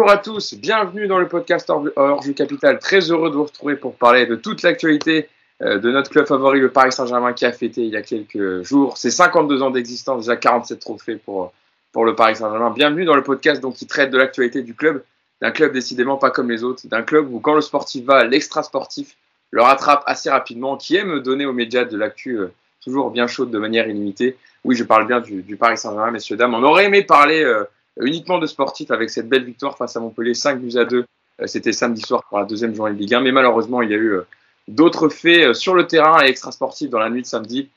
[0.00, 2.78] Bonjour à tous, bienvenue dans le podcast Orge Capital.
[2.78, 5.28] Très heureux de vous retrouver pour parler de toute l'actualité
[5.60, 8.62] euh, de notre club favori, le Paris Saint-Germain, qui a fêté il y a quelques
[8.62, 11.52] jours ses 52 ans d'existence, déjà 47 trophées pour,
[11.92, 12.70] pour le Paris Saint-Germain.
[12.70, 15.04] Bienvenue dans le podcast donc, qui traite de l'actualité du club,
[15.42, 18.62] d'un club décidément pas comme les autres, d'un club où quand le sportif va, l'extra
[18.62, 19.18] sportif
[19.50, 22.46] le rattrape assez rapidement, qui aime donner aux médias de l'actu euh,
[22.82, 24.38] toujours bien chaude de manière illimitée.
[24.64, 26.54] Oui, je parle bien du, Paris Saint-Germain, messieurs, dames.
[26.54, 27.64] On aurait aimé parler euh,
[28.00, 31.04] uniquement de sportif avec cette belle victoire face à Montpellier, 5 buts à 2.
[31.40, 33.20] Euh, c'était samedi soir pour la deuxième journée de Ligue 1.
[33.20, 34.20] Mais malheureusement, il y a eu
[34.68, 37.68] d'autres faits sur le terrain et extra-sportifs dans la nuit de samedi,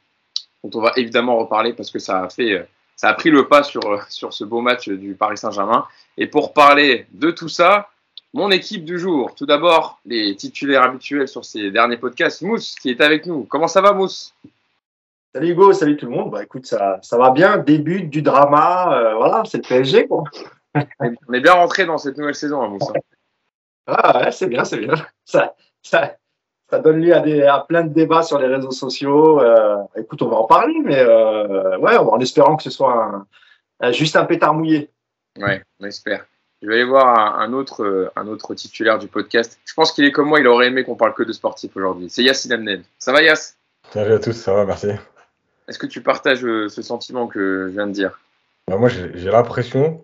[0.64, 3.64] dont on va évidemment reparler parce que ça a fait ça a pris le pas
[3.64, 5.86] sur, sur ce beau match du Paris Saint-Germain.
[6.18, 7.90] Et pour parler de tout ça,
[8.34, 9.36] mon équipe du jour.
[9.36, 12.42] Tout d'abord, les titulaires habituels sur ces derniers podcasts.
[12.42, 13.44] Mousse, qui est avec nous.
[13.44, 14.34] Comment ça va, Mousse?
[15.36, 16.30] Salut Hugo, salut tout le monde.
[16.30, 17.58] Bah écoute, ça, ça va bien.
[17.58, 18.96] Début du drama.
[18.96, 20.26] Euh, voilà, c'est le PSG, quoi.
[21.00, 22.84] On est bien rentré dans cette nouvelle saison, hein, Mousse.
[23.88, 24.94] Ah ouais, c'est bien, c'est bien.
[25.26, 26.18] Ça, ça,
[26.70, 29.42] ça donne lieu à, des, à plein de débats sur les réseaux sociaux.
[29.42, 33.26] Euh, écoute, on va en parler, mais euh, ouais, en espérant que ce soit
[33.90, 34.92] juste un pétard mouillé.
[35.40, 36.28] Ouais, on espère.
[36.62, 39.60] Je vais aller voir un, autre, un autre titulaire du podcast.
[39.66, 42.08] Je pense qu'il est comme moi, il aurait aimé qu'on parle que de sportif aujourd'hui.
[42.12, 42.84] C'est Yassine Amnel.
[43.00, 43.58] Ça va Yass
[43.92, 44.90] Salut à tous, ça va, merci.
[45.68, 48.20] Est-ce que tu partages euh, ce sentiment que je viens de dire?
[48.68, 50.04] Bah, Moi, j'ai l'impression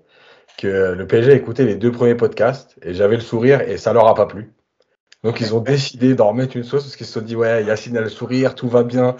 [0.57, 3.93] que le PSG a écouté les deux premiers podcasts et j'avais le sourire et ça
[3.93, 4.51] leur a pas plu.
[5.23, 7.97] Donc ils ont décidé d'en remettre une sauce parce qu'ils se sont dit ouais Yacine
[7.97, 9.15] a le sourire, tout va bien.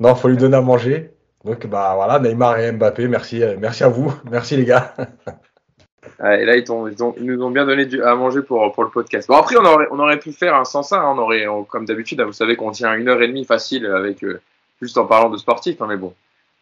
[0.00, 1.10] Non, faut lui donner à manger.
[1.44, 4.94] Donc bah voilà, Neymar et Mbappé, merci, euh, merci à vous, merci les gars.
[6.24, 9.28] et là ils, nous ont bien donné à manger pour, pour le podcast.
[9.28, 11.14] Bon après on aurait, on aurait pu faire un sans ça, hein.
[11.16, 14.22] on aurait comme d'habitude, hein, vous savez qu'on tient une heure et demie facile avec
[14.24, 14.40] euh,
[14.82, 16.12] juste en parlant de sportif, hein, mais bon,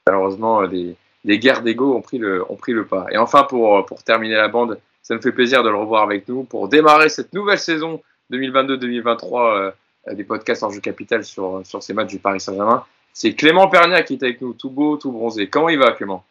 [0.07, 3.07] malheureusement des, des guerres d'ego ont pris le ont pris le pas.
[3.11, 6.29] Et enfin pour pour terminer la bande, ça me fait plaisir de le revoir avec
[6.29, 8.01] nous pour démarrer cette nouvelle saison
[8.31, 9.73] 2022-2023
[10.09, 12.85] euh, des podcasts en jeu capital sur, sur ces matchs du Paris Saint-Germain.
[13.13, 15.49] C'est Clément Pernia qui est avec nous, tout beau, tout bronzé.
[15.49, 16.25] Comment il va, Clément?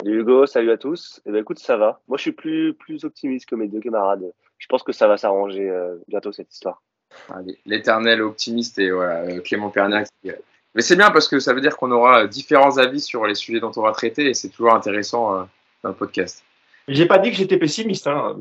[0.00, 1.20] Salut Hugo, salut à tous.
[1.26, 2.00] Eh ben, écoute, ça va.
[2.08, 4.32] Moi, je suis plus, plus optimiste que mes deux camarades.
[4.58, 6.82] Je pense que ça va s'arranger euh, bientôt, cette histoire.
[7.66, 10.04] L'éternel optimiste et voilà, euh, Clément Pernia.
[10.74, 13.60] Mais c'est bien parce que ça veut dire qu'on aura différents avis sur les sujets
[13.60, 15.46] dont on va traiter et c'est toujours intéressant
[15.82, 16.42] dans le podcast.
[16.88, 18.06] J'ai pas dit que j'étais pessimiste.
[18.06, 18.36] Hein.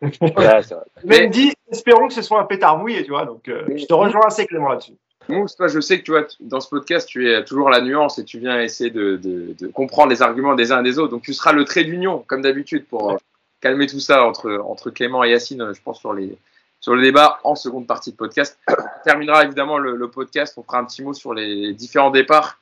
[1.04, 3.26] Même dit, espérons que ce soit un pétard mouillé, tu vois.
[3.26, 4.94] Donc, euh, je te rejoins assez, Clément, là-dessus.
[5.28, 8.18] Mousse, toi, je sais que tu vois, dans ce podcast, tu es toujours la nuance
[8.18, 11.10] et tu viens essayer de, de, de comprendre les arguments des uns et des autres.
[11.10, 13.16] Donc, tu seras le trait d'union, comme d'habitude, pour euh,
[13.60, 16.36] calmer tout ça entre, entre Clément et Yacine, euh, je pense, sur, les,
[16.80, 18.58] sur le débat en seconde partie de podcast.
[18.68, 18.74] On
[19.04, 20.54] terminera évidemment le, podcast.
[20.56, 22.58] On fera un petit mot sur les différents départs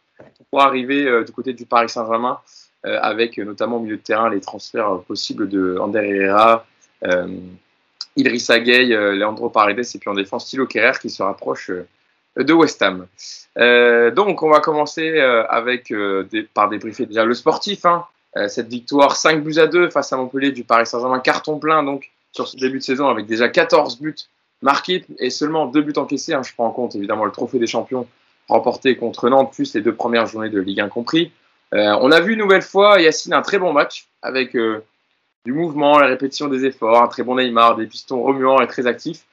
[0.50, 2.40] pour arriver du côté du Paris Saint-Germain,
[2.84, 6.66] avec notamment au milieu de terrain les transferts possibles de Ander Herrera,
[7.04, 7.38] euh,
[8.16, 11.86] Idrissa Gueye, euh, Leandro Paredes et puis en défense Thilo Kerrer qui se rapproche euh,
[12.36, 13.06] de West Ham.
[14.14, 15.18] donc on va commencer
[15.48, 17.84] avec des, par débriefer déjà le sportif.
[17.84, 18.04] Hein.
[18.46, 22.12] cette victoire 5 buts à 2 face à Montpellier du Paris Saint-Germain, carton plein donc
[22.32, 24.14] sur ce début de saison avec déjà 14 buts
[24.62, 26.34] marqués et seulement 2 buts encaissés.
[26.34, 26.42] Hein.
[26.42, 28.06] je prends en compte évidemment le trophée des champions
[28.48, 31.32] remporté contre Nantes plus les deux premières journées de Ligue 1 compris.
[31.72, 34.56] on a vu une nouvelle fois Yacine un très bon match avec
[35.44, 38.86] du mouvement, la répétition des efforts, un très bon Neymar, des pistons remuants et très
[38.86, 39.24] actifs.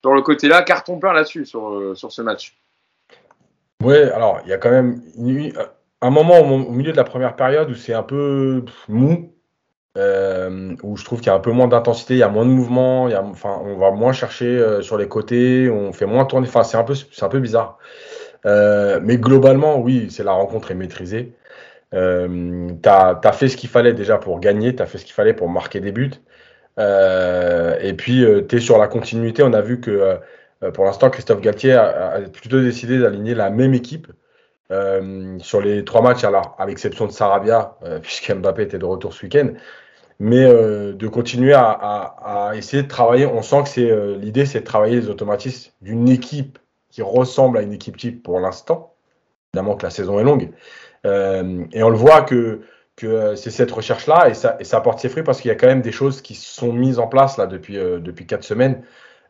[0.00, 2.56] Sur le côté-là, carton plein là-dessus, sur, euh, sur ce match.
[3.84, 5.00] Oui, alors il y a quand même
[6.00, 9.31] un moment au, milieu de la première période où c'est un peu mou,
[9.98, 12.46] euh, où je trouve qu'il y a un peu moins d'intensité, il y a moins
[12.46, 16.76] de mouvement, on va moins chercher euh, sur les côtés, on fait moins tourner, c'est
[16.76, 17.78] un peu, bizarre.
[18.44, 21.34] mais globalement, oui, c'est la rencontre est maîtrisée.
[21.94, 25.14] Euh, tu as, fait ce qu'il fallait déjà pour gagner, tu as fait ce qu'il
[25.14, 26.12] fallait pour marquer des buts.
[26.78, 29.42] Euh, et puis, euh, tu es sur la continuité.
[29.42, 30.18] On a vu que
[30.74, 34.08] pour l'instant, Christophe Galtier a, plutôt décidé d'aligner la même équipe
[35.40, 39.48] sur les trois matchs, à l'exception de Sarabia, puisque Mbappé était de retour ce week-end.
[40.24, 43.26] Mais de continuer à, à, essayer de travailler.
[43.26, 46.60] On sent que c'est l'idée, c'est de travailler les automatismes d'une équipe
[46.90, 48.94] qui ressemble à une équipe type pour l'instant.
[49.52, 50.50] Évidemment que la saison est longue.
[51.04, 52.60] Euh, et on le voit que,
[52.96, 55.52] que euh, c'est cette recherche-là et ça, et ça apporte ses fruits parce qu'il y
[55.52, 58.44] a quand même des choses qui sont mises en place là depuis, euh, depuis quatre
[58.44, 58.82] semaines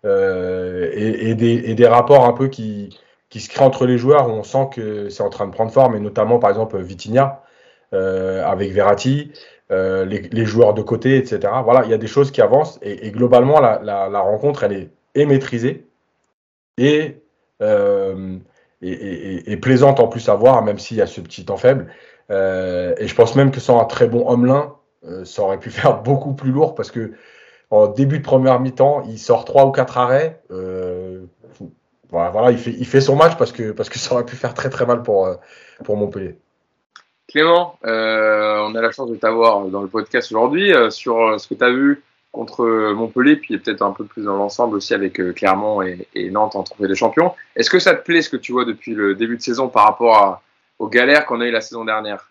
[0.04, 2.98] et, et, des, et, des, rapports un peu qui,
[3.30, 5.70] qui se créent entre les joueurs où on sent que c'est en train de prendre
[5.70, 7.44] forme et notamment par exemple Vitinha
[7.92, 9.32] avec Verratti,
[9.72, 11.52] les, les, joueurs de côté, etc.
[11.64, 15.86] Voilà, il y a des choses qui avancent et, globalement la, rencontre elle est, maîtrisée
[16.78, 17.16] et
[18.82, 21.88] et, plaisante en plus à voir, même s'il y a ce petit temps faible.
[22.30, 24.74] Euh, et je pense même que sans un très bon Homelin,
[25.04, 27.12] euh, ça aurait pu faire beaucoup plus lourd parce que
[27.70, 30.42] en début de première mi-temps, il sort trois ou quatre arrêts.
[32.10, 34.52] voilà, il fait, il fait son match parce que, parce que ça aurait pu faire
[34.52, 35.28] très très mal pour,
[35.84, 36.36] pour Montpellier.
[37.32, 41.64] Clément, on a la chance de t'avoir dans le podcast aujourd'hui sur ce que tu
[41.64, 46.30] as vu contre Montpellier, puis peut-être un peu plus dans l'ensemble aussi avec Clermont et,
[46.30, 47.32] Nantes en trophée des champions.
[47.56, 49.84] Est-ce que ça te plaît ce que tu vois depuis le début de saison par
[49.86, 50.42] rapport
[50.78, 52.30] aux galères qu'on a eu la saison dernière?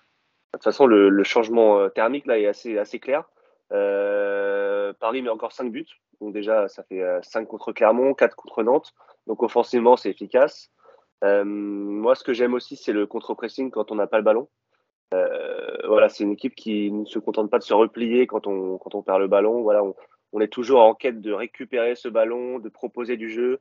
[0.53, 3.23] De toute façon, le, changement thermique là est assez, assez clair.
[3.71, 5.87] Euh, Paris met encore 5 buts.
[6.19, 8.93] Donc déjà, ça fait 5 contre Clermont, 4 contre Nantes.
[9.25, 10.69] Donc offensivement, c'est efficace.
[11.23, 14.47] Euh, moi, ce que j'aime aussi, c'est le contre-pressing quand on n'a pas le ballon.
[15.13, 18.77] Euh, voilà, c'est une équipe qui ne se contente pas de se replier quand on,
[19.01, 19.61] perd le ballon.
[19.61, 19.83] Voilà,
[20.31, 23.59] on, est toujours en quête de récupérer ce ballon, de proposer du jeu.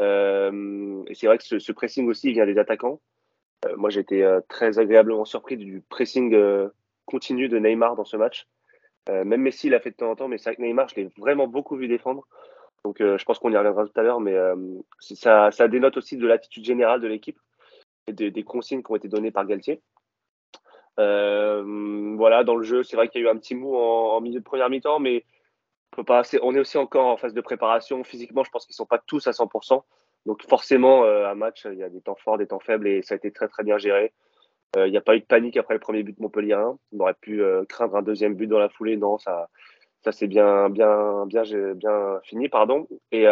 [0.00, 3.00] Euh, et c'est vrai que ce, pressing aussi vient des attaquants.
[3.66, 6.36] Euh, moi, j'ai été très agréablement surpris du pressing
[7.06, 8.46] continu de Neymar dans ce match.
[9.08, 11.08] même Messi l'a fait de temps en temps, mais c'est vrai que Neymar, je l'ai
[11.16, 12.26] vraiment beaucoup vu défendre.
[12.84, 14.36] Donc, je pense qu'on y reviendra tout à l'heure, mais
[14.98, 17.38] ça dénote aussi de l'attitude générale de l'équipe
[18.08, 19.80] et des consignes qui ont été données par Galtier.
[20.98, 24.20] Euh, voilà, dans le jeu, c'est vrai qu'il y a eu un petit mou en,
[24.20, 25.24] milieu de première mi-temps, mais
[25.92, 28.02] on, peut pas on est aussi encore en phase de préparation.
[28.04, 29.82] Physiquement, je pense qu'ils ne sont pas tous à 100%.
[30.26, 33.02] Donc forcément, euh, un match, il y a des temps forts, des temps faibles, et
[33.02, 34.12] ça a été très très bien géré.
[34.76, 36.78] Euh, il n'y a pas eu de panique après le premier but de Montpellier 1.
[36.92, 38.96] On aurait pu craindre un deuxième but dans la foulée.
[38.96, 39.48] Non, ça,
[40.02, 41.42] ça c'est bien, bien, bien,
[41.74, 42.86] bien fini, pardon.
[43.12, 43.24] Et,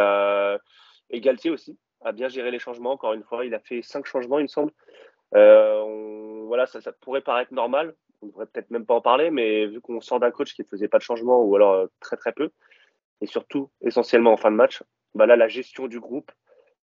[1.11, 2.93] et Galtier aussi a bien géré les changements.
[2.93, 4.73] Encore une fois, il a fait cinq changements, il me semble.
[6.47, 7.95] Voilà, ça, pourrait paraître normal.
[8.23, 10.67] On devrait peut-être même pas en parler, mais vu qu'on sort d'un coach qui ne
[10.67, 12.51] faisait pas de changement ou alors euh, très très peu,
[13.21, 14.83] et surtout essentiellement en fin de match,
[15.15, 16.33] bah là la gestion du groupe,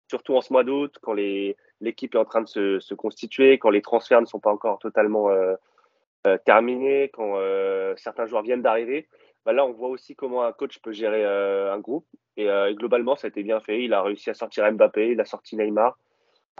[0.09, 3.81] surtout en ce mois d'août, quand l'équipe est en train de se, constituer, quand les
[3.81, 5.55] transferts ne sont pas encore totalement euh,
[6.27, 7.35] euh terminés, quand
[7.97, 9.07] certains joueurs viennent d'arriver,
[9.45, 12.05] bah là on voit aussi comment un coach peut gérer un groupe.
[12.37, 13.83] Et, et, globalement, ça a été bien fait.
[13.83, 15.97] Il a réussi à sortir Mbappé, il a sorti Neymar.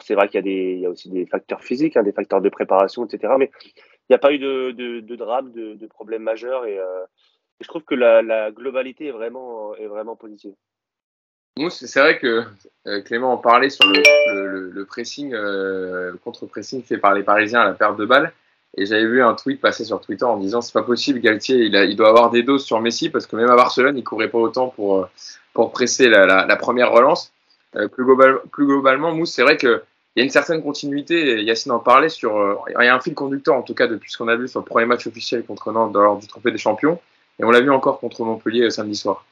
[0.02, 3.34] C'est vrai qu'il y, a aussi des facteurs physiques, hein, des facteurs de préparation, etc.
[3.38, 6.66] Mais il n'y a pas eu de, de, de drame, de, problème majeur.
[6.66, 7.06] Et, euh,
[7.62, 9.76] je trouve que la, globalité est vraiment,
[10.20, 10.54] positive.
[11.70, 12.44] C'est vrai que
[12.88, 17.66] euh, Clément en parlait sur le, pressing, euh, le contre-pressing fait par les Parisiens à
[17.66, 18.34] la perte de balles.
[18.76, 21.96] Et j'avais vu un tweet passer sur Twitter en disant c'est pas possible, Galtier, il,
[21.96, 24.70] doit avoir des doses sur Messi parce que même à Barcelone, il courait pas autant
[24.70, 25.08] pour,
[25.72, 27.33] presser la première relance.
[27.76, 29.82] Euh, plus, globalement, Mousse, c'est vrai qu'il
[30.16, 31.44] y a une certaine continuité.
[31.44, 32.38] Yacine en parlait sur.
[32.38, 34.48] Euh, il y a un fil conducteur, en tout cas, depuis ce qu'on a vu
[34.48, 37.00] sur le premier match officiel contre Nantes lors du Trophée des Champions.
[37.40, 39.26] Et on l'a vu encore contre Montpellier euh, samedi soir.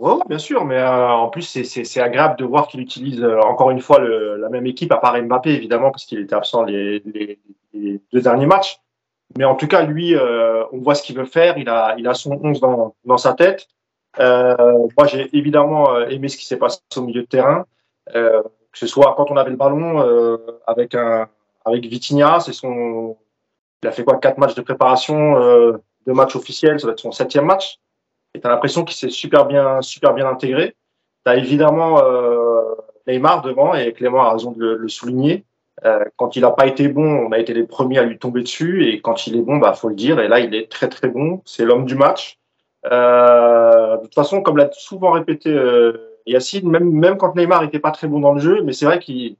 [0.00, 3.98] Oui, bien sûr, mais en plus, c'est agréable de voir qu'il utilise encore une fois
[3.98, 7.02] la même équipe, à part Mbappé, évidemment, parce qu'il était absent les,
[7.74, 8.78] deux derniers matchs.
[9.36, 11.58] Mais en tout cas, lui, on voit ce qu'il veut faire.
[11.58, 13.66] Il a, son 11 dans, dans sa tête.
[14.20, 17.66] Euh, moi, j'ai évidemment euh, aimé ce qui s'est passé au milieu de terrain,
[18.14, 21.28] euh, que ce soit quand on avait le ballon avec un
[21.64, 23.16] avec Vitinha, c'est son,
[23.82, 25.34] il a fait quoi, quatre matchs de préparation,
[26.06, 27.78] deux matchs officiels, ça va être son septième match.
[28.34, 30.74] Et t'as l'impression qu'il s'est super bien, super bien intégré.
[31.24, 32.62] T'as évidemment euh,
[33.06, 35.44] Neymar devant et Clément a raison de le, le souligner.
[35.84, 38.42] Euh, quand il n'a pas été bon, on a été les premiers à lui tomber
[38.42, 40.18] dessus et quand il est bon, bah faut le dire.
[40.20, 41.42] Et là, il est très très bon.
[41.44, 42.37] C'est l'homme du match.
[42.86, 47.80] Euh, de toute façon, comme l'a souvent répété euh, Yacine, même, même quand Neymar n'était
[47.80, 49.36] pas très bon dans le jeu, mais c'est vrai qu'il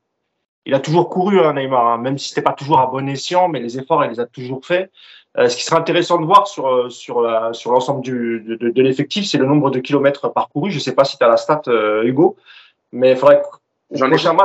[0.66, 3.49] il a toujours couru, hein, Neymar, hein, même si c'était pas toujours à bon escient,
[3.49, 4.90] mais les efforts, il les a toujours fait.
[5.38, 8.71] Euh, ce qui serait intéressant de voir sur, euh, sur, euh, sur l'ensemble du, de,
[8.71, 10.73] de, l'effectif, c'est le nombre de kilomètres parcourus.
[10.73, 11.62] Je sais pas si tu as la stat,
[12.02, 12.37] Hugo,
[12.92, 13.42] mais il faudrait
[13.90, 14.37] J'en ai, j'en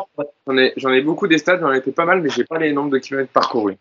[0.57, 2.71] ai, j'en ai beaucoup des stats, j'en ai été pas mal, mais j'ai pas les
[2.71, 3.75] nombres de kilomètres parcourus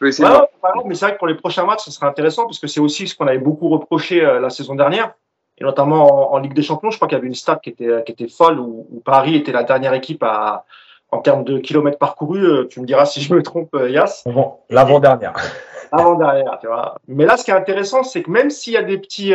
[0.00, 3.06] mais c'est vrai que pour les prochains matchs, ce serait intéressant parce que c'est aussi
[3.06, 5.14] ce qu'on avait beaucoup reproché euh, la saison dernière,
[5.58, 6.90] et notamment en, Ligue des Champions.
[6.90, 9.36] Je crois qu'il y avait une stat qui était, euh, qui était folle où, Paris
[9.36, 10.64] était la dernière équipe à,
[11.10, 12.44] en termes de kilomètres parcourus.
[12.44, 14.24] Euh, tu me diras si je me trompe, Yas.
[14.70, 15.34] L'avant-dernière.
[15.92, 16.96] L'avant-dernière, tu vois.
[17.06, 19.34] Mais là, ce qui est intéressant, c'est que même s'il y a des petits,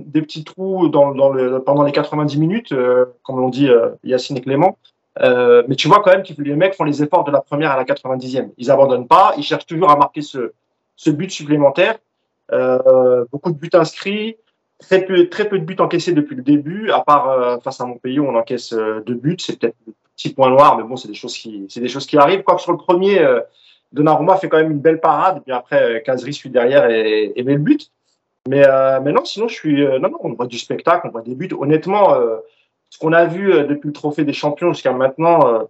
[0.00, 2.74] des petits trous dans, dans le, pendant les 90 minutes,
[3.22, 3.68] comme l'ont dit
[4.02, 4.78] Yacine et Clément,
[5.20, 7.72] euh, mais tu vois quand même que les mecs font les efforts de la première
[7.72, 8.50] à la 90e.
[8.56, 10.52] Ils abandonnent pas, ils cherchent toujours à marquer ce,
[11.10, 11.98] but supplémentaire.
[12.52, 14.36] Euh, beaucoup de buts inscrits,
[14.82, 18.26] très peu, de buts encaissés depuis le début, à part euh, face à Montpellier où
[18.26, 19.36] on encaisse euh, deux buts.
[19.38, 22.42] C'est peut-être un petit point noir, mais bon, c'est des choses qui, arrivent.
[22.42, 23.40] Quoique sur le premier, euh,
[23.92, 27.42] Donnarumma fait quand même une belle parade, et puis après, Kazri suit derrière et, et
[27.42, 27.90] met le but.
[28.48, 28.64] Mais,
[29.04, 31.50] mais non, sinon, je suis, non, non, on voit du spectacle, on voit des buts.
[31.56, 32.16] Honnêtement,
[32.92, 35.62] ce qu'on a vu euh, depuis le Trophée des Champions jusqu'à maintenant, euh,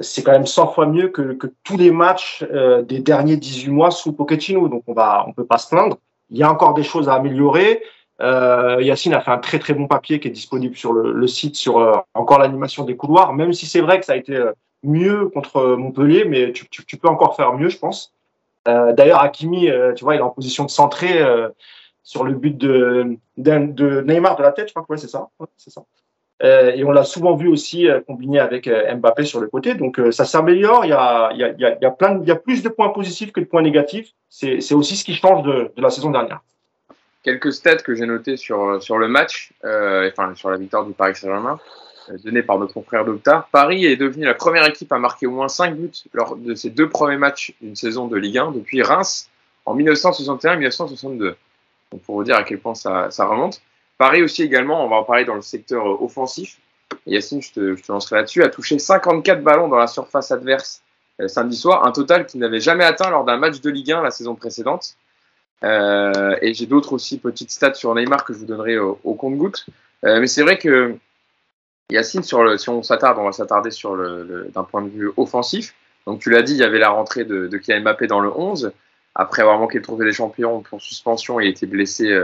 [0.00, 3.92] c'est quand même 100 fois mieux que, tous les matchs euh, des derniers 18 mois
[3.92, 4.66] sous Pochettino.
[4.66, 5.96] Donc on va, on peut pas se plaindre.
[6.28, 7.82] Il y a encore des choses à améliorer.
[8.18, 12.02] Yacine a fait un très très bon papier qui est disponible sur le, site sur
[12.14, 14.42] encore l'animation des couloirs, même si c'est vrai que ça a été
[14.82, 18.14] mieux contre Montpellier, mais tu, peux encore faire mieux, je pense.
[18.64, 21.22] D'ailleurs, Hakimi, tu vois, il est en position de centrer
[22.02, 25.28] sur le but de, Neymar de la tête, je crois que ouais, c'est ça.
[25.58, 25.84] c'est ça.
[26.42, 29.74] Euh, et on l'a souvent vu aussi euh, combiné avec euh, Mbappé sur le côté.
[29.74, 30.84] Donc ça s'améliore.
[30.84, 32.90] Il y a, il y, a, y a plein, il y a plus de points
[32.90, 34.10] positifs que de points négatifs.
[34.28, 36.40] C'est aussi ce qui change de, de la saison dernière.
[37.22, 41.16] Quelques stats que j'ai notées sur sur le match, enfin sur la victoire du Paris
[41.16, 41.58] Saint-Germain,
[42.22, 43.48] donnée par notre confrère Docta.
[43.50, 46.70] Paris est devenu la première équipe à marquer au moins 5 buts lors de ses
[46.70, 49.28] deux premiers matchs d'une saison de Ligue 1 depuis Reims
[49.64, 51.34] en 1961-1962.
[51.90, 53.60] Donc pour vous dire à quel point ça, ça remonte.
[53.98, 56.58] Paris aussi également, on va en parler dans le secteur euh, offensif.
[57.06, 60.82] Yacine, je te, je lancerai là-dessus, a touché 54 ballons dans la surface adverse
[61.20, 64.02] euh, samedi soir, un total qu'il n'avait jamais atteint lors d'un match de Ligue 1
[64.02, 64.96] la saison précédente.
[65.64, 69.66] Euh, et j'ai d'autres aussi petites stats sur Neymar que je vous donnerai au, compte-goutte.
[70.02, 70.94] Mais c'est vrai que
[71.90, 75.74] Yacine, sur si on s'attarde, on va s'attarder sur le, d'un point de vue offensif.
[76.06, 78.30] Donc tu l'as dit, il y avait la rentrée de, de Kylian Mbappé dans le
[78.30, 78.72] 11.
[79.14, 82.14] Après avoir manqué le trophée des champions pour suspension et été blessé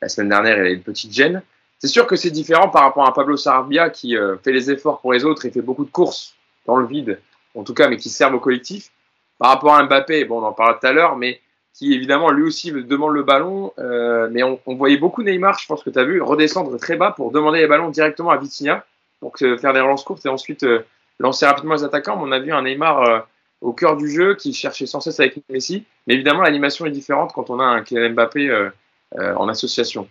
[0.00, 1.42] la semaine dernière, il a une petite gêne.
[1.78, 5.00] C'est sûr que c'est différent par rapport à Pablo Sarabia qui euh, fait les efforts
[5.00, 6.34] pour les autres et fait beaucoup de courses
[6.66, 7.20] dans le vide,
[7.54, 8.90] en tout cas, mais qui servent au collectif.
[9.38, 11.40] Par rapport à Mbappé, bon, on en parlera tout à l'heure, mais
[11.72, 13.72] qui évidemment lui aussi demande le ballon.
[13.78, 17.12] Euh, mais on, voyait beaucoup Neymar, je pense que tu as vu, redescendre très bas
[17.12, 18.84] pour demander les ballons directement à Vitinha
[19.20, 20.84] pour faire des relances courtes et ensuite euh,
[21.20, 22.18] lancer rapidement les attaquants.
[22.20, 23.26] On a vu un Neymar
[23.60, 25.84] au cœur du jeu qui cherchait sans cesse avec Messi.
[26.06, 28.70] Mais évidemment, l'animation est différente quand on a un Kylian Mbappé euh,
[29.16, 30.08] en association.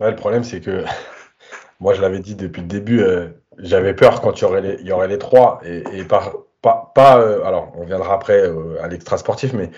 [0.00, 0.84] le problème, c'est que
[1.80, 4.44] moi, je l'avais dit depuis le début, euh, j'avais peur quand il
[4.86, 5.60] y aurait les, trois.
[5.64, 8.50] Et, pas, euh, alors, on viendra après
[8.80, 9.70] à l'extra sportif, mais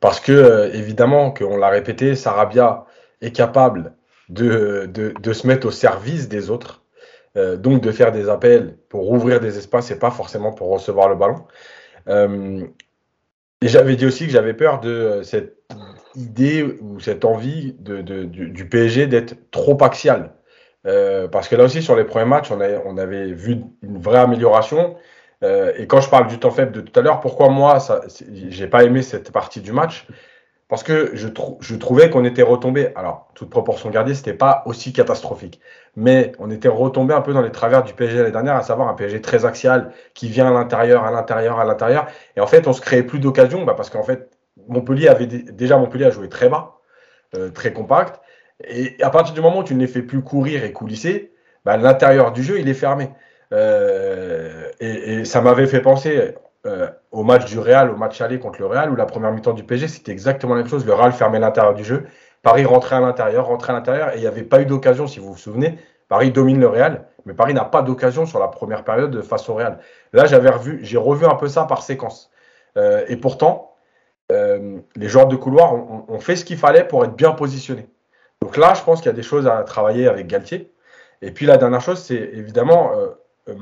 [0.00, 2.84] parce que, évidemment, qu'on l'a répété, Sarabia
[3.20, 3.94] est capable
[4.28, 4.90] de,
[5.32, 6.82] se mettre au service des autres.
[7.36, 11.14] donc de faire des appels pour ouvrir des espaces et pas forcément pour recevoir le
[11.14, 11.46] ballon.
[12.08, 15.56] et j'avais dit aussi que j'avais peur de cette
[16.16, 20.32] idée ou cette envie du, PSG d'être trop axial.
[20.86, 22.60] Euh, parce que là aussi, sur les premiers matchs, on,
[22.98, 24.96] avait vu une vraie amélioration.
[25.42, 27.78] Euh, et quand je parle du temps faible de tout à l'heure, pourquoi moi,
[28.30, 30.06] j'ai pas aimé cette partie du match?
[30.68, 31.28] Parce que je,
[31.60, 32.90] je trouvais qu'on était retombé.
[32.96, 35.60] Alors, toute proportion gardée, c'était pas aussi catastrophique.
[35.94, 38.88] Mais on était retombé un peu dans les travers du PSG l'année dernière, à savoir
[38.88, 42.06] un PSG très axial qui vient à l'intérieur, à l'intérieur, à l'intérieur.
[42.36, 44.35] Et en fait, on se créait plus d'occasions bah parce qu'en fait,
[44.68, 46.78] Montpellier avait déjà Montpellier a joué très bas,
[47.34, 48.20] euh, très compact.
[48.64, 51.32] Et à partir du moment où tu ne les fais plus courir et coulisser,
[51.64, 53.10] bah, l'intérieur du jeu il est fermé.
[53.52, 56.34] Euh, et, ça m'avait fait penser
[56.66, 59.52] euh, au match du Real, au match aller contre le Real, où la première mi-temps
[59.52, 60.86] du PSG c'était exactement la même chose.
[60.86, 62.06] Le Real fermait l'intérieur du jeu,
[62.42, 65.20] Paris rentrait à l'intérieur, rentrait à l'intérieur, et il n'y avait pas eu d'occasion, si
[65.20, 65.78] vous vous souvenez.
[66.08, 69.54] Paris domine le Real, mais Paris n'a pas d'occasion sur la première période face au
[69.54, 69.78] Real.
[70.12, 72.30] Là, j'avais revu, j'ai revu un peu ça par séquence.
[73.08, 73.75] et pourtant,
[74.32, 77.88] euh, les joueurs de couloir ont, fait ce qu'il fallait pour être bien positionnés.
[78.42, 80.72] Donc là, je pense qu'il y a des choses à travailler avec Galtier.
[81.22, 83.08] Et puis la dernière chose, c'est évidemment, euh,
[83.48, 83.54] euh,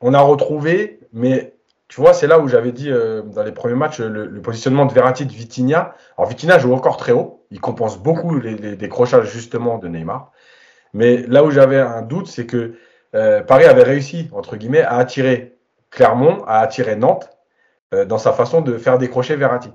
[0.00, 1.54] on a retrouvé, mais
[1.88, 5.26] tu vois, c'est là où j'avais dit dans les premiers matchs le, positionnement de Verratti
[5.26, 5.94] de Vitinha.
[6.16, 10.30] Alors Vitinha joue encore très haut, il compense beaucoup les, décrochages justement de Neymar.
[10.92, 12.76] Mais là où j'avais un doute, c'est que
[13.12, 15.56] Paris avait réussi, entre guillemets, à attirer
[15.90, 17.28] Clermont, à attirer Nantes
[17.90, 19.72] dans sa façon de faire décrocher Verratti.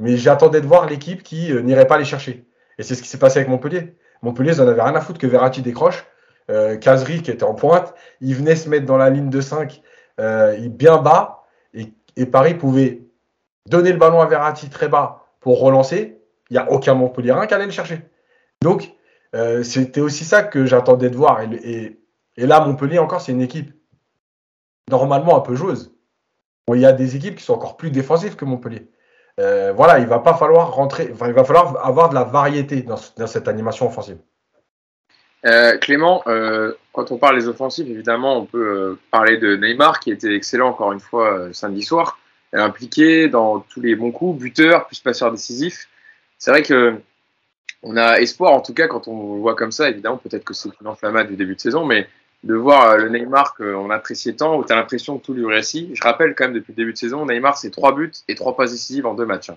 [0.00, 2.46] Mais j'attendais de voir l'équipe qui euh, n'irait pas les chercher.
[2.78, 3.96] Et c'est ce qui s'est passé avec Montpellier.
[4.22, 6.04] Montpellier, ils n'en avaient rien à foutre que Verratti décroche.
[6.50, 9.80] Euh, qui était en pointe, il venait se mettre dans la ligne de 5
[10.20, 11.44] euh, bien bas.
[12.16, 13.02] Et, Paris pouvait
[13.66, 16.20] donner le ballon à Verratti très bas pour relancer.
[16.50, 18.02] Il n'y a aucun Montpellier qui allait le chercher.
[18.62, 18.92] Donc,
[19.34, 21.40] euh, c'était aussi ça que j'attendais de voir.
[21.40, 21.98] Et,
[22.36, 23.72] et, là, Montpellier, encore, c'est une équipe
[24.90, 25.96] normalement un peu joueuse.
[26.72, 28.90] il y a des équipes qui sont encore plus défensives que Montpellier.
[29.40, 32.96] Euh, voilà, il va pas falloir rentrer, il va falloir avoir de la variété dans,
[32.96, 34.18] cette animation offensive.
[35.44, 40.10] Euh, Clément, euh, quand on parle des offensives, évidemment, on peut parler de Neymar qui
[40.10, 42.18] était excellent encore une fois samedi soir,
[42.52, 45.88] impliqué dans tous les bons coups, buteur, plus passeur décisif.
[46.38, 47.00] C'est vrai que
[47.82, 49.90] on a espoir, en tout cas, quand on voit comme ça.
[49.90, 52.08] Évidemment, peut-être que c'est une enflammade du début de saison, mais
[52.44, 55.46] de voir euh, le Neymar qu'on appréciait tant, où tu as l'impression que tout lui
[55.46, 55.94] réussit.
[55.94, 58.54] Je rappelle quand même depuis le début de saison, Neymar, c'est trois buts et trois
[58.54, 59.50] passes décisives en deux matchs.
[59.50, 59.56] Hein.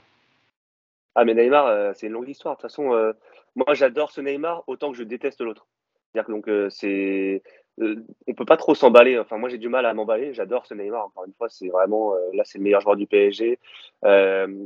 [1.15, 2.55] Ah, mais Neymar, euh, c'est une longue histoire.
[2.55, 3.11] De toute façon, euh,
[3.55, 5.67] moi, j'adore ce Neymar autant que je déteste l'autre.
[6.13, 7.43] C'est-à-dire donc, c'est.
[7.79, 9.19] on peut pas trop s'emballer.
[9.19, 10.33] Enfin, moi, j'ai du mal à m'emballer.
[10.33, 11.07] J'adore ce Neymar.
[11.07, 13.59] Encore une fois, c'est vraiment là, c'est le meilleur joueur du PSG.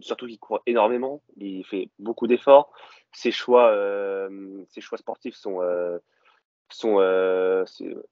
[0.01, 1.21] Surtout qu'il court énormément.
[1.37, 2.71] Il fait beaucoup d'efforts.
[3.11, 3.73] Ses choix
[4.97, 5.61] sportifs sont
[6.73, 6.99] sont.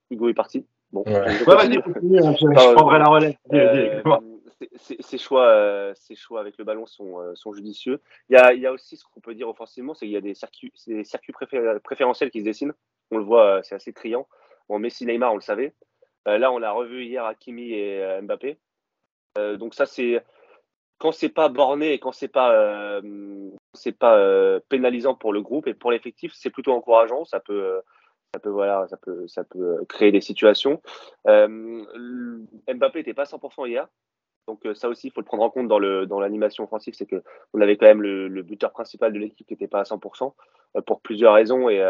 [0.09, 0.65] Hugo est parti.
[0.91, 1.13] Bon, ouais.
[1.13, 3.35] je, hein, je, je, prendrai la relève.
[4.77, 8.01] Ses choix, ses choix avec le ballon sont, sont judicieux.
[8.29, 10.17] Il y, a, il y a aussi ce qu'on peut dire offensivement, c'est qu'il y
[10.17, 11.33] a des circuits, des circuits
[11.83, 12.73] préférentiels qui se dessinent.
[13.11, 14.27] On le voit, c'est assez criant.
[14.67, 15.73] Bon, Messi, Neymar, on le savait.
[16.27, 18.59] Euh, là, on l'a revu hier à Kimi et euh, Mbappé.
[19.37, 20.23] Euh, donc ça, c'est
[20.97, 23.01] quand c'est pas borné et quand c'est pas
[23.73, 27.25] c'est pas pénalisant pour le groupe et pour l'effectif, c'est plutôt encourageant.
[27.25, 27.81] Ça peut
[28.33, 30.81] ça peut voilà, ça peut peut créer des situations.
[31.25, 33.87] Mbappé n'était pas 100% hier.
[34.47, 37.21] Donc ça aussi, il faut le prendre en compte dans l'animation offensive, c'est que
[37.53, 40.33] on avait quand même le, buteur principal de l'équipe qui n'était pas à 100%
[40.87, 41.83] pour plusieurs raisons et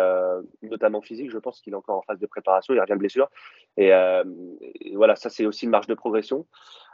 [0.61, 1.31] notamment physique.
[1.31, 3.29] Je pense qu'il est encore en phase de préparation, il revient de blessure
[3.77, 3.91] et,
[4.93, 6.45] voilà, ça c'est aussi une marge de progression.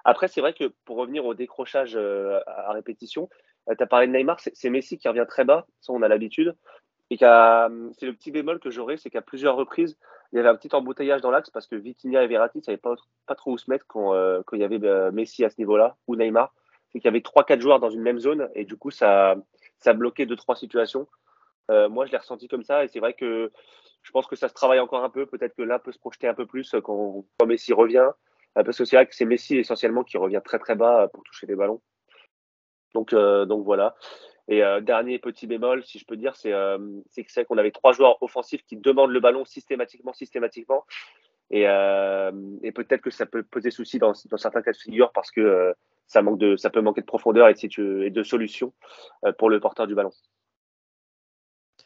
[0.03, 3.27] Après, c'est vrai que pour revenir au décrochage à répétition,
[3.67, 6.55] tu as parlé de Neymar, c'est Messi qui revient très bas, ça on a l'habitude.
[7.19, 9.97] C'est le petit bémol que j'aurais, c'est qu'à plusieurs reprises,
[10.31, 12.77] il y avait un petit embouteillage dans l'axe parce que Vitinha et Verratti ne savaient
[12.77, 12.95] pas,
[13.35, 16.15] trop où se mettre quand, euh, il y avait euh, Messi à ce niveau-là ou
[16.15, 16.53] Neymar.
[16.89, 19.35] C'est qu'il y avait trois, quatre joueurs dans une même zone et du coup, ça,
[19.93, 21.07] bloquait deux, trois situations.
[21.71, 23.51] Euh, moi, je l'ai ressenti comme ça et c'est vrai que
[24.01, 25.25] je pense que ça se travaille encore un peu.
[25.25, 28.09] Peut-être que là peut se projeter un peu plus quand, Messi revient.
[28.53, 31.47] Parce que c'est vrai que c'est Messi essentiellement qui revient très très bas pour toucher
[31.47, 31.81] les ballons.
[32.93, 33.95] Donc voilà.
[34.47, 37.71] Et euh, dernier petit bémol, si je peux dire, c'est euh, que c'est qu'on avait
[37.71, 40.85] trois joueurs offensifs qui demandent le ballon systématiquement, systématiquement.
[41.51, 42.31] Et, euh,
[42.63, 45.41] et peut-être que ça peut poser souci dans, dans, certains cas de figure parce que
[45.41, 45.73] euh,
[46.07, 48.73] ça, manque de, ça peut manquer de profondeur et de, et de solutions
[49.37, 50.11] pour le porteur du ballon.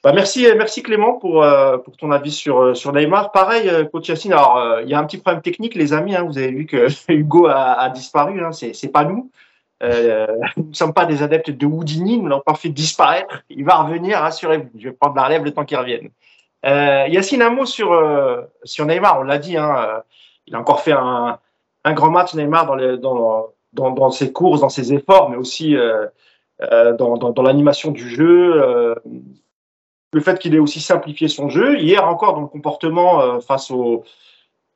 [0.01, 1.45] Bah merci, merci Clément pour,
[1.83, 3.33] pour ton avis sur, sur Neymar.
[3.33, 6.15] Pareil, coach Yacine, alors il y a un petit problème technique, les amis.
[6.15, 9.29] Hein, vous avez vu que Hugo a, a disparu, hein, c'est pas nous.
[9.81, 13.43] Euh, nous ne sommes pas des adeptes de Houdini, nous l'avons pas fait disparaître.
[13.49, 14.69] Il va revenir, rassurez-vous.
[14.77, 16.09] Je vais prendre la relève le temps qu'il revienne.
[16.65, 19.19] Euh, Yacine, un mot sur, euh, sur Neymar.
[19.19, 19.99] On l'a dit, hein, euh,
[20.47, 21.39] il a encore fait un,
[21.85, 22.65] grand match, Neymar,
[23.73, 25.75] dans, ses courses, dans ses efforts, mais aussi
[26.59, 28.95] dans, l'animation du jeu.
[30.11, 31.79] le fait qu'il ait aussi simplifié son jeu.
[31.79, 34.03] Hier encore, dans le comportement face aux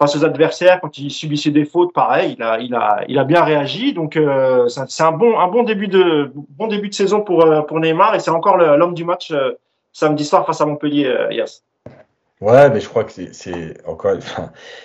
[0.04, 3.24] face aux adversaires, quand il subissait des fautes, pareil, il a, il a, il a
[3.24, 3.94] bien réagi.
[3.94, 7.62] Donc euh, c'est un bon, un bon début de, bon début de saison pour euh,
[7.62, 9.52] pour Neymar et c'est encore l'homme du match euh,
[9.94, 11.62] samedi soir face à Montpellier, Yas.
[12.42, 14.16] Ouais, mais je crois que c'est encore,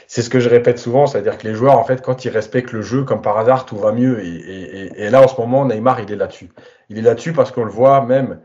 [0.06, 2.70] c'est ce que je répète souvent, c'est-à-dire que les joueurs, en fait, quand ils respectent
[2.70, 4.22] le jeu, comme par hasard, tout va mieux.
[4.22, 6.50] Et, là, en ce moment, Neymar, il est là-dessus.
[6.88, 8.38] Il est là-dessus parce qu'on le voit même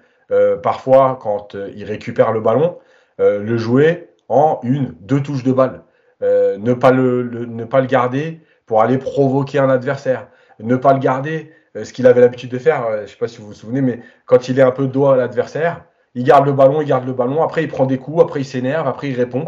[0.63, 2.79] parfois quand il récupère le ballon,
[3.19, 5.83] le jouer en une, deux touches de balle.
[6.23, 10.27] Euh, ne, pas le, ne pas le garder pour aller provoquer un adversaire,
[10.59, 13.17] ne pas le garder, euh, ce qu'il avait l'habitude de faire, euh, je ne sais
[13.17, 15.83] pas si vous vous souvenez, mais quand il est un peu dos à l'adversaire,
[16.15, 18.45] il garde le ballon, il garde le ballon, après il prend des coups, après il
[18.45, 19.45] s'énerve, après il répond.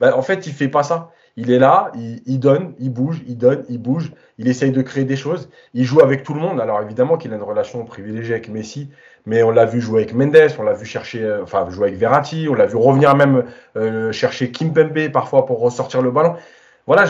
[0.00, 1.10] Ben, en fait, il fait pas ça.
[1.36, 4.80] Il est là, il, il, donne, il bouge, il donne, il bouge, il essaye de
[4.80, 6.58] créer des choses, il joue avec tout le monde.
[6.60, 8.90] Alors évidemment qu'il a une relation privilégiée avec Messi,
[9.26, 11.98] mais on l'a vu jouer avec Mendes, on l'a vu chercher, euh, enfin jouer avec
[11.98, 13.44] Verratti, on l'a vu revenir même
[13.76, 16.36] euh, chercher Kim Pembe parfois pour ressortir le ballon.
[16.86, 17.04] Voilà,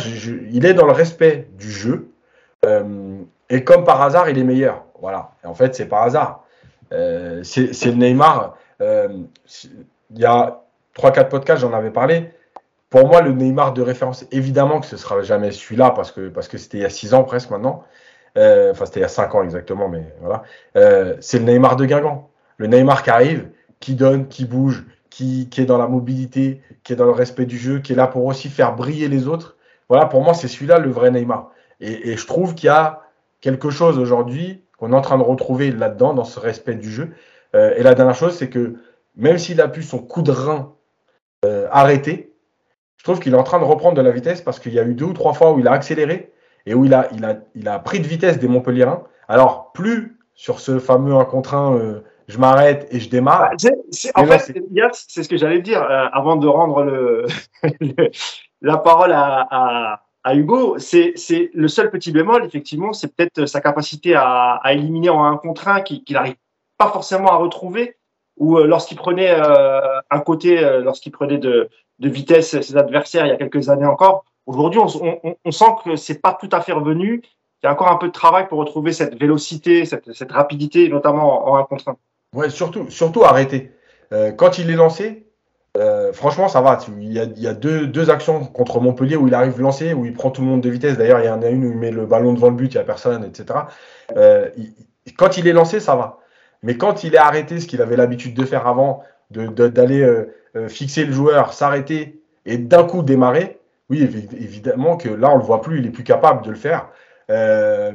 [0.51, 2.09] il est dans le respect du jeu,
[2.65, 3.19] euh,
[3.51, 4.85] et comme par hasard, il est meilleur.
[5.01, 6.45] Voilà, et en fait, c'est par hasard.
[6.93, 8.57] Euh, c'est le Neymar.
[8.81, 10.63] Il y a
[10.99, 12.31] 3-4 podcasts, j'en avais parlé
[12.91, 16.49] pour moi, le Neymar de référence, évidemment que ce sera jamais celui-là parce que parce
[16.49, 17.85] que c'était il y a 6 ans presque maintenant.
[18.37, 20.43] Euh, enfin, c'était il y a 5 ans exactement, mais voilà.
[20.77, 22.31] Euh, c'est le Neymar de Guingamp.
[22.59, 23.49] Le Neymar qui arrive,
[23.81, 27.59] qui donne, qui bouge, qui, est dans la mobilité, qui est dans le respect du
[27.59, 29.57] jeu, qui est là pour aussi faire briller les autres.
[29.89, 31.51] Voilà, pour moi, c'est celui-là le vrai Neymar.
[31.81, 33.03] Et, je trouve qu'il y a
[33.41, 37.11] quelque chose aujourd'hui qu'on est en train de retrouver là-dedans, dans ce respect du jeu.
[37.55, 38.75] Euh, et la dernière chose, c'est que
[39.17, 40.73] même s'il a pu son coup de rein
[41.71, 42.33] arrêter,
[42.97, 44.83] je trouve qu'il est en train de reprendre de la vitesse parce qu'il y a
[44.83, 46.33] eu deux ou trois fois où il a accéléré
[46.67, 49.05] et où il a, il a, il a pris de vitesse des Montpellierins.
[49.29, 53.53] Alors, plus sur ce fameux 1 contre 1, euh, je m'arrête et je démarre.
[54.15, 54.53] Ah, en fait,
[54.93, 57.27] c'est ce que j'allais dire euh, avant de rendre le,
[58.61, 60.77] la parole à, à, à Hugo.
[60.79, 61.15] C'est
[61.55, 65.69] le seul petit bémol, effectivement, c'est peut-être sa capacité à, à, éliminer en 1 contre
[65.69, 66.37] 1 qu'il n'arrive
[66.77, 67.97] pas forcément à retrouver
[68.37, 73.33] ou euh, lorsqu'il prenait un côté, lorsqu'il prenait de, de vitesse ses adversaires il y
[73.33, 74.25] a quelques années encore.
[74.47, 77.23] Aujourd'hui, on, sent que c'est pas tout à fait revenu.
[77.63, 81.49] Il y a encore un peu de travail pour retrouver cette vélocité, cette, rapidité, notamment
[81.49, 81.97] en un contre un.
[82.35, 83.73] Ouais, surtout, surtout arrêter.
[84.13, 85.27] Euh, quand il est lancé,
[85.77, 86.79] Euh, franchement, ça va.
[87.01, 90.41] Il y a, deux, actions contre Montpellier où il arrive lancé, où il prend tout
[90.41, 90.97] le monde de vitesse.
[90.97, 92.77] D'ailleurs, il y en a une où il met le ballon devant le but, il
[92.77, 93.61] n'y a personne, etc.
[94.17, 94.49] Euh,
[95.17, 96.19] quand il est lancé, ça va.
[96.63, 100.69] Mais quand il est arrêté, ce qu'il avait l'habitude de faire avant, d'aller de, euh,
[100.69, 105.45] fixer le joueur, s'arrêter et d'un coup démarrer, oui, évidemment que là, on ne le
[105.45, 106.89] voit plus, il est plus capable de le faire.
[107.31, 107.93] Euh,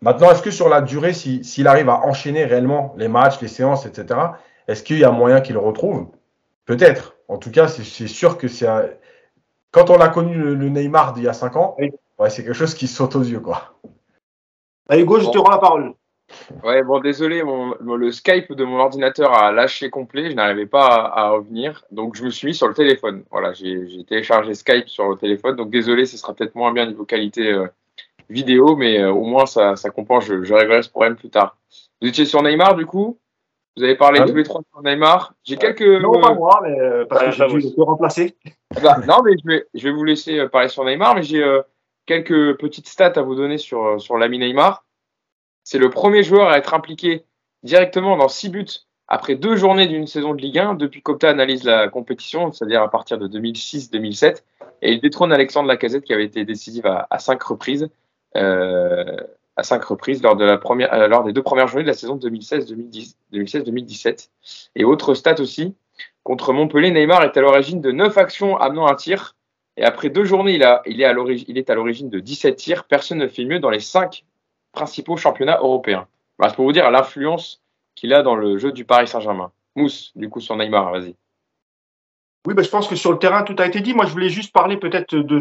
[0.00, 3.86] maintenant, est-ce que sur la durée, s'il arrive à enchaîner réellement les matchs, les séances,
[3.86, 4.20] etc.,
[4.68, 6.08] est-ce qu'il y a moyen qu'il le retrouve?
[6.66, 7.16] Peut-être.
[7.26, 8.68] En tout cas, c'est sûr que c'est
[9.72, 12.74] quand on a connu le, Neymar d'il y a 5 ans, ouais, c'est quelque chose
[12.74, 13.40] qui saute aux yeux.
[13.40, 13.74] Quoi.
[14.86, 15.94] Bah, Hugo, je te rends la parole.
[16.64, 20.86] Ouais, bon, désolé, mon, le Skype de mon ordinateur a lâché complet, je n'arrivais pas
[21.14, 23.24] à, revenir, donc je me suis mis sur le téléphone.
[23.30, 27.04] Voilà, j'ai téléchargé Skype sur le téléphone, donc désolé, ce sera peut-être moins bien niveau
[27.04, 27.66] qualité euh,
[28.28, 31.56] vidéo, mais euh, au moins ça, ça compense, je, je réglerai ce problème plus tard.
[32.00, 33.18] Vous étiez sur Neymar du coup?
[33.76, 35.80] Vous avez parlé ah tous les trois sur Neymar J'ai quelques.
[35.80, 38.36] Non, pas moi, mais euh, parce que j'ai dû le remplacer.
[38.76, 41.42] Ah bah, non, mais je vais, je vais vous laisser parler sur Neymar, mais j'ai
[42.04, 44.84] quelques petites stats à vous donner sur, sur l'ami Neymar.
[45.64, 47.24] C'est le premier joueur à être impliqué
[47.62, 48.66] directement dans six buts
[49.08, 52.90] après deux journées d'une saison de Ligue 1 depuis qu'Opta analyse la compétition, c'est-à-dire à
[52.90, 54.42] partir de 2006-2007.
[54.80, 57.88] Et il détrône Alexandre Lacazette qui avait été décisif à, cinq reprises.
[58.36, 59.16] Euh,
[59.56, 60.22] à cinq reprises
[60.62, 64.30] première, euh, lors des deux premières journées de la saison 2016-2017.
[64.76, 65.74] Et autre stat aussi,
[66.22, 69.36] contre Montpellier, Neymar est à l'origine de neuf actions amenant un tir.
[69.76, 72.84] Et après deux journées, il, a, il est à l'origine de 17 tirs.
[72.84, 74.24] Personne ne fait mieux dans les cinq
[74.72, 76.06] principaux championnats européens.
[76.38, 77.62] Bah, c'est pour vous dire l'influence
[77.94, 79.52] qu'il a dans le jeu du Paris Saint-Germain.
[79.76, 81.14] Mousse, du coup, sur Neymar, vas-y.
[82.46, 83.94] Oui, bah, je pense que sur le terrain, tout a été dit.
[83.94, 85.40] Moi, je voulais juste parler peut-être de,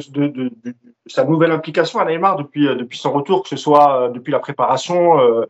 [1.08, 4.40] sa nouvelle implication à Neymar depuis, euh, son retour, que ce soit euh, depuis la
[4.40, 5.20] préparation.
[5.20, 5.46] Euh,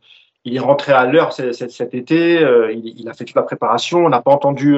[0.45, 2.41] il est rentré à l'heure cet, été.
[2.73, 3.99] il, a fait toute la préparation.
[4.05, 4.75] On n'a pas entendu,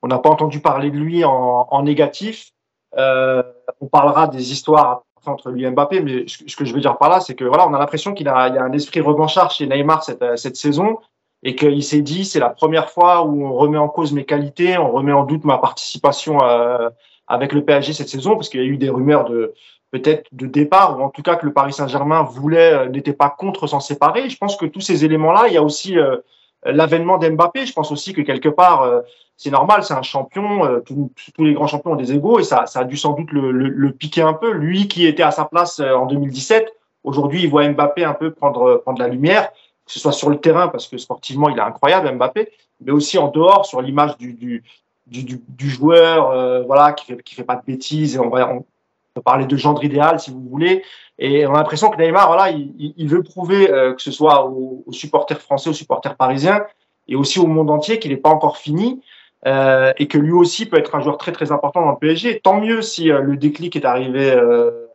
[0.00, 2.52] pas entendu parler de lui en négatif.
[2.96, 7.08] on parlera des histoires entre lui et Mbappé, mais ce que je veux dire par
[7.08, 9.50] là, c'est que voilà, on a l'impression qu'il a, il y a un esprit revanchard
[9.50, 10.98] chez Neymar cette, cette saison
[11.42, 14.78] et qu'il s'est dit c'est la première fois où on remet en cause mes qualités,
[14.78, 16.90] on remet en doute ma participation euh,
[17.26, 19.54] avec le PSG cette saison, parce qu'il y a eu des rumeurs de
[19.90, 23.30] peut-être de départ ou en tout cas que le Paris Saint-Germain voulait euh, n'était pas
[23.30, 24.28] contre s'en séparer.
[24.28, 26.18] Je pense que tous ces éléments-là, il y a aussi euh,
[26.64, 27.66] l'avènement d'Mbappé.
[27.66, 29.02] Je pense aussi que quelque part
[29.42, 32.66] c'est normal, c'est un champion, euh, tous, les grands champions ont des égaux et ça,
[32.66, 34.50] ça a dû sans doute le, le, piquer un peu.
[34.50, 36.70] Lui qui était à sa place euh, en 2017,
[37.04, 40.36] aujourd'hui il voit Mbappé un peu prendre, prendre la lumière, que ce soit sur le
[40.36, 42.50] terrain parce que sportivement il est incroyable Mbappé,
[42.82, 44.62] mais aussi en dehors sur l'image du, du,
[45.06, 48.52] du, du, joueur euh, voilà qui fait, qui fait pas de bêtises et on va
[48.52, 48.66] on
[49.14, 50.84] peut parler de gendre idéal si vous voulez
[51.20, 54.82] et on a l'impression que Neymar voilà il, il veut prouver que ce soit aux,
[54.86, 56.64] aux supporters français aux supporters parisiens
[57.06, 59.00] et aussi au monde entier qu'il n'est pas encore fini
[59.46, 62.40] euh, et que lui aussi peut être un joueur très très important dans le PSG.
[62.40, 64.86] Tant mieux si euh, le déclic est arrivé euh,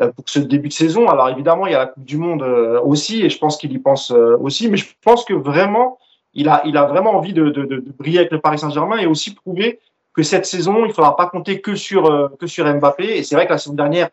[0.00, 1.08] euh, pour ce début de saison.
[1.08, 2.42] Alors évidemment, il y a la Coupe du Monde
[2.84, 5.98] aussi, et je pense qu'il y pense aussi, mais je pense que vraiment,
[6.34, 9.06] il a, il a vraiment envie de, de, de briller avec le Paris Saint-Germain et
[9.06, 9.80] aussi prouver
[10.12, 13.18] que cette saison, il ne faudra pas compter que sur, que sur Mbappé.
[13.18, 14.10] Et c'est vrai que la saison dernière,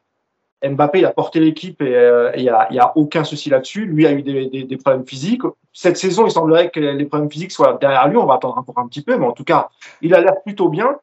[0.64, 3.86] Mbappé il a porté l'équipe et euh, il n'y a, aucun souci là-dessus.
[3.86, 5.42] Lui a eu des, problèmes physiques.
[5.74, 8.18] Cette saison, il semblerait que les problèmes physiques soient derrière lui.
[8.18, 9.70] On va attendre encore un petit peu, mais en tout cas,
[10.02, 10.98] il a l'air plutôt bien.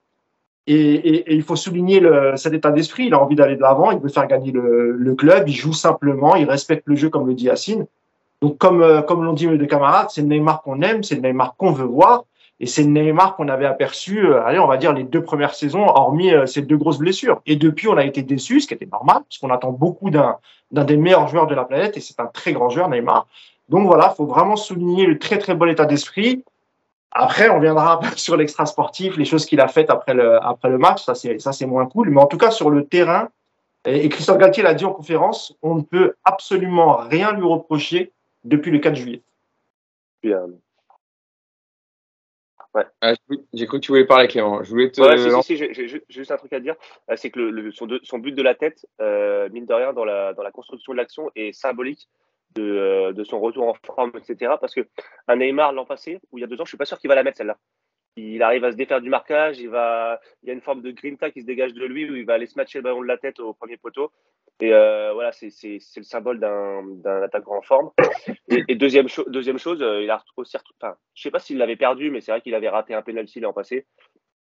[0.67, 2.01] Et, il faut souligner
[2.37, 3.07] cet état d'esprit.
[3.07, 3.91] Il a envie d'aller de l'avant.
[3.91, 5.49] Il veut faire gagner le, le, club.
[5.49, 6.37] Il joue simplement.
[6.37, 7.87] Il respecte le jeu, comme le dit Yacine.
[8.41, 11.17] Donc, comme, euh, comme l'ont dit mes deux camarades, c'est le Neymar qu'on aime, c'est
[11.17, 12.25] le Neymar qu'on veut voir.
[12.61, 15.87] Et c'est Neymar qu'on avait aperçu, euh, allez, on va dire les deux premières saisons,
[15.87, 17.41] hormis euh, ces deux grosses blessures.
[17.47, 20.37] Et depuis, on a été déçus, ce qui était normal, parce qu'on attend beaucoup d'un
[20.71, 23.27] des meilleurs joueurs de la planète, et c'est un très grand joueur, Neymar.
[23.71, 26.45] Donc voilà, faut vraiment souligner le très très bon état d'esprit.
[27.13, 31.15] Après, on viendra sur l'extra sportif, les choses qu'il a faites après le match, ça
[31.15, 32.11] c'est moins cool.
[32.11, 33.31] Mais en tout cas sur le terrain,
[33.87, 38.13] et, Christophe Galtier l'a dit en conférence, on ne peut absolument rien lui reprocher
[38.45, 39.23] depuis le 4 juillet.
[40.23, 40.41] Bien.
[42.75, 42.85] Ouais.
[43.01, 43.15] Ah,
[43.53, 44.63] j'ai cru que tu voulais parler, Clément.
[44.63, 45.01] Je voulais te.
[45.01, 46.77] Ouais, si, si, j'ai juste un truc à dire.
[47.11, 50.05] Euh, c'est que le, son, son, but de la tête, euh, mine de rien, dans
[50.05, 52.09] la, dans la construction de l'action, est symbolique
[52.55, 54.55] de, euh, de, son retour en forme, etc.
[54.61, 54.87] Parce que
[55.27, 57.09] un Neymar l'an passé, ou il y a deux ans, je suis pas sûr qu'il
[57.09, 57.57] va la mettre celle-là.
[58.17, 61.31] Il arrive à se défaire du marquage, il il y a une forme de grinta
[61.31, 63.19] qui se dégage de lui où il va aller se matcher le ballon de la
[63.19, 64.11] tête au premier poteau.
[64.61, 65.49] Et euh, voilà, c'est
[65.97, 67.91] le symbole d'un attaquant en forme.
[68.49, 70.57] Et, deuxième, deuxième chose, euh, il a aussi,
[71.15, 73.87] sais pas s'il l'avait perdu, mais c'est vrai qu'il avait raté un penalty l'an passé.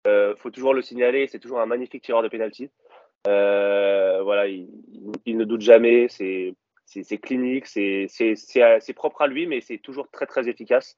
[0.07, 2.69] Euh, faut toujours le signaler, c'est toujours un magnifique tireur de penalty.
[3.27, 4.67] Euh, voilà, il,
[5.25, 6.55] il, ne doute jamais, c'est
[7.21, 10.97] clinique, c'est propre à lui, mais c'est toujours très très efficace.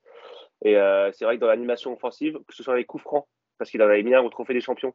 [0.63, 3.25] Et euh, c'est vrai que dans l'animation offensive, que ce soit les coups francs,
[3.57, 4.93] parce qu'il en avait mis un au Trophée des Champions.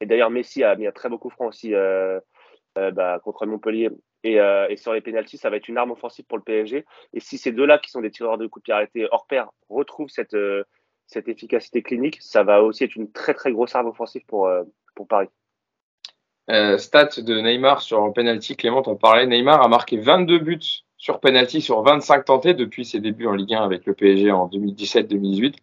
[0.00, 2.18] Et d'ailleurs, Messi a mis un très beau coup franc aussi euh,
[2.78, 3.90] euh, bah, contre Montpellier.
[4.24, 4.38] Et,
[4.76, 6.84] sur les pénalties, ça va être une arme offensive pour le PSG.
[7.12, 9.50] Et si ces deux-là, qui sont des tireurs de coups de pied arrêtés hors pair,
[9.68, 10.34] retrouvent cette,
[11.28, 14.50] efficacité clinique, ça va aussi être une très très grosse arme offensive pour,
[15.08, 15.28] Paris.
[16.50, 19.26] Euh, stats de Neymar sur penalty, Clément t'en parlait.
[19.26, 23.54] Neymar a marqué 22 buts sur penalty sur 25 tentés depuis ses débuts en Ligue
[23.54, 25.54] 1 avec le PSG en 2017-2018,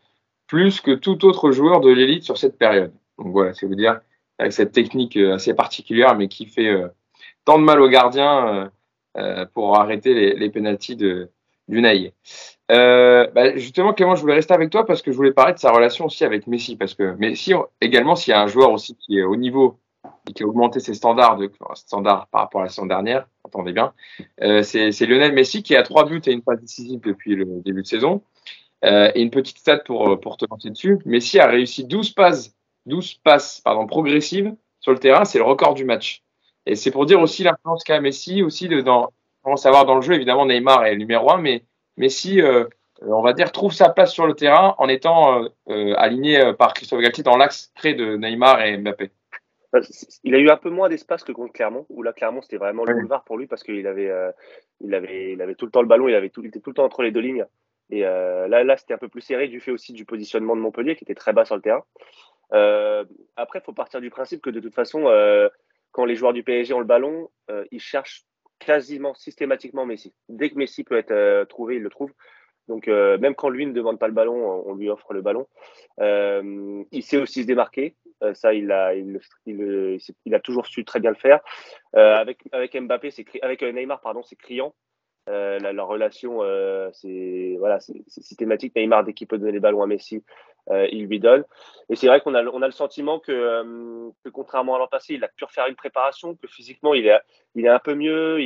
[0.48, 2.92] plus que tout autre joueur de l'élite sur cette période.
[3.18, 4.02] Donc voilà, c'est vous dire,
[4.38, 6.88] avec cette technique euh, assez particulière, mais qui fait euh,
[7.46, 8.72] tant de mal aux gardiens
[9.54, 11.30] pour arrêter les, les pénalties de
[11.68, 12.14] d'Unai.
[12.70, 15.72] Bah, justement, Clément, je voulais rester avec toi parce que je voulais parler de sa
[15.72, 19.18] relation aussi avec Messi, parce que Messi également, s'il y a un joueur aussi qui
[19.18, 19.80] est au niveau
[20.30, 23.94] et qui a augmenté ses standards, par rapport à la saison dernière, attendez bien,
[24.42, 27.82] euh, c'est Lionel Messi qui a trois buts et une passe décisive depuis le début
[27.82, 28.22] de saison.
[28.84, 30.98] Euh, et une petite stat pour, pour te lancer dessus.
[31.06, 32.56] Messi a réussi 12 passes,
[32.88, 36.24] 12 passes pardon, progressives sur le terrain, c'est le record du match.
[36.66, 39.12] Et c'est pour dire aussi l'influence qu'a Messi, aussi de, dans,
[39.44, 41.64] on savoir dans le jeu, évidemment Neymar est le numéro un, mais
[41.98, 42.66] Messi, euh,
[43.02, 47.02] on va dire, trouve sa place sur le terrain en étant euh, aligné par Christophe
[47.02, 49.12] Galtier dans l'axe près de Neymar et Mbappé.
[50.24, 52.84] Il a eu un peu moins d'espace que contre Clermont, où là, Clermont, c'était vraiment
[52.84, 54.32] le boulevard pour lui parce qu'il avait, euh,
[54.82, 56.72] il avait, il avait tout le temps le ballon, il, avait tout, il était tout
[56.72, 57.46] le temps entre les deux lignes.
[57.90, 60.62] Et euh, là, là c'était un peu plus serré du fait aussi du positionnement de
[60.62, 61.84] Montpellier qui était très bas sur le terrain.
[62.54, 63.06] Euh,
[63.38, 65.04] après, il faut partir du principe que de toute façon,
[65.92, 67.30] quand les joueurs du PSG ont le ballon,
[67.72, 68.26] ils cherchent
[68.60, 70.14] quasiment systématiquement Messi.
[70.28, 72.12] Dès que Messi peut être trouvé, il le trouve.
[72.68, 75.48] Donc, même quand lui ne demande pas le ballon, on lui offre le ballon.
[76.00, 77.96] il sait aussi se démarquer.
[78.24, 81.40] Euh, ça, il a, toujours su très bien le faire.
[81.96, 83.10] Euh, avec, Mbappé,
[83.42, 84.74] avec euh, Neymar, pardon, c'est criant.
[85.28, 86.42] La, leur relation,
[86.92, 88.76] c'est voilà, c'est systématique.
[88.76, 90.26] Neymar, dès qu'il peut donner les ballons à Messi,
[90.70, 91.46] il lui donne.
[91.90, 95.46] Et c'est vrai qu'on a, le sentiment que, contrairement à l'an passé, il a pu
[95.46, 98.42] refaire une préparation, que physiquement, il est, un peu mieux.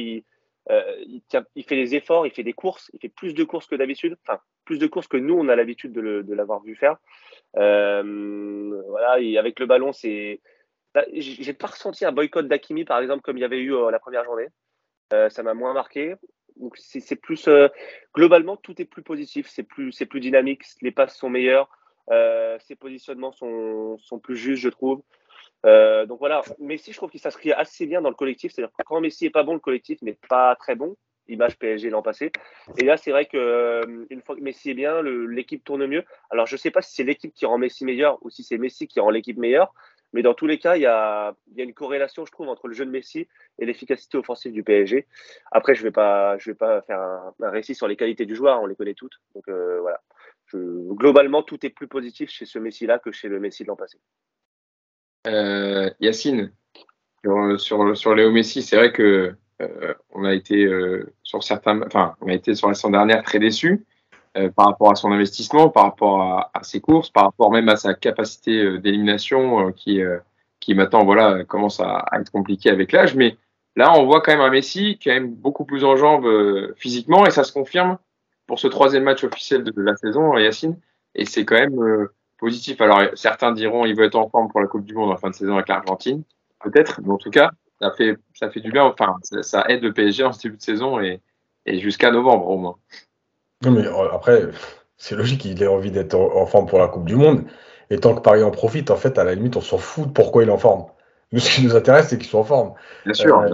[0.70, 1.22] Il,
[1.56, 4.18] il, fait des efforts, il fait des courses, il fait plus de courses que d'habitude,
[4.28, 6.98] enfin plus de courses que nous on a l'habitude de l'avoir vu faire.
[7.58, 10.42] Euh, voilà, avec le ballon, c'est.
[11.12, 14.00] J'ai pas ressenti un boycott d'Akimi, par exemple, comme il y avait eu euh, la
[14.00, 14.48] première journée.
[15.14, 16.16] Euh, ça m'a moins marqué.
[16.56, 17.50] Donc c'est plus
[18.16, 21.70] globalement tout est plus positif, c'est plus c'est plus dynamique, les passes sont meilleures,
[22.10, 25.04] ses positionnements sont, sont plus justes, je trouve.
[25.66, 28.54] Donc voilà, Messi, je trouve qu'il s'inscrit assez bien dans le collectif.
[28.54, 30.96] C'est-à-dire que quand Messi est pas bon, le collectif n'est pas très bon
[31.28, 32.32] image PSG l'an passé.
[32.78, 36.04] Et là, c'est vrai que euh, une fois que Messi est bien, l'équipe tourne mieux.
[36.30, 38.58] Alors, je ne sais pas si c'est l'équipe qui rend Messi meilleur ou si c'est
[38.58, 39.74] Messi qui rend l'équipe meilleure,
[40.14, 42.86] mais dans tous les cas, il y a, une corrélation, je trouve, entre le jeu
[42.86, 43.28] de Messi
[43.60, 45.08] et l'efficacité offensive du PSG.
[45.52, 48.62] Après, je ne vais, pas, vais pas faire un, récit sur les qualités du joueur,
[48.62, 49.20] on les connaît toutes.
[49.34, 50.02] Donc euh, voilà.
[50.54, 53.98] Globalement, tout est plus positif chez ce Messi-là que chez le Messi de l'an passé.
[55.26, 56.52] Euh, Yacine,
[57.24, 61.82] sur, sur, sur Léo Messi, c'est vrai que euh, on a été euh, sur certains,
[61.84, 63.86] enfin, on a été sur la saison dernière très déçus
[64.38, 67.78] euh, par rapport à son investissement, par rapport à, ses courses, par rapport même à
[67.78, 70.02] sa capacité d'élimination qui,
[70.60, 73.16] qui maintenant voilà commence à, être compliqué avec l'âge.
[73.16, 73.38] Mais
[73.76, 76.28] là, on voit quand même un Messi qui est beaucoup plus en jambes
[76.76, 77.98] physiquement et ça se confirme
[78.48, 80.78] pour ce troisième match officiel de, la saison, Yacine.
[81.16, 82.82] Et c'est quand même positif.
[82.82, 85.30] Alors certains diront il veut être en forme pour la Coupe du Monde en fin
[85.30, 86.24] de saison avec l'Argentine,
[86.64, 88.84] peut-être, mais en tout cas, ça fait, ça fait du bien.
[88.84, 91.22] Enfin, ça, aide le PSG en ce début de saison et,
[91.66, 92.76] et jusqu'à novembre au moins.
[93.64, 94.50] Non, mais euh, après,
[94.98, 97.44] c'est logique, il ait envie d'être en forme pour la Coupe du Monde.
[97.90, 100.12] Et tant que Paris en profite, en fait, à la limite, on s'en fout de
[100.12, 100.86] pourquoi il est en forme.
[101.32, 102.74] Nous, ce qui nous intéresse, c'est qu'il soit en forme.
[103.06, 103.40] Bien sûr.
[103.40, 103.50] Euh,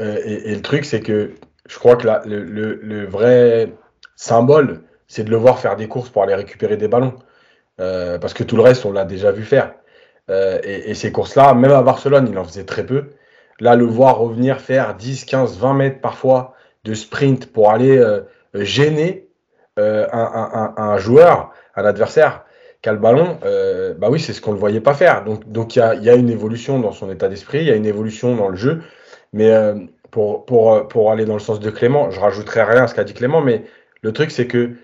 [0.00, 1.34] euh, et, le truc, c'est que
[1.66, 3.72] je crois que le, le, le, vrai
[4.16, 7.14] symbole, c'est de le voir faire des courses pour aller récupérer des ballons.
[7.76, 9.74] Parce que tout le reste, on l'a déjà vu faire.
[10.30, 13.10] et, et, ces courses-là, même à Barcelone, il en faisait très peu.
[13.60, 18.20] Là, le voir revenir faire 10, 15, 20 mètres parfois de sprint pour aller euh,
[18.54, 19.28] gêner
[19.78, 22.44] euh, un, joueur, un adversaire
[22.82, 25.24] qui a le ballon, euh, bah oui, c'est ce qu'on ne le voyait pas faire.
[25.24, 27.86] Donc, donc il y a, une évolution dans son état d'esprit, il y a une
[27.86, 28.82] évolution dans le jeu.
[29.32, 29.52] Mais
[30.10, 33.04] pour, pour, pour aller dans le sens de Clément, je rajouterai rien à ce qu'a
[33.04, 33.64] dit Clément, mais
[34.02, 34.76] le truc, c'est que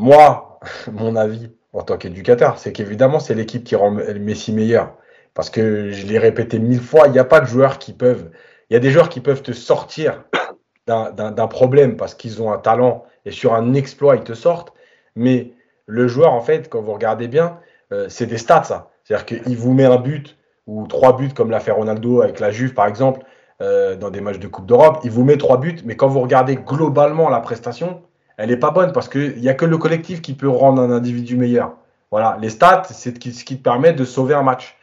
[0.00, 0.53] moi,
[0.92, 4.96] mon avis en tant qu'éducateur, c'est qu'évidemment, c'est l'équipe qui rend Messi meilleur.
[5.34, 8.30] Parce que je l'ai répété mille fois, il n'y a pas de joueurs qui peuvent.
[8.70, 10.22] Il y a des joueurs qui peuvent te sortir
[10.86, 14.72] d'un problème parce qu'ils ont un talent et sur un exploit, ils te sortent.
[15.16, 15.52] Mais
[15.86, 17.58] le joueur, en fait, quand vous regardez bien,
[17.92, 18.90] euh, c'est des stats, ça.
[19.02, 22.50] C'est-à-dire qu'il vous met un but ou trois buts, comme l'a fait Ronaldo avec la
[22.50, 23.20] Juve, par exemple,
[23.60, 25.00] euh, dans des matchs de Coupe d'Europe.
[25.04, 28.02] Il vous met trois buts, mais quand vous regardez globalement la prestation,
[28.36, 30.90] elle n'est pas bonne parce qu'il n'y a que le collectif qui peut rendre un
[30.90, 31.76] individu meilleur.
[32.10, 34.76] Voilà, les stats, c'est ce qui te permet de sauver un match.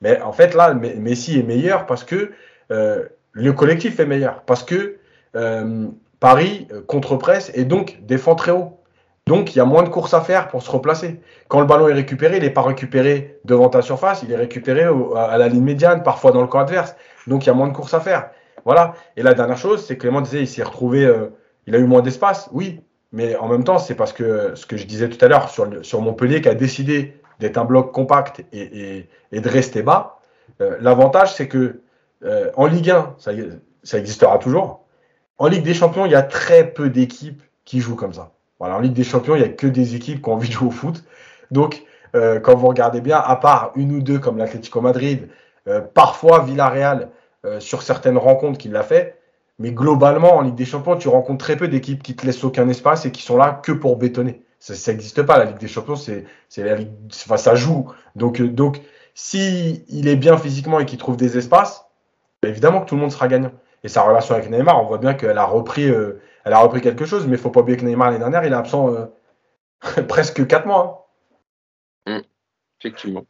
[0.00, 2.32] Mais en fait, là, Messi est meilleur parce que
[2.70, 4.42] euh, le collectif est meilleur.
[4.42, 4.96] Parce que
[5.36, 5.88] euh,
[6.20, 8.78] Paris euh, contre-presse et donc défend très haut.
[9.26, 11.20] Donc, il y a moins de courses à faire pour se replacer.
[11.48, 14.84] Quand le ballon est récupéré, il n'est pas récupéré devant ta surface, il est récupéré
[15.16, 16.96] à la ligne médiane, parfois dans le camp adverse.
[17.26, 18.30] Donc, il y a moins de courses à faire.
[18.64, 18.94] Voilà.
[19.16, 21.08] Et la dernière chose, c'est que Clément disait, il s'est retrouvé,
[21.66, 22.48] il a eu moins d'espace.
[22.52, 22.80] Oui,
[23.12, 25.68] mais en même temps, c'est parce que ce que je disais tout à l'heure sur,
[25.84, 30.20] sur Montpellier qui a décidé d'être un bloc compact et, de rester bas.
[30.60, 31.80] Euh, l'avantage, c'est que
[32.24, 33.32] euh, en Ligue 1, ça,
[33.82, 34.84] ça, existera toujours.
[35.38, 38.32] En Ligue des Champions, il y a très peu d'équipes qui jouent comme ça.
[38.58, 40.52] Voilà, en Ligue des Champions, il n'y a que des équipes qui ont envie de
[40.52, 41.02] jouer au foot.
[41.50, 41.82] Donc,
[42.14, 45.28] euh, quand vous regardez bien, à part une ou deux comme l'Atlético Madrid,
[45.94, 47.10] parfois Villarreal
[47.60, 49.19] sur certaines rencontres qui l'a fait,
[49.60, 52.66] mais globalement, en Ligue des Champions, tu rencontres très peu d'équipes qui te laissent aucun
[52.70, 54.42] espace et qui sont là que pour bétonner.
[54.58, 55.38] Ça n'existe pas.
[55.38, 56.24] La Ligue des Champions, c'est,
[56.56, 57.92] la Ligue, ça joue.
[58.16, 58.80] Donc, euh, donc,
[59.34, 61.84] est bien physiquement et qu'il trouve des espaces,
[62.42, 63.52] bah, évidemment que tout le monde sera gagnant.
[63.84, 67.04] Et sa relation avec Neymar, on voit bien qu'elle a repris, euh, a repris quelque
[67.04, 67.26] chose.
[67.26, 69.06] Mais il faut pas oublier que Neymar l'année dernière, il est absent euh,
[70.08, 71.10] presque 4 mois.
[72.06, 72.18] Hein.
[72.18, 72.22] Mmh.
[72.80, 73.26] effectivement.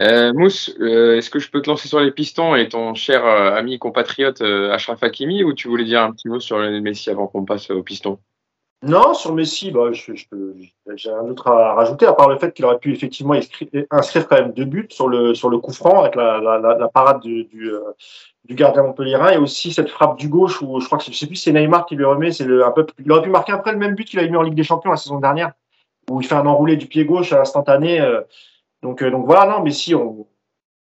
[0.00, 3.24] Euh, Mousse, euh, est-ce que je peux te lancer sur les pistons et ton cher
[3.24, 7.08] euh, ami compatriote Ashraf Hakimi ou tu voulais dire un petit mot sur le Messi
[7.08, 8.18] avant qu'on passe aux pistons?
[8.82, 12.78] Non, sur Messi, bah, j'ai un autre à rajouter, à part le fait qu'il aurait
[12.78, 13.34] pu effectivement
[13.90, 17.48] inscrire, quand même deux buts sur le, coup franc avec la, parade du
[18.50, 21.36] gardien montpellierin et aussi cette frappe du gauche où je crois que je sais plus
[21.36, 23.94] c'est Neymar qui lui remet, c'est un peu, il aurait pu marquer après le même
[23.94, 25.52] but qu'il a mis en Ligue des Champions la saison dernière
[26.10, 28.00] où il fait un enroulé du pied gauche instantané.
[28.86, 30.28] Donc, euh, donc voilà, non, mais si on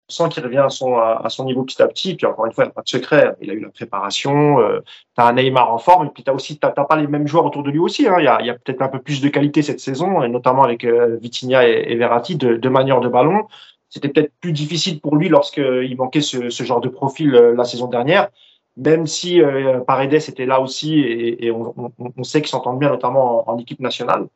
[0.07, 2.63] sent qu'il revient à son, à, son niveau petit à petit, puis encore une fois,
[2.63, 4.79] il n'y a pas de secret, il a eu la préparation, euh,
[5.15, 7.45] tu as un Neymar en forme, et puis tu aussi, t'as pas les mêmes joueurs
[7.45, 8.15] autour de lui aussi, hein.
[8.19, 10.63] il y a, y a peut-être un peu plus de qualité cette saison, et notamment
[10.63, 13.47] avec euh, Vitinha et, Verratti, de, de manière de ballon.
[13.89, 17.87] C'était peut-être plus difficile pour lui lorsqu'il manquait ce, ce, genre de profil la saison
[17.87, 18.29] dernière,
[18.77, 19.41] même si
[19.87, 23.79] Paredes était là aussi, et, et on, on, sait qu'ils s'entendent bien, notamment en, équipe
[23.79, 24.27] nationale.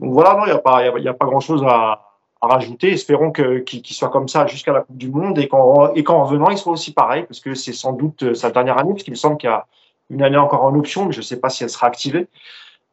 [0.00, 2.07] Donc voilà, non, il n'y a pas, y a pas grand-chose à,
[2.40, 2.92] à rajouter.
[2.92, 6.24] Espérons que, qu'il, soit comme ça jusqu'à la Coupe du Monde et qu'en, et qu'en
[6.24, 9.02] revenant, il soit aussi pareil, parce que c'est sans doute euh, sa dernière année, parce
[9.02, 9.66] qu'il me semble qu'il y a
[10.10, 12.28] une année encore en option, mais je ne sais pas si elle sera activée.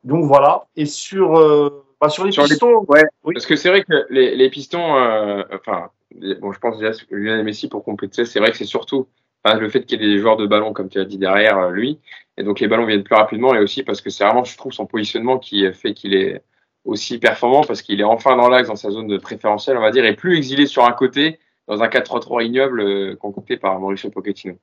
[0.03, 0.65] Donc voilà.
[0.75, 4.49] Et sur, euh, bah, sur les pistons, ouais, parce que c'est vrai que les, les
[4.49, 5.89] pistons, euh, enfin,
[6.41, 9.07] bon, je pense déjà Lionel Messi pour compléter, c'est vrai que c'est surtout
[9.45, 11.99] le fait qu'il y ait des joueurs de ballon, comme tu as dit derrière lui,
[12.35, 14.71] et donc les ballons viennent plus rapidement, et aussi parce que c'est vraiment, je trouve,
[14.71, 16.41] son positionnement qui fait qu'il est
[16.85, 19.91] aussi performant parce qu'il est enfin dans l'axe, dans sa zone de préférentielle, on va
[19.91, 24.11] dire, et plus exilé sur un côté dans un 4-3-3 ignoble euh, concocté par Mauricio
[24.11, 24.55] Pochettino.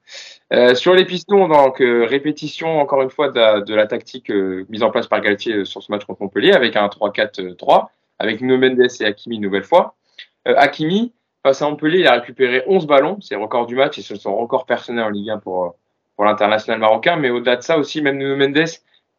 [0.53, 4.31] Euh, sur les pistons, donc euh, répétition encore une fois de la, de la tactique
[4.31, 7.87] euh, mise en place par Galtier sur ce match contre Montpellier avec un 3-4-3
[8.19, 9.97] avec Nuno Mendes et Hakimi une nouvelle fois.
[10.45, 14.03] Hakimi face à Montpellier, il a récupéré 11 ballons, c'est le record du match et
[14.03, 15.75] c'est son record personnel en Ligue 1 pour
[16.15, 17.17] pour l'international marocain.
[17.17, 18.69] Mais au-delà de ça aussi, même Nuno Mendes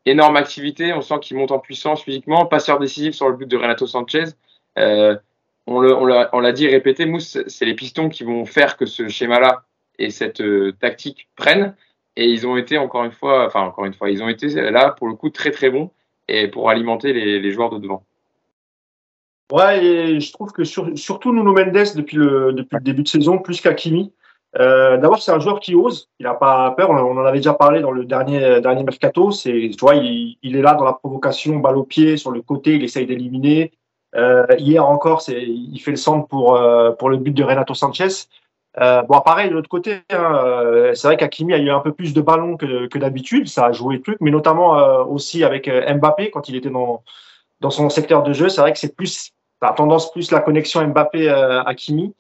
[0.06, 0.94] énorme activité.
[0.94, 2.46] On sent qu'il monte en puissance physiquement.
[2.46, 4.26] Passeur décisif sur le but de Renato Sanchez.
[4.78, 5.16] Euh,
[5.66, 9.63] on l'a dit, répété, Mousse, c'est les pistons qui vont faire que ce schéma-là
[9.98, 11.76] et cette euh, tactique prennent.
[12.16, 14.92] Et ils ont été encore une fois, enfin encore une fois, ils ont été là
[14.92, 15.89] pour le coup très très bons
[16.28, 18.06] et pour alimenter les, joueurs de devant.
[19.52, 23.08] Ouais, et je trouve que sur, surtout Nuno Mendes depuis le, depuis le début de
[23.08, 24.12] saison, plus qu'Akimi,
[24.60, 26.10] euh, D'abord, c'est un joueur qui ose.
[26.20, 26.89] Il n'a pas peur.
[26.92, 29.32] On en avait déjà parlé dans le dernier dernier mercato.
[29.32, 32.84] Tu vois, il, est là dans la provocation, balle au pied, sur le côté, il
[32.84, 33.72] essaye d'éliminer.
[34.16, 38.28] Euh, hier encore, il fait le centre pour euh, pour le but de Renato Sanchez.
[38.80, 41.94] Euh, bon, pareil de l'autre côté, hein, euh, c'est vrai qu'Akimi a eu un peu
[41.94, 43.48] plus de ballons que, que d'habitude.
[43.48, 47.04] Ça a joué le truc, mais notamment euh, aussi avec Mbappé quand il était dans
[47.62, 48.50] dans son secteur de jeu.
[48.50, 52.13] C'est vrai que c'est plus, a tendance plus la connexion Mbappé-Akimi.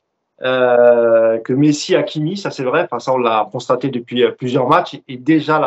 [0.43, 4.67] Euh, que Messi Hakimi, ça c'est vrai, enfin ça on l'a constaté depuis euh, plusieurs
[4.67, 5.57] matchs et déjà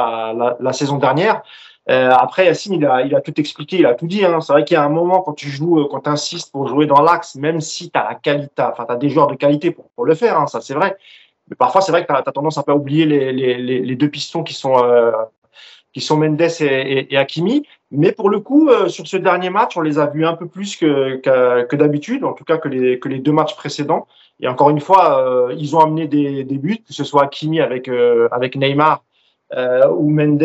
[0.61, 1.43] la, saison dernière.
[1.89, 4.23] Euh, après Yacine, il a, tout expliqué, il a tout dit.
[4.25, 4.41] Hein.
[4.43, 6.85] C'est vrai qu'il y a un moment quand tu joues, quand tu insistes pour jouer
[6.85, 10.05] dans l'axe, même si tu as la qualité, enfin tu des joueurs de qualité pour,
[10.05, 10.97] le faire, hein, ça c'est vrai.
[11.49, 14.75] Mais parfois c'est vrai que tu as, tendance à oublier les, deux pistons qui sont
[15.95, 17.67] qui sont Mendes et, et, Hakimi.
[17.91, 20.77] Mais pour le coup, sur ce dernier match, on les a vus un peu plus
[20.77, 24.07] que d'habitude, en tout cas que les, que les deux matchs précédents.
[24.41, 28.29] Et encore une fois, euh, ils ont amené des, buts, que ce soit avec euh,
[28.31, 29.03] avec Neymar
[29.55, 30.43] euh, ou Mendes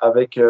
[0.00, 0.40] avec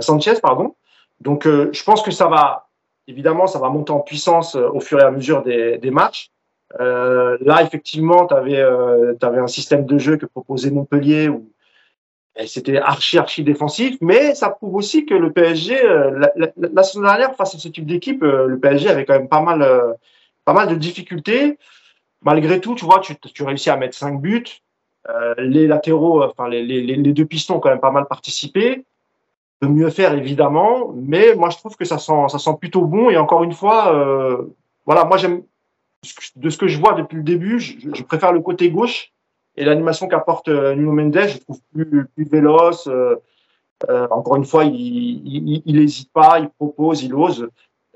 [0.00, 0.74] Sanchez, pardon.
[1.20, 2.68] Donc, je pense que ça va
[3.08, 6.30] évidemment, ça va monter en puissance au fur et à mesure des, matchs.
[6.78, 11.52] là, effectivement, tu avais, un système de jeu que proposait Montpellier où
[12.46, 17.34] c'était archi archi défensif, mais ça prouve aussi que le PSG, euh, la, saison dernière
[17.36, 19.62] face à ce type d'équipe, le PSG avait quand même pas mal,
[20.44, 21.58] pas mal de difficultés.
[22.22, 24.62] Malgré tout, tu vois, tu, tu réussis à mettre cinq buts.
[25.38, 28.84] les latéraux, enfin les, deux pistons ont quand même pas mal participé.
[29.60, 33.10] De mieux faire évidemment, mais moi je trouve que ça sent, ça sent plutôt bon.
[33.10, 33.80] Et encore une fois,
[34.86, 35.42] voilà, moi j'aime
[36.36, 39.12] de ce que je vois depuis le début, je, préfère le côté gauche
[39.56, 42.86] et l'animation qu'apporte euh, Nuno Mendes, je trouve plus, plus véloce.
[42.88, 43.16] Euh,
[43.88, 47.48] euh, encore une fois, il n'hésite pas, il propose, il ose.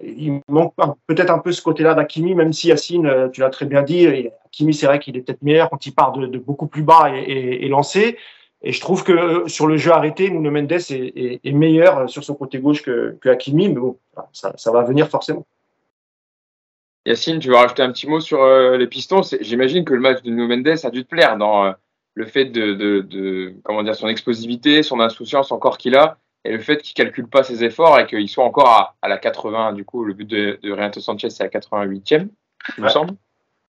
[0.02, 0.74] Il manque
[1.06, 4.06] peut-être un peu ce côté-là d'Akimi, même si Yacine, tu l'as très bien dit,
[4.44, 7.64] Akimi, c'est vrai qu'il est peut-être meilleur quand il part de, beaucoup plus bas et,
[7.64, 8.18] et, lancé.
[8.62, 12.58] Et je trouve que sur le jeu arrêté, Nuno Mendes est, meilleur sur son côté
[12.58, 13.98] gauche que, que Hakimi, mais bon,
[14.32, 15.46] ça, va venir forcément.
[17.06, 19.22] Yacine, tu veux rajouter un petit mot sur euh, les Pistons?
[19.40, 21.72] J'imagine que le match de Nuno Mendes a dû te plaire dans euh,
[22.14, 26.52] le fait de, de, de, comment dire, son explosivité, son insouciance encore qu'il a, et
[26.52, 29.72] le fait qu'il calcule pas ses efforts et qu'il soit encore à, à, la 80.
[29.72, 32.28] Du coup, le but de, de Renato Sanchez, c'est à 88e,
[32.78, 33.14] il me semble.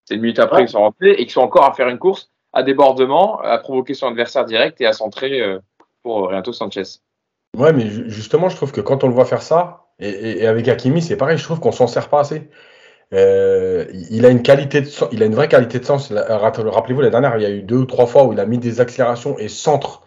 [0.06, 2.30] C'est une minute après qu'ils sont rentrés et qu'ils sont encore à faire une course
[2.54, 5.60] à débordement, à provoquer son adversaire direct et à centrer euh,
[6.02, 6.84] pour Renato Sanchez.
[7.58, 10.48] Ouais, mais justement, je trouve que quand on le voit faire ça, et, et, et
[10.48, 12.50] avec Hakimi, c'est pareil, je trouve qu'on s'en sert pas assez.
[13.14, 16.12] Euh, il a une qualité de il a une vraie qualité de sens.
[16.12, 18.58] Rappelez-vous, la dernière, il y a eu deux ou trois fois où il a mis
[18.58, 20.02] des accélérations et centre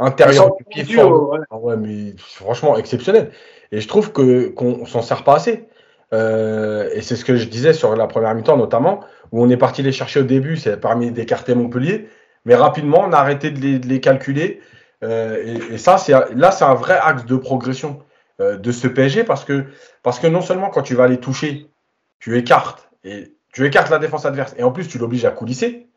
[0.00, 1.36] intérieur du pied fort.
[1.50, 1.76] Ah ouais.
[1.76, 3.30] mais franchement exceptionnel.
[3.72, 5.66] Et je trouve que qu'on s'en sert pas assez.
[6.12, 9.56] Euh, et c'est ce que je disais sur la première mi-temps notamment, où on est
[9.56, 12.08] parti les chercher au début, c'est parmi d'écarter Montpellier,
[12.44, 14.60] mais rapidement on a arrêté de les, de les calculer.
[15.04, 15.40] Euh,
[15.70, 18.02] et, et, ça, c'est là, c'est un vrai axe de progression
[18.40, 19.66] euh, de ce PSG parce que
[20.02, 21.70] parce que non seulement quand tu vas les toucher
[22.18, 25.88] tu écartes et tu écartes la défense adverse et en plus tu l'obliges à coulisser.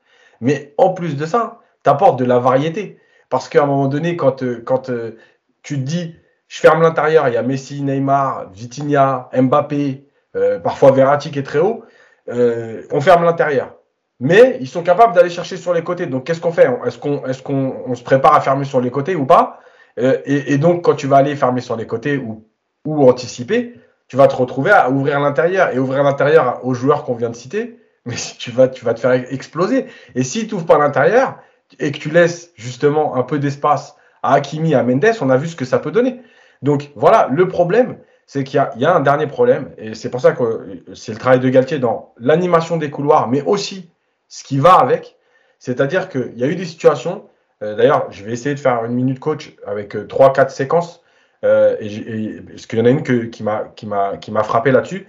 [0.42, 2.98] Mais en plus de ça, tu apportes de la variété.
[3.34, 5.18] Parce qu'à un moment donné, quand, euh, quand euh,
[5.64, 6.16] tu te dis,
[6.48, 10.06] je ferme l'intérieur, il y a Messi, Neymar, Vitinha, Mbappé,
[10.36, 11.84] euh, parfois Verratti qui est très haut,
[12.28, 13.74] on ferme l'intérieur.
[14.20, 16.06] Mais ils sont capables d'aller chercher sur les côtés.
[16.06, 16.70] Donc qu'est-ce qu'on fait?
[16.86, 19.60] Est-ce qu'on est se prépare à fermer sur les côtés ou pas?
[19.98, 22.48] Et, et, donc quand tu vas aller fermer sur les côtés ou,
[22.86, 23.74] ou anticiper,
[24.08, 27.36] tu vas te retrouver à ouvrir l'intérieur et ouvrir l'intérieur aux joueurs qu'on vient de
[27.36, 29.88] citer, mais tu vas, tu vas te faire exploser.
[30.14, 31.40] Et si tu n'ouvres pas l'intérieur
[31.80, 35.48] et que tu laisses justement un peu d'espace à Hakimi, à Mendes, on a vu
[35.48, 36.22] ce que ça peut donner.
[36.62, 40.32] Donc voilà, le problème, c'est qu'il y, a un dernier problème, et c'est pour ça
[40.32, 43.90] que c'est le travail de Galtier dans l'animation des couloirs, mais aussi
[44.30, 45.18] ce qui va avec.
[45.60, 47.26] C'est-à-dire qu'il y a eu des situations,
[47.62, 51.04] euh, d'ailleurs, je vais essayer de faire une minute coach avec euh, 3-4 séquences
[51.44, 55.08] euh, et, parce qu'il y en a une qui m'a frappé là-dessus.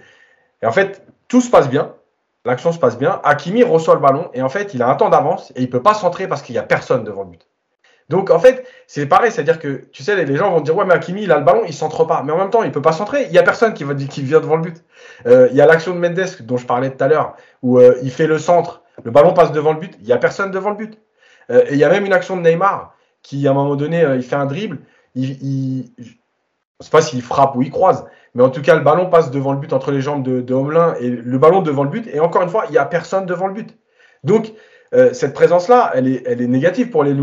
[0.61, 1.93] Et en fait, tout se passe bien.
[2.45, 3.19] L'action se passe bien.
[3.23, 5.81] Hakimi reçoit le ballon et en fait, il a un temps d'avance et il peut
[5.81, 7.47] pas centrer parce qu'il y a personne devant le but.
[8.07, 10.93] Donc en fait, c'est pareil, c'est-à-dire que tu sais, les gens vont dire ouais, mais
[10.93, 12.91] Hakimi il a le ballon, il centre pas, mais en même temps il peut pas
[12.91, 13.23] centrer.
[13.23, 14.83] Il y a personne qui va vient devant le but.
[15.25, 17.97] Euh, il y a l'action de Mendes dont je parlais tout à l'heure où euh,
[18.03, 20.69] il fait le centre, le ballon passe devant le but, il y a personne devant
[20.69, 20.99] le but.
[21.49, 22.93] Euh, et il y a même une action de Neymar
[23.23, 24.77] qui à un moment donné il fait un dribble,
[25.15, 28.05] il, il, je ne sais pas s'il frappe ou il croise,
[28.35, 30.53] mais en tout cas, le ballon passe devant le but entre les jambes de, de
[30.53, 32.07] Homelin et le ballon devant le but.
[32.13, 33.77] Et encore une fois, il n'y a personne devant le but.
[34.25, 34.51] Donc,
[34.93, 37.15] euh, cette présence-là, elle est, elle est négative pour les,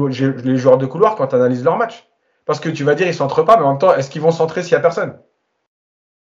[0.56, 2.08] joueurs de couloir quand tu analyses leur match.
[2.46, 4.22] Parce que tu vas dire, ils ne centrent pas, mais en même temps, est-ce qu'ils
[4.22, 5.18] vont centrer s'il n'y a personne?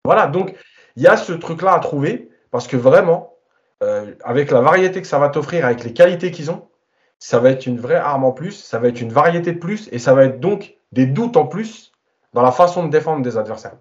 [0.05, 0.55] Voilà, donc,
[0.97, 3.37] il y a ce truc-là à trouver, parce que vraiment,
[3.85, 6.67] euh, avec la variété que ça va t'offrir, avec les qualités qu'ils ont,
[7.21, 9.89] ça va être une vraie arme en plus, ça va être une variété de plus,
[9.93, 11.93] et ça va être donc des doutes en plus
[12.33, 13.77] dans la façon de défendre des adversaires.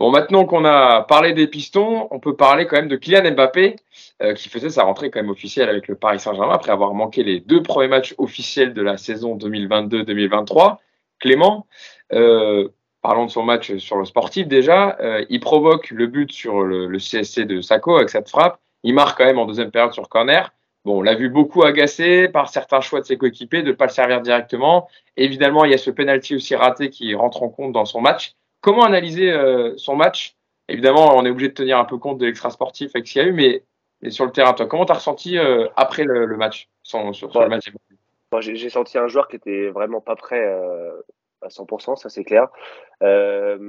[0.00, 3.76] Bon, maintenant qu'on a parlé des pistons, on peut parler quand même de Kylian Mbappé,
[4.22, 7.22] euh, qui faisait sa rentrée quand même officielle avec le Paris Saint-Germain après avoir manqué
[7.22, 10.78] les deux premiers matchs officiels de la saison 2022-2023.
[11.18, 11.66] Clément,
[12.14, 12.70] euh,
[13.02, 16.86] parlons de son match sur le sportif déjà, euh, il provoque le but sur le,
[16.86, 18.58] le, CSC de Sako avec cette frappe.
[18.82, 20.50] Il marque quand même en deuxième période sur corner.
[20.86, 23.84] Bon, on l'a vu beaucoup agacé par certains choix de ses coéquipiers de ne pas
[23.84, 24.88] le servir directement.
[25.18, 28.34] Évidemment, il y a ce penalty aussi raté qui rentre en compte dans son match.
[28.60, 30.36] Comment analyser euh, son match?
[30.68, 33.22] Évidemment, on est obligé de tenir un peu compte de l'extra sportif avec ce qu'il
[33.22, 33.64] y a eu, mais,
[34.02, 36.68] mais, sur le terrain, toi, comment tu as ressenti euh, après le, le match?
[36.82, 37.46] Son, sur, sur ouais.
[37.46, 37.70] le match
[38.40, 40.92] J'ai senti un joueur qui était vraiment pas prêt euh,
[41.42, 42.48] à 100%, ça c'est clair.
[43.00, 43.68] Un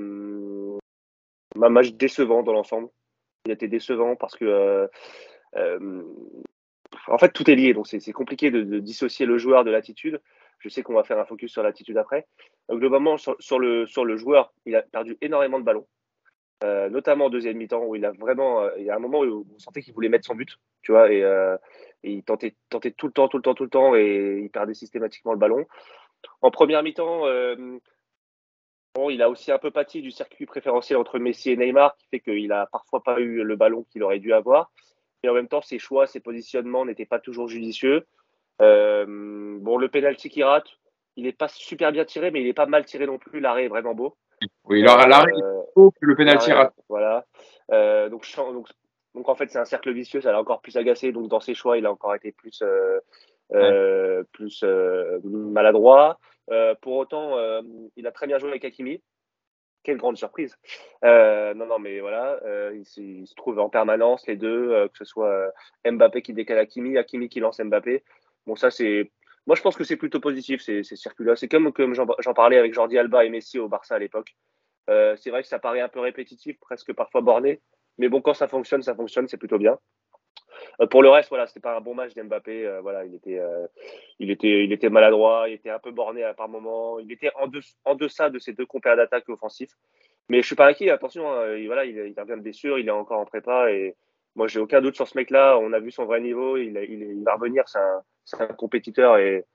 [1.69, 2.89] match décevant dans l'ensemble.
[3.45, 4.89] Il était décevant parce que
[7.07, 10.21] en fait, tout est lié, donc c'est compliqué de, de, dissocier le joueur de l'attitude.
[10.61, 12.27] Je sais qu'on va faire un focus sur l'attitude après.
[12.69, 15.87] Donc, globalement, sur, sur, le, sur le joueur, il a perdu énormément de ballons,
[16.63, 18.61] euh, notamment en deuxième mi-temps, où il a vraiment.
[18.61, 20.91] Euh, il y a un moment où on sentait qu'il voulait mettre son but, tu
[20.91, 21.57] vois, et, euh,
[22.03, 24.49] et, il tentait, tentait tout le temps, tout le temps, tout le temps, et il
[24.49, 25.65] perdait systématiquement le ballon.
[26.41, 27.25] en première mi-temps,
[28.95, 32.07] bon, il a aussi un peu pâti du circuit préférentiel entre Messi et Neymar, qui
[32.09, 34.71] fait qu'il a parfois pas eu le ballon qu'il aurait dû avoir.
[35.23, 38.05] Et en même temps, ses choix, ses positionnements n'étaient pas toujours judicieux.
[38.61, 40.67] Bon, le penalty qu'il rate,
[41.15, 43.39] il n'est pas super bien tiré, mais il n'est pas mal tiré non plus.
[43.39, 44.15] L'arrêt est vraiment beau.
[44.65, 45.31] Oui, l'arrêt
[45.75, 46.73] beau que le penalty rate.
[46.89, 47.25] Voilà.
[48.09, 48.67] donc, donc,
[49.13, 51.11] donc en fait, c'est un cercle vicieux, ça l'a encore plus agacé.
[51.11, 52.99] Donc dans ses choix, il a encore été plus, euh,
[53.53, 56.19] euh, plus euh, maladroit.
[56.81, 57.37] pour autant,
[57.95, 59.01] il a très bien joué avec Hakimi.
[59.83, 60.55] Quelle grande surprise.
[61.03, 62.39] non, non, mais voilà,
[62.73, 65.51] il, se trouve en permanence, les deux, que ce soit
[65.85, 68.03] Mbappé qui décale Hakimi, Hakimi qui lance Mbappé.
[68.45, 69.11] Bon, c'est.
[69.47, 70.95] Moi, je pense que c'est plutôt positif, ces, ces.
[70.95, 74.35] C'est comme, comme j'en parlais avec Jordi Alba et Messi au Barça à l'époque.
[74.87, 77.61] c'est vrai que ça paraît un peu répétitif, presque parfois borné.
[77.97, 79.77] Mais bon, quand ça fonctionne, ça fonctionne, c'est plutôt bien.
[80.79, 82.65] Euh, pour le reste, voilà, c'était pas un bon match d'Mbappé.
[82.65, 86.99] Euh, voilà, il était, euh, maladroit, il était un peu borné à par moment.
[86.99, 89.71] Il était en, deçà de ses deux compères d'attaque offensifs.
[90.29, 90.89] Mais je suis pas inquiet.
[90.89, 93.67] Attention, hein, il, voilà, il, revient de blessure, il est encore en prépa
[94.35, 95.57] moi, j'ai aucun doute sur ce mec-là.
[95.59, 96.57] On a vu son vrai niveau.
[96.57, 97.63] Il, il, va revenir.
[97.67, 98.01] C'est un,
[98.39, 99.45] un, compétiteur et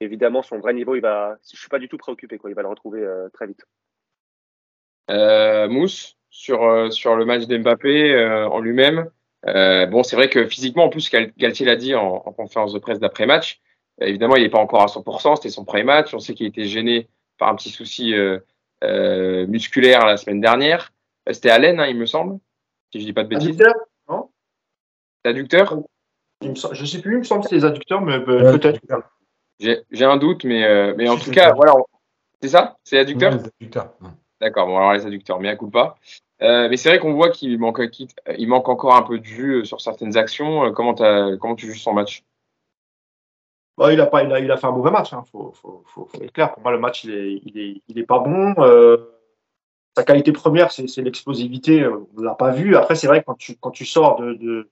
[0.00, 1.36] évidemment, son vrai niveau, il va.
[1.52, 2.38] Je suis pas du tout préoccupé.
[2.38, 2.50] Quoi.
[2.50, 3.64] Il va le retrouver très vite.
[5.70, 9.08] Mousse sur, euh, sur le match d'Mbappé euh, en lui-même.
[9.46, 12.98] Euh, bon, c'est vrai que physiquement, en plus, Galtier l'a dit en, conférence de presse
[12.98, 13.60] d'après-match,
[14.00, 16.12] évidemment, il n'est pas encore à 100%, c'était son premier match.
[16.12, 17.08] On sait qu'il était gêné
[17.38, 18.14] par un petit souci
[18.82, 20.92] musculaire la semaine dernière.
[21.30, 22.38] C'était à l'aine, hein, il me semble,
[22.92, 23.62] si je dis pas de bêtises.
[25.24, 25.76] Non Adducteur
[26.42, 26.48] Je
[26.80, 28.80] ne sais plus, il me semble que c'est les adducteurs, mais peut-être.
[29.58, 31.74] J'ai un doute, mais, mais en tout cas, voilà.
[32.42, 32.76] C'est ça?
[32.84, 33.32] C'est adducteur?
[33.32, 33.94] Les adducteurs.
[34.40, 35.96] D'accord, bon alors les adducteurs, mais à coup pas.
[36.42, 37.80] Euh, mais c'est vrai qu'on voit qu'il manque,
[38.36, 40.64] il manque encore un peu de jus euh, sur certaines actions.
[40.64, 42.24] Euh, comment, comment tu juges son match?
[43.78, 45.24] Bah, il, a pas, il, a, il a fait un mauvais match, il hein.
[45.32, 46.52] faut, faut, faut, être clair.
[46.52, 48.54] Pour moi, le match, il est, il est, il est pas bon.
[49.96, 51.86] sa qualité première, c'est l'explosivité.
[51.86, 52.76] On ne l'a pas vu.
[52.76, 54.34] Après, c'est vrai que quand tu, quand tu sors de.
[54.34, 54.70] de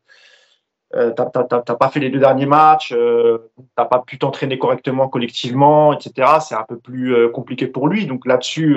[0.95, 5.93] euh, t'as pas fait les deux derniers matchs, euh, t'as pas pu t'entraîner correctement collectivement,
[5.93, 6.38] etc.
[6.40, 8.07] C'est un peu plus compliqué pour lui.
[8.07, 8.76] Donc là-dessus,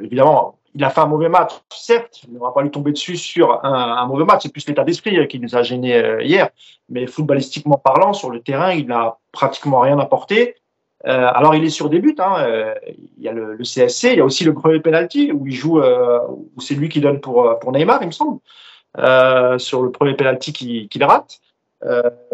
[0.00, 3.64] évidemment, il a fait un mauvais match, certes, il n'aura pas lui tomber dessus sur
[3.64, 6.50] un, mauvais match, c'est plus l'état d'esprit euh, qui nous a gêné euh, hier,
[6.90, 10.56] mais footballistiquement parlant, sur le terrain, il n'a pratiquement rien apporté.
[11.06, 14.20] Euh, alors il est sur des buts, hein, il y a le, CSC, il y
[14.20, 17.72] a aussi le premier penalty où il joue, où c'est lui qui donne pour, pour
[17.72, 18.40] Neymar, il me semble,
[19.58, 21.38] sur le premier penalty qu'il rate.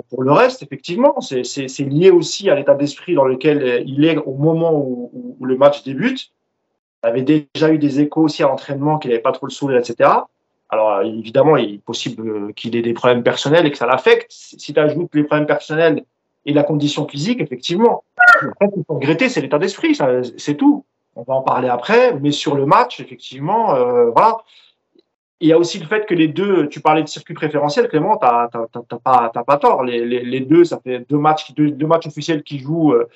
[0.09, 4.35] Pour le reste, effectivement, c'est lié aussi à l'état d'esprit dans lequel il est au
[4.35, 6.33] moment où le match débute.
[7.05, 9.79] Il avait déjà eu des échos aussi à l'entraînement qu'il n'avait pas trop le sourire,
[9.79, 10.11] etc.
[10.73, 14.29] Alors, évidemment, il est possible qu'il ait des problèmes personnels et que ça l'affecte.
[14.31, 16.05] Si tu ajoutes les problèmes personnels
[16.47, 18.05] et la condition physique, effectivement,
[18.39, 19.95] ce qu'il faut regretter, c'est l'état d'esprit,
[20.39, 20.87] c'est tout.
[21.15, 24.39] On va en parler après, mais sur le match, effectivement, euh, voilà.
[25.43, 28.17] Il y a aussi le fait que les deux, tu parlais de circuit préférentiel, Clément,
[28.17, 29.83] tu n'as pas, pas tort.
[29.83, 32.93] Les, les, les, deux, ça fait deux matchs, deux, deux matchs officiels qui jouent.
[32.93, 33.09] Euh,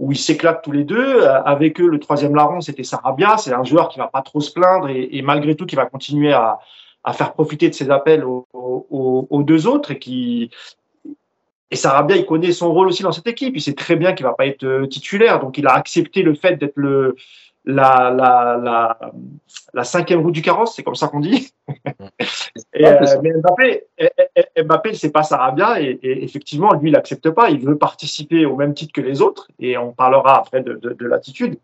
[0.00, 1.22] où ils s'éclatent tous les deux.
[1.22, 3.36] Euh, avec eux, le troisième larron, c'était Sarabia.
[3.36, 6.32] C'est un joueur qui va pas trop se plaindre et, malgré tout qui va continuer
[6.32, 6.58] à,
[7.12, 10.50] faire profiter de ses appels aux, deux autres et qui
[11.72, 13.54] et Sarabia, il connaît son rôle aussi dans cette équipe.
[13.54, 16.34] Il sait très bien qu'il va pas être euh, titulaire, donc il a accepté le
[16.34, 17.14] fait d'être le
[17.64, 18.98] la, la, la,
[19.74, 21.52] la, cinquième roue du carrosse, c'est comme ça qu'on dit.
[22.74, 23.84] et, euh, mais Mbappé,
[24.64, 27.50] Mbappé, c'est pas Sarabia et, et, effectivement, lui, il n'accepte pas.
[27.50, 30.92] Il veut participer au même titre que les autres et on parlera après de, de,
[30.92, 31.58] de l'attitude.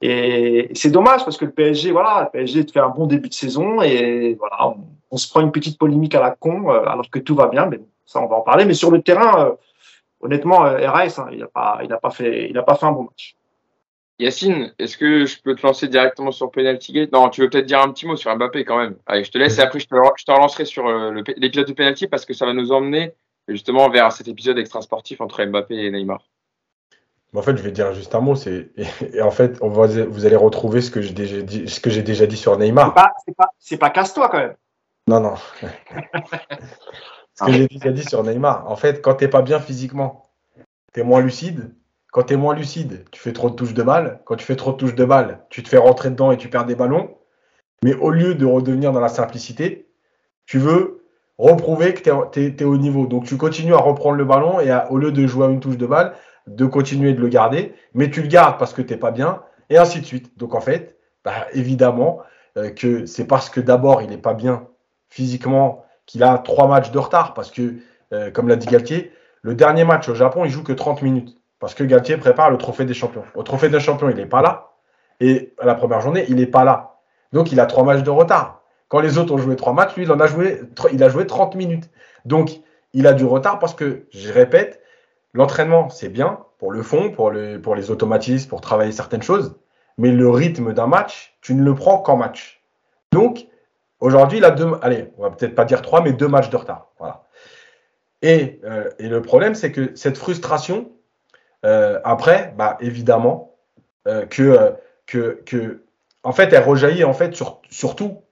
[0.00, 3.34] Et c'est dommage parce que le PSG, voilà, le PSG fait un bon début de
[3.34, 4.74] saison et voilà,
[5.10, 7.66] on, se prend une petite polémique à la con euh, alors que tout va bien.
[7.66, 8.64] Mais ça, on va en parler.
[8.64, 9.52] Mais sur le terrain, euh,
[10.20, 12.92] honnêtement, RS, hein, il n'a pas, il a pas fait, il a pas fait un
[12.92, 13.36] bon match.
[14.22, 17.12] Yacine, est-ce que je peux te lancer directement sur Penalty Gate?
[17.12, 18.96] Non, tu veux peut-être dire un petit mot sur Mbappé quand même.
[19.06, 19.94] Allez, je te laisse et après je te,
[20.30, 23.14] relancerai sur euh, l'épisode de Penalty parce que ça va nous emmener
[23.48, 26.24] justement vers cet épisode extra sportif entre Mbappé et Neymar.
[27.34, 28.34] En fait, je vais dire juste un mot.
[28.36, 28.70] C'est
[29.14, 31.90] et, en fait, on va, vous allez retrouver ce que j'ai déjà dit, ce que
[31.90, 32.94] j'ai déjà dit sur Neymar.
[33.26, 34.54] C'est pas, c'est pas, casse-toi quand même.
[35.08, 35.34] Non, non.
[37.34, 38.70] ce que j'ai déjà dit sur Neymar.
[38.70, 40.30] En fait, quand t'es pas bien physiquement,
[40.92, 41.74] t'es moins lucide,
[42.12, 44.20] quand tu es moins lucide, tu fais trop de touches de balle.
[44.26, 46.48] Quand tu fais trop de touches de balle, tu te fais rentrer dedans et tu
[46.48, 47.16] perds des ballons.
[47.82, 49.88] Mais au lieu de redevenir dans la simplicité,
[50.44, 51.06] tu veux
[51.38, 53.06] reprouver que tu es, au niveau.
[53.06, 55.78] Donc tu continues à reprendre le ballon et au lieu de jouer à une touche
[55.78, 56.12] de balle,
[56.46, 57.74] de continuer de le garder.
[57.94, 60.38] Mais tu le gardes parce que tu pas bien et ainsi de suite.
[60.38, 62.20] Donc en fait, bah, évidemment
[62.58, 64.66] euh, que c'est parce que d'abord il n'est pas bien
[65.08, 67.32] physiquement qu'il a trois matchs de retard.
[67.32, 67.76] Parce que,
[68.12, 71.38] euh, comme l'a dit Galtier, le dernier match au Japon, il joue que 30 minutes
[71.62, 73.22] Parce que Galtier prépare le trophée des champions.
[73.36, 74.72] Au trophée des champions, il n'est pas là.
[75.20, 76.96] Et à la première journée, il n'est pas là.
[77.32, 78.62] Donc, il a trois matchs de retard.
[78.88, 80.60] Quand les autres ont joué trois matchs, lui, il en a joué,
[80.92, 81.88] il a joué 30 minutes.
[82.24, 82.50] Donc,
[82.94, 84.82] il a du retard parce que, je répète,
[85.34, 87.32] l'entraînement, c'est bien pour le fond, pour,
[87.62, 89.54] pour les automatismes, pour travailler certaines choses.
[89.98, 92.60] Mais le rythme d'un match, tu ne le prends qu'en match.
[93.12, 93.46] Donc,
[94.00, 96.56] aujourd'hui, il a deux, allez, on va peut-être pas dire trois, mais deux matchs de
[96.56, 96.88] retard.
[96.98, 97.22] Voilà.
[98.20, 100.90] Et, euh, et le problème, c'est que cette frustration,
[101.64, 103.56] euh, après, bah, évidemment,
[104.08, 104.74] euh, que,
[105.06, 105.84] que, que,
[106.24, 107.60] en fait, elle rejaillit en fait sur,
[107.96, 108.22] tout.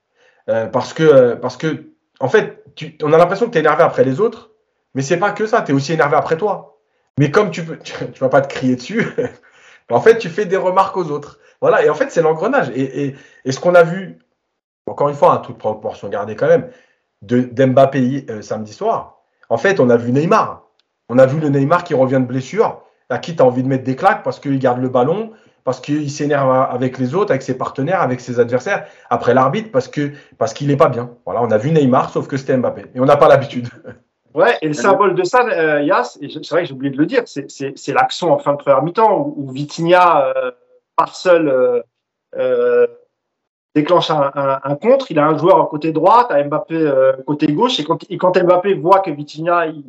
[0.45, 2.63] parce, que, parce que, en fait,
[3.03, 4.51] on a l'impression que tu es énervé après les autres,
[4.95, 6.79] mais c'est pas que ça, tu es aussi énervé après toi.
[7.17, 7.77] Mais comme tu peux,
[8.13, 9.05] tu, vas pas te crier dessus,
[9.89, 11.39] en fait, tu fais des remarques aux autres.
[11.61, 12.69] Voilà, et en fait, c'est l'engrenage.
[12.75, 13.15] Et,
[13.45, 14.19] et, ce qu'on a vu,
[14.87, 16.69] encore une fois, à toute proportion gardée quand même,
[17.21, 20.63] d'Mbappé samedi soir, en fait, on a vu Neymar.
[21.07, 22.81] On a vu le Neymar qui revient de blessure
[23.11, 25.31] à qui tu as envie de mettre des claques parce qu'il garde le ballon,
[25.63, 29.87] parce qu'il s'énerve avec les autres, avec ses partenaires, avec ses adversaires, après l'arbitre, parce
[29.87, 31.11] que parce qu'il n'est pas bien.
[31.25, 32.85] Voilà, on a vu Neymar, sauf que c'était Mbappé.
[32.95, 33.67] Et on n'a pas l'habitude.
[34.33, 37.05] Ouais, et le symbole de ça, euh, Yas, c'est vrai que j'ai oublié de le
[37.05, 40.51] dire, c'est l'action en fin de première mi-temps où, où Vitinha euh,
[40.95, 41.83] par seul
[42.37, 42.87] euh,
[43.75, 45.11] déclenche un, un, contre.
[45.11, 46.93] Il a un joueur côté droite, à Mbappé
[47.27, 49.83] côté gauche, et quand, et quand Mbappé voit que Vitinha il,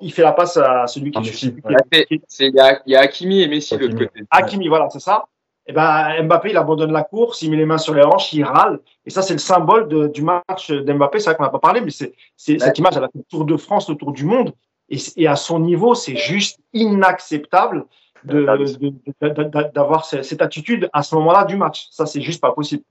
[0.00, 1.20] il fait la passe à celui qui.
[1.20, 4.22] il, y a, il y a Hakimi et Messi de l'autre côté.
[4.30, 5.26] Hakimi, voilà, c'est ça.
[5.68, 8.44] Et ben Mbappé, il abandonne la course, il met les mains sur les hanches, il
[8.44, 8.78] râle.
[9.04, 11.18] Et ça, c'est le symbole de, du match d'Mbappé.
[11.18, 13.44] C'est vrai qu'on n'a pas parlé, mais c'est cette image, elle a fait le tour
[13.44, 14.52] de France, le tour du monde.
[14.88, 17.86] Et, et à son niveau, c'est juste inacceptable
[18.24, 21.88] d'avoir cette attitude à ce moment-là du match.
[21.90, 22.84] Ça, c'est juste pas possible.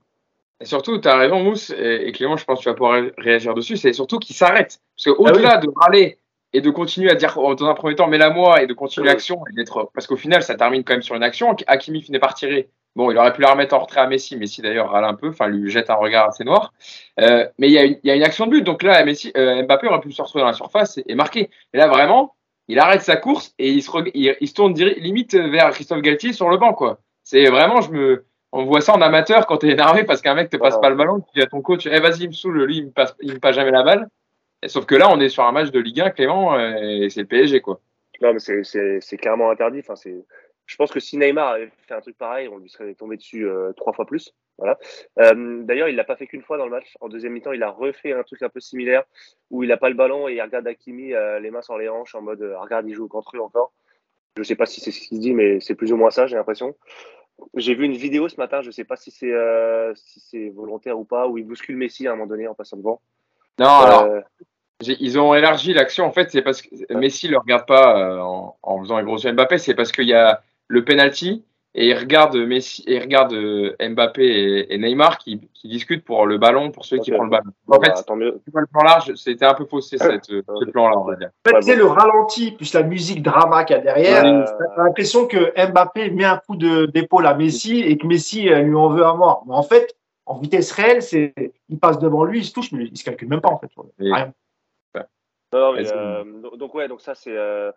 [0.60, 3.54] Et surtout, tu as raison, Mousse, et, Clément, je pense que tu vas pouvoir réagir
[3.54, 4.80] dessus, c'est surtout qu'il s'arrête.
[4.96, 6.18] Parce qu'au-delà ah de râler
[6.52, 9.44] et de continuer à dire dans un premier temps, mets-la moi et de continuer l'action
[9.50, 11.54] et d'être parce qu'au final, ça termine quand même sur une action.
[11.66, 12.70] Hakimi finit par tirer.
[12.94, 14.36] Bon, il aurait pu la remettre en retrait à Messi.
[14.36, 16.72] Messi d'ailleurs râle un peu, enfin lui jette un regard assez noir.
[17.20, 19.32] Euh, mais il y, a une, y, a une action de but, donc là, Messi,
[19.36, 21.50] euh, Mbappé aurait pu se retrouver dans la surface et, marquer.
[21.74, 22.34] Et là, vraiment,
[22.68, 26.48] il arrête sa course et il se, il, se tourne limite vers Christophe Galtier sur
[26.48, 27.00] le banc, quoi.
[27.22, 30.48] C'est vraiment, je me, on voit ça en amateur quand t'es énervé parce qu'un mec
[30.48, 32.64] te passe pas le ballon, tu dis à ton coach, eh vas-y, il me saoule,
[32.64, 34.08] lui, il me passe, il me passe jamais la balle.
[34.64, 37.20] Sauf que là, on est sur un match de Ligue 1, Clément, euh, et c'est
[37.20, 37.80] le PSG, quoi.
[38.22, 39.80] Non, mais c'est clairement interdit.
[39.86, 39.94] Enfin,
[40.64, 43.46] je pense que si Neymar avait fait un truc pareil, on lui serait tombé dessus
[43.46, 44.32] euh, trois fois plus.
[44.56, 44.78] Voilà.
[45.18, 46.96] Euh, D'ailleurs, il l'a pas fait qu'une fois dans le match.
[47.00, 49.04] En deuxième mi-temps, il a refait un truc un peu similaire
[49.50, 52.14] où il n'a pas le ballon et il regarde Hakimi les mains sur les hanches
[52.14, 53.74] en mode regarde, il joue contre eux encore.
[54.38, 56.36] Je sais pas si c'est ce qu'il dit, mais c'est plus ou moins ça, j'ai
[56.36, 56.74] l'impression.
[57.54, 61.28] J'ai vu une vidéo ce matin, je sais pas c'est si c'est volontaire ou pas,
[61.28, 63.02] où il bouscule Messi à un moment donné en passant devant.
[63.58, 64.08] Non, alors,
[64.80, 66.04] ils ont élargi l'action.
[66.04, 69.02] En fait, c'est parce que Messi ne le regarde pas euh, en, en, faisant un
[69.02, 69.58] gros yeux Mbappé.
[69.58, 71.44] C'est parce qu'il y a le penalty
[71.78, 76.26] et il regarde Messi et il regarde euh, Mbappé et, Neymar qui, qui, discutent pour
[76.26, 77.50] le ballon pour celui qui prend le ballon.
[77.68, 81.16] En fait, bah, le plan large, c'était un peu faussé cette, ce plan-là, on va
[81.16, 81.30] dire.
[81.46, 84.24] En fait, c'est le ralenti plus la musique drama qu'il y a derrière.
[84.24, 84.44] Euh...
[84.76, 88.74] T'as l'impression que Mbappé met un coup d'épaule à Messi et que Messi euh, lui
[88.74, 89.44] en veut à mort.
[89.46, 89.96] Mais en fait,
[90.26, 91.34] en vitesse réelle, c'est
[91.68, 93.70] il passe devant lui, il se touche, mais il se calcule même pas en fait.
[93.98, 94.32] Rien.
[95.54, 96.24] Euh,
[96.56, 97.70] donc ouais, donc ça c'est euh,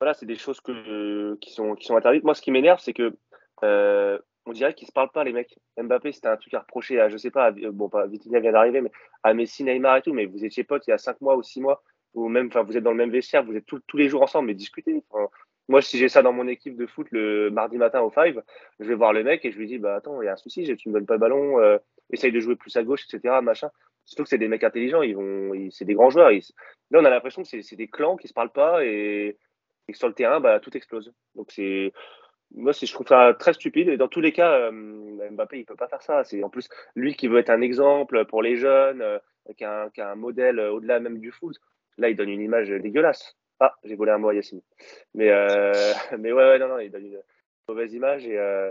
[0.00, 2.24] voilà, c'est des choses que, qui sont qui sont interdites.
[2.24, 3.14] Moi, ce qui m'énerve, c'est que
[3.62, 5.58] euh, on dirait qu'ils se parlent pas les mecs.
[5.76, 8.80] Mbappé, c'était un truc à reprocher à je sais pas, bon pas Vitinha vient d'arriver,
[8.80, 8.92] mais
[9.22, 10.14] à Messi, Neymar et tout.
[10.14, 11.82] Mais vous étiez potes il y a 5 mois ou 6 mois,
[12.14, 14.46] ou même, enfin vous êtes dans le même vestiaire, vous êtes tous les jours ensemble,
[14.46, 15.04] mais discutez.
[15.68, 18.34] Moi, si j'ai ça dans mon équipe de foot le mardi matin au 5,
[18.80, 20.36] je vais voir le mec et je lui dis bah attends, il y a un
[20.36, 21.78] souci, tu me donnes pas le ballon,
[22.10, 23.40] essaye de jouer plus à gauche, etc.
[23.42, 23.70] Machin.
[24.08, 26.30] Surtout que c'est des mecs intelligents, ils vont, c'est des grands joueurs.
[26.30, 29.36] Là, on a l'impression que c'est des clans qui se parlent pas et,
[29.86, 31.12] que sur le terrain, bah, tout explose.
[31.34, 31.92] Donc c'est,
[32.54, 33.88] moi, je trouve ça très stupide.
[33.88, 36.24] Et dans tous les cas, euh, Mbappé, il peut pas faire ça.
[36.24, 39.18] C'est en plus lui qui veut être un exemple pour les jeunes, euh,
[39.58, 41.56] qui, a un, modèle au-delà même du foot.
[41.98, 43.36] Là, il donne une image dégueulasse.
[43.60, 44.60] Ah, j'ai volé un mot à Yacine.
[45.14, 45.72] Mais, euh,
[46.18, 47.20] mais ouais, ouais, non, non, il donne une
[47.68, 48.70] mauvaise image et euh,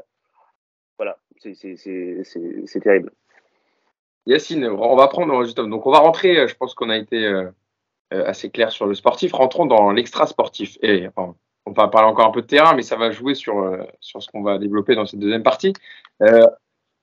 [0.98, 3.12] voilà, c'est terrible.
[4.26, 6.38] Yacine, on va prendre donc on va rentrer.
[6.38, 7.46] Euh, je pense qu'on a été
[8.12, 9.34] assez clair sur le sportif.
[9.34, 10.78] Rentrons dans l'extra sportif.
[10.82, 14.22] Et on va parler encore un peu de terrain, mais ça va jouer sur sur
[14.22, 15.74] ce qu'on va développer dans cette deuxième partie.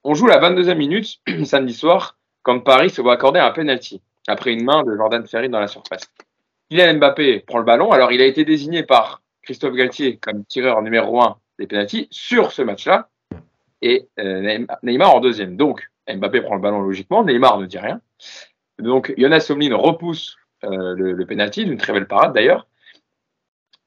[0.03, 4.53] on joue la 22e minute samedi soir quand Paris se voit accorder un penalty après
[4.53, 6.11] une main de Jordan Ferry dans la surface.
[6.71, 7.93] Kylian Mbappé prend le ballon.
[7.93, 12.53] Alors il a été désigné par Christophe Galtier comme tireur numéro 1 des penalties sur
[12.53, 13.09] ce match-là
[13.83, 14.09] et
[14.83, 15.57] Neymar en deuxième.
[15.57, 18.01] Donc Mbappé prend le ballon logiquement, Neymar ne dit rien.
[18.79, 22.67] Donc Jonas Somlin repousse euh, le, le penalty d'une très belle parade d'ailleurs.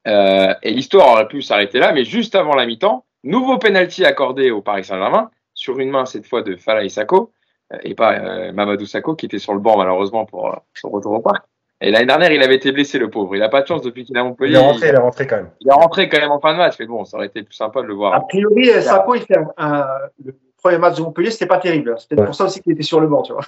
[0.06, 4.50] Euh, et l'histoire aurait pu s'arrêter là, mais juste avant la mi-temps, nouveau penalty accordé
[4.50, 7.32] au Paris Saint-Germain, sur une main cette fois de Fala Isako,
[7.72, 10.90] euh, et pas euh, Mamadou Sakho, qui était sur le banc malheureusement pour euh, son
[10.90, 11.44] retour au parc.
[11.80, 13.36] Et l'année dernière, il avait été blessé, le pauvre.
[13.36, 14.54] Il n'a pas de chance depuis qu'il est à Montpellier.
[14.54, 15.50] Il est rentré, il est rentré quand même.
[15.60, 17.54] Il est rentré quand même en fin de match, mais bon, ça aurait été plus
[17.54, 18.14] sympa de le voir.
[18.14, 19.86] A priori, Sako, il fait un, un,
[20.24, 21.94] le premier match de Montpellier, c'était pas terrible.
[21.98, 22.26] C'est peut-être Ouais.
[22.26, 23.44] pour ça aussi qu'il était sur le banc, tu vois.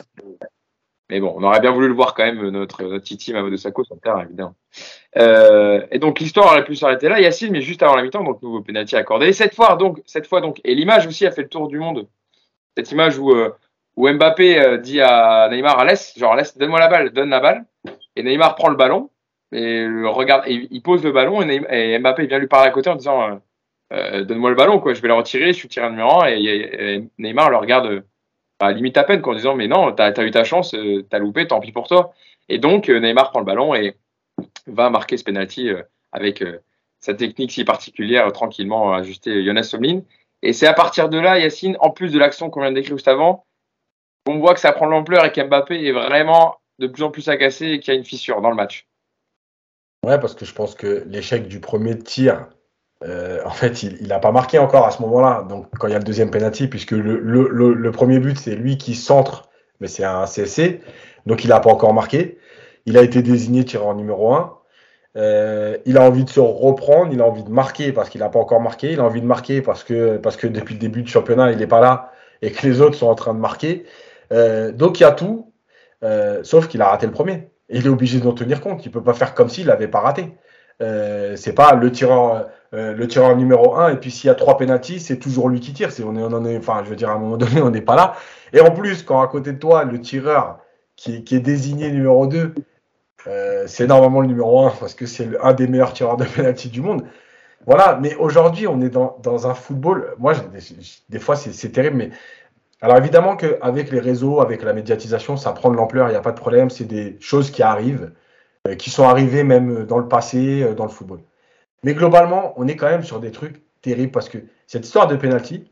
[1.11, 3.83] Mais bon, on aurait bien voulu le voir quand même, notre, notre Titi Mamadou Sakho
[3.83, 4.55] sur le terrain, évidemment.
[5.19, 8.41] Euh, et donc, l'histoire aurait pu s'arrêter là, Yacine, mais juste avant la mi-temps, donc
[8.43, 9.27] nouveau penalty accordé.
[9.27, 11.81] Et cette fois, donc, cette fois, donc, et l'image aussi a fait le tour du
[11.81, 12.07] monde.
[12.77, 13.53] Cette image où, euh,
[13.97, 17.65] où Mbappé euh, dit à Neymar, laisse, genre, laisse, donne-moi la balle, donne la balle.
[18.17, 19.11] Et Neymar prend le ballon,
[19.53, 22.97] et regarde, et il pose le ballon, et, Mbappé vient lui parler à côté en
[22.97, 23.37] disant, euh,
[23.93, 26.43] euh, donne-moi le ballon, quoi, je vais le retirer, je suis tiré numéro un, et,
[26.43, 28.01] et- Neymar le regarde, euh,
[28.59, 31.07] bah, limite à peine, quoi, en disant, mais non, t'as as eu ta chance, euh,
[31.11, 32.13] t'as loupé, tant pis pour toi.
[32.49, 33.97] Et donc, Neymar prend le ballon et
[34.67, 35.71] va marquer ce penalty
[36.13, 36.43] avec
[36.99, 40.03] sa technique si particulière, tranquillement ajustée Jonas Somlin.
[40.43, 42.97] Et c'est à partir de là, Yacine, en plus de l'action qu'on vient de décrire
[42.97, 43.47] juste avant,
[44.27, 47.67] on voit que ça prend l'ampleur et qu'Mbappé est vraiment de plus en plus agacé
[47.67, 48.89] et qu'il y a une fissure dans le match.
[50.05, 52.49] Ouais, parce que je pense que l'échec du premier tir,
[53.05, 55.47] euh, en fait, il n'a pas marqué encore à ce moment-là.
[55.49, 58.95] Donc, quand il y a le deuxième penalty, puisque le, premier but, c'est lui qui
[58.95, 59.51] centre,
[59.81, 60.81] mais c'est un CSC.
[61.27, 62.39] Donc, il n'a pas encore marqué.
[62.87, 64.57] Il a été désigné tireur numéro 1.
[65.17, 68.31] Euh, il a envie de se reprendre, il a envie de marquer parce qu'il n'a
[68.31, 68.93] pas encore marqué.
[68.93, 71.59] Il a envie de marquer parce que, parce que depuis le début du championnat, il
[71.59, 72.13] n'est pas là
[72.43, 73.85] et que les autres sont en train de marquer.
[74.33, 75.50] Euh, donc, il y a tout,
[76.03, 77.51] euh, sauf qu'il a raté le premier.
[77.69, 78.85] Et il est obligé d'en tenir compte.
[78.85, 80.35] Il peut pas faire comme s'il l'avait pas raté.
[80.83, 84.35] Euh, c'est pas le tireur, euh, le tireur numéro 1 et puis s'il y a
[84.35, 85.93] trois pénalties, c'est toujours lui qui tire.
[85.93, 88.17] C'est on est, enfin, je veux dire à un moment donné, on n'est pas là.
[88.53, 90.59] Et en plus, quand à côté de toi, le tireur
[90.97, 92.55] qui, est désigné numéro 2,
[93.27, 96.69] euh, c'est normalement le numéro 1 parce que c'est un des meilleurs tireurs de pénalty
[96.69, 97.05] du monde.
[97.67, 100.15] Voilà, mais aujourd'hui, on est dans, un football.
[100.19, 100.33] Moi,
[101.11, 102.11] des, fois, c'est terrible, mais
[102.83, 106.23] alors évidemment qu'avec les réseaux, avec la médiatisation, ça prend de l'ampleur, il n'y a
[106.23, 108.13] pas de problème, c'est des choses qui arrivent,
[108.67, 111.21] euh, qui sont arrivées même dans le passé, euh, dans le football.
[111.83, 115.17] Mais globalement, on est quand même sur des trucs terribles parce que cette histoire de
[115.17, 115.71] penalty,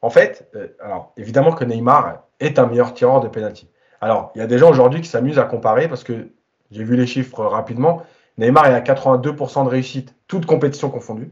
[0.00, 3.68] en fait, euh, alors évidemment que Neymar est un meilleur tireur de penalty.
[4.00, 6.28] Alors, il y a des gens aujourd'hui qui s'amusent à comparer parce que
[6.70, 8.02] j'ai vu les chiffres rapidement.
[8.38, 11.30] Neymar est à 82% de réussite, toute compétition confondue,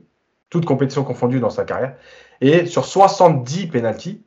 [0.50, 1.96] toute compétition confondue dans sa carrière,
[2.42, 4.22] et sur 70 penalties,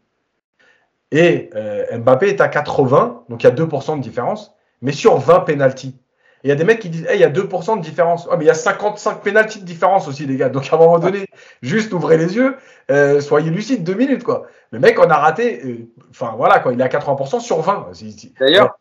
[1.14, 4.51] et euh, Mbappé est à 80, donc il y a 2% de différence,
[4.82, 5.95] mais sur 20 pénalties.
[6.43, 8.28] Il y a des mecs qui disent, hey, il y a 2% de différence.
[8.30, 10.49] Oh, mais il y a 55 pénalties de différence aussi, les gars.
[10.49, 11.26] Donc à un moment donné,
[11.61, 12.57] juste ouvrez les yeux,
[12.91, 14.47] euh, soyez lucides, deux minutes, quoi.
[14.72, 17.88] Le mec, on a raté, euh, enfin voilà, quoi, il est à 80% sur 20.
[17.93, 18.78] C'est- c'est- D'ailleurs,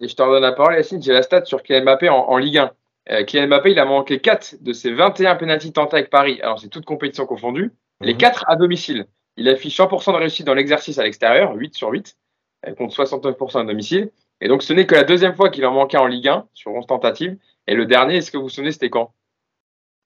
[0.00, 2.36] et je t'en donne la parole, Yacine, j'ai la stat sur Kylian Mbappé en, en
[2.36, 2.70] Ligue 1.
[3.12, 6.38] Euh, Kylian Mbappé, il a manqué 4 de ses 21 pénaltys tentés avec Paris.
[6.42, 7.72] Alors, c'est toutes compétitions confondues.
[8.02, 8.18] Les Mhm.
[8.18, 9.06] 4 à domicile.
[9.36, 12.16] Il affiche 100% de réussite dans l'exercice à l'extérieur, 8 sur 8,
[12.66, 14.10] euh, contre 69% à domicile.
[14.40, 16.72] Et donc, ce n'est que la deuxième fois qu'il en manquait en Ligue 1 sur
[16.72, 17.36] 11 tentatives.
[17.66, 19.12] Et le dernier, est-ce que vous vous souvenez, c'était quand?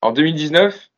[0.02, 0.88] En 2019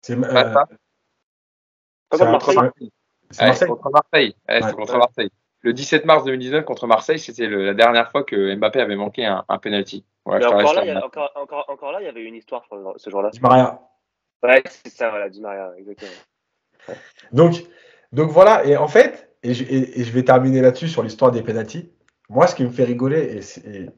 [0.00, 2.56] c'est pas euh, c'est Marseille.
[2.58, 4.36] Ouais, contre Marseille.
[4.48, 4.72] Ouais, c'était Ouais.
[4.72, 5.30] contre Marseille.
[5.60, 9.44] Le 17 mars 2019 contre Marseille, c'était la dernière fois que Mbappé avait manqué un,
[9.48, 10.04] un penalty.
[10.24, 11.00] Ouais, encore là, il y a- main.
[11.02, 12.64] encore, encore, encore là, il y avait une histoire
[12.96, 13.30] ce jour-là.
[13.30, 13.80] Di Maria.
[14.42, 16.10] Ouais, c'est ça, voilà, Di Maria, exactement.
[17.32, 17.64] Donc,
[18.12, 21.92] donc voilà, et en fait, et je, vais terminer là-dessus sur l'histoire des pénalties.
[22.28, 23.90] Moi, ce qui me fait rigoler, et,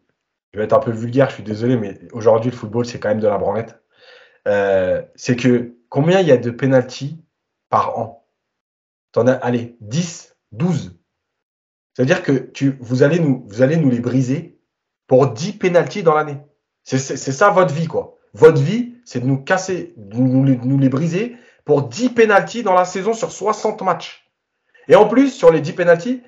[0.52, 3.08] je vais être un peu vulgaire, je suis désolé, mais aujourd'hui, le football, c'est quand
[3.08, 3.80] même de la branlette.
[4.48, 7.22] Euh, c'est que combien il y a de pénalties
[7.68, 8.26] par an?
[9.12, 10.98] T'en as, allez, 10, 12.
[11.94, 14.58] C'est-à-dire que tu, vous, allez nous, vous allez nous les briser
[15.06, 16.38] pour 10 pénalties dans l'année.
[16.82, 18.16] C'est ça votre vie, quoi.
[18.32, 22.84] Votre vie, c'est de nous casser, de nous les briser pour 10 pénalties dans la
[22.84, 24.26] saison sur 60 matchs.
[24.88, 26.22] Et en plus, sur les 10 pénalties,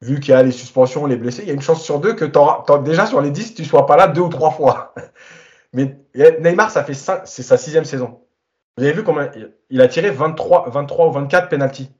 [0.00, 2.14] vu qu'il y a les suspensions, les blessés, il y a une chance sur deux
[2.14, 4.94] que t'auras- t'auras- déjà sur les 10, tu sois pas là deux ou trois fois.
[5.74, 5.98] Mais
[6.40, 8.22] Neymar, ça fait c'est sa sixième saison.
[8.76, 9.26] Vous avez vu comment
[9.70, 11.90] il a tiré 23, 23 ou 24 pénalties.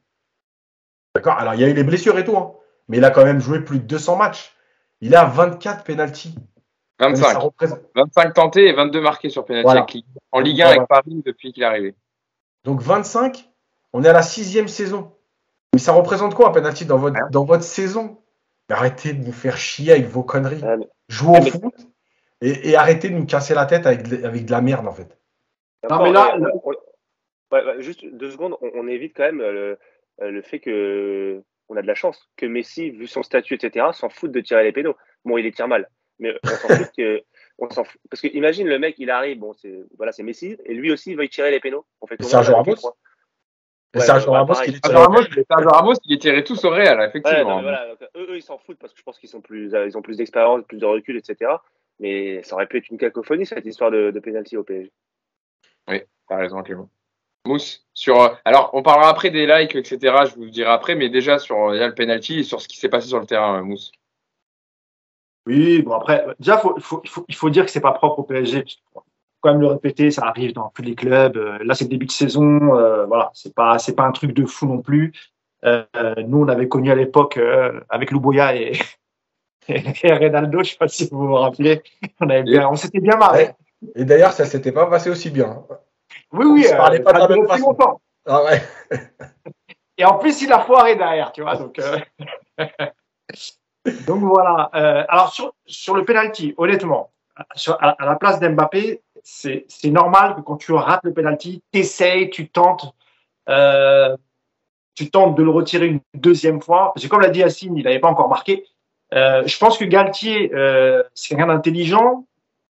[1.14, 1.34] D'accord?
[1.38, 2.54] Alors, il y a eu les blessures et tout, hein,
[2.88, 4.54] mais il a quand même joué plus de 200 matchs.
[5.00, 6.34] Il a 24 pénalties.
[7.00, 7.38] Mais ça 25.
[7.40, 9.86] représente- 25 tentés et 22 marqués sur Voilà.
[9.92, 11.94] Ligue- en Ligue 1 avec Paris depuis qu'il est arrivé.
[12.68, 13.48] Donc 25,
[13.94, 15.10] on est à la sixième saison.
[15.72, 18.18] Mais ça représente quoi un penalty dans votre, dans votre saison?
[18.68, 20.60] Arrêtez de nous faire chier avec vos conneries.
[21.08, 21.74] Jouez au mais- foot
[22.42, 24.92] et, et arrêtez de nous casser la tête avec, de- avec de la merde en
[24.92, 25.16] fait.
[25.88, 26.70] Non, mais là- euh, on-
[27.56, 29.78] ouais, ouais, juste deux secondes, on, on évite quand même euh, le,
[30.26, 33.86] euh, le fait que on a de la chance que Messi, vu son statut, etc.,
[33.94, 34.94] s'en fout de tirer les pénaux.
[35.24, 35.88] Bon, il les tire mal,
[36.18, 37.22] mais on s'en fout que
[37.58, 38.00] on s'en fout.
[38.10, 41.10] Parce que imagine le mec, il arrive, bon, c'est voilà, c'est Messi, et lui aussi,
[41.10, 41.84] il va y tirer les pénaux.
[42.00, 42.76] On fait C'est Sergio Ramos.
[43.94, 47.56] Ouais, Sergio Ramos Sergio Ramos, Sergio Ramos qui est tiré tous au Real, effectivement.
[47.56, 47.86] Ouais, voilà,
[48.16, 50.16] eux, eux, ils s'en foutent parce que je pense qu'ils sont plus, ils ont plus
[50.16, 51.52] d'expérience, plus de recul, etc.
[51.98, 54.92] Mais ça aurait pu être une cacophonie cette histoire de, de penalty au PSG.
[55.88, 56.88] Oui, t'as raison, Clément.
[57.46, 60.16] Mousse, sur, alors on parlera après des likes, etc.
[60.26, 63.08] Je vous dirai après, mais déjà sur le penalty et sur ce qui s'est passé
[63.08, 63.90] sur le terrain, Mousse.
[65.48, 68.18] Oui, bon après, déjà faut, faut, il, faut, il faut dire que c'est pas propre
[68.18, 68.66] au PSG.
[68.92, 69.02] Faut
[69.40, 71.36] quand même le répéter, ça arrive dans tous les clubs.
[71.62, 74.44] Là, c'est le début de saison, euh, voilà, c'est pas, c'est pas un truc de
[74.44, 75.14] fou non plus.
[75.64, 75.84] Euh,
[76.18, 78.72] nous, on avait connu à l'époque euh, avec Louboya et,
[79.68, 81.82] et Renaldo, je sais pas si vous vous rappelez,
[82.20, 83.52] on, avait bien, on s'était bien marré.
[83.94, 85.64] Et d'ailleurs, ça s'était pas passé aussi bien.
[86.30, 87.68] Oui, oui, on se parlait pas de la même façon.
[87.68, 88.02] longtemps.
[88.26, 88.62] Ah ouais.
[89.96, 91.56] Et en plus, il a foiré derrière, tu vois.
[91.56, 91.98] Donc, euh,
[94.06, 94.70] donc voilà.
[94.74, 97.10] Euh, alors sur, sur le penalty, honnêtement,
[97.54, 102.30] sur, à, à la place d'Mbappé, c'est normal que quand tu rates le penalty, t'essayes,
[102.30, 102.94] tu tentes,
[103.48, 104.16] euh,
[104.94, 106.92] tu tentes de le retirer une deuxième fois.
[106.94, 108.64] Parce que comme l'a dit Yacine, il n'avait pas encore marqué.
[109.14, 112.24] Euh, je pense que Galtier, euh, c'est quelqu'un d'intelligent.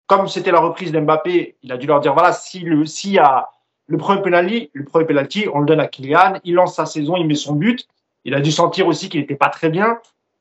[0.07, 3.51] Comme c'était la reprise d'Mbappé, il a dû leur dire voilà, si le s'il a
[3.87, 7.17] le premier penalty, le premier penalty, on le donne à Kylian, il lance sa saison,
[7.17, 7.87] il met son but.
[8.25, 9.99] Il a dû sentir aussi qu'il n'était pas très bien.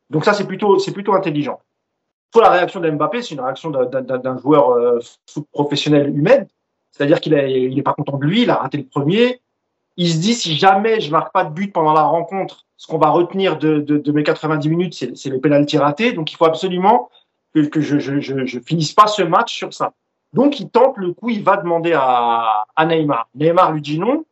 [0.09, 1.59] Donc ça, c'est plutôt, c'est plutôt intelligent.
[2.31, 4.99] Pour la réaction d'Mbappé, c'est une réaction d'un- joueur euh,
[5.51, 6.45] professionnel humain.
[6.91, 9.41] C'est-à-dire qu'il est, il est pas content de lui, il a raté le premier.
[9.97, 12.97] Il se dit si jamais je marque pas de but pendant la rencontre, ce qu'on
[12.97, 16.13] va retenir de, de, de mes 90 minutes, c'est le penalty raté.
[16.13, 17.09] Donc il faut absolument
[17.53, 19.93] que, que je, je, je, je finisse pas ce match sur ça.
[20.33, 23.27] Donc il tente le coup, il va demander à, à Neymar.
[23.35, 24.25] Neymar lui dit non.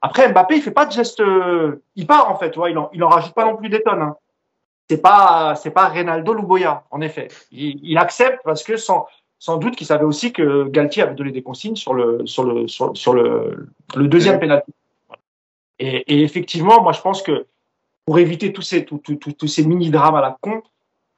[0.00, 2.76] Après Mbappé, il fait pas de geste, euh, il part en fait, tu vois, il
[2.76, 4.02] en, il en rajoute pas non plus des tonnes.
[4.02, 4.16] Hein.
[4.90, 7.28] C'est pas, c'est pas Reynaldo Louboya, en effet.
[7.50, 9.06] Il, il accepte parce que sans,
[9.38, 12.68] sans doute qu'il savait aussi que Galtier avait donné des consignes sur le, sur le,
[12.68, 14.72] sur, sur le, le deuxième penalty.
[15.78, 17.46] Et, et effectivement, moi je pense que
[18.04, 20.62] pour éviter tous ces, tous, tous, tous- tous ces mini drames à la con,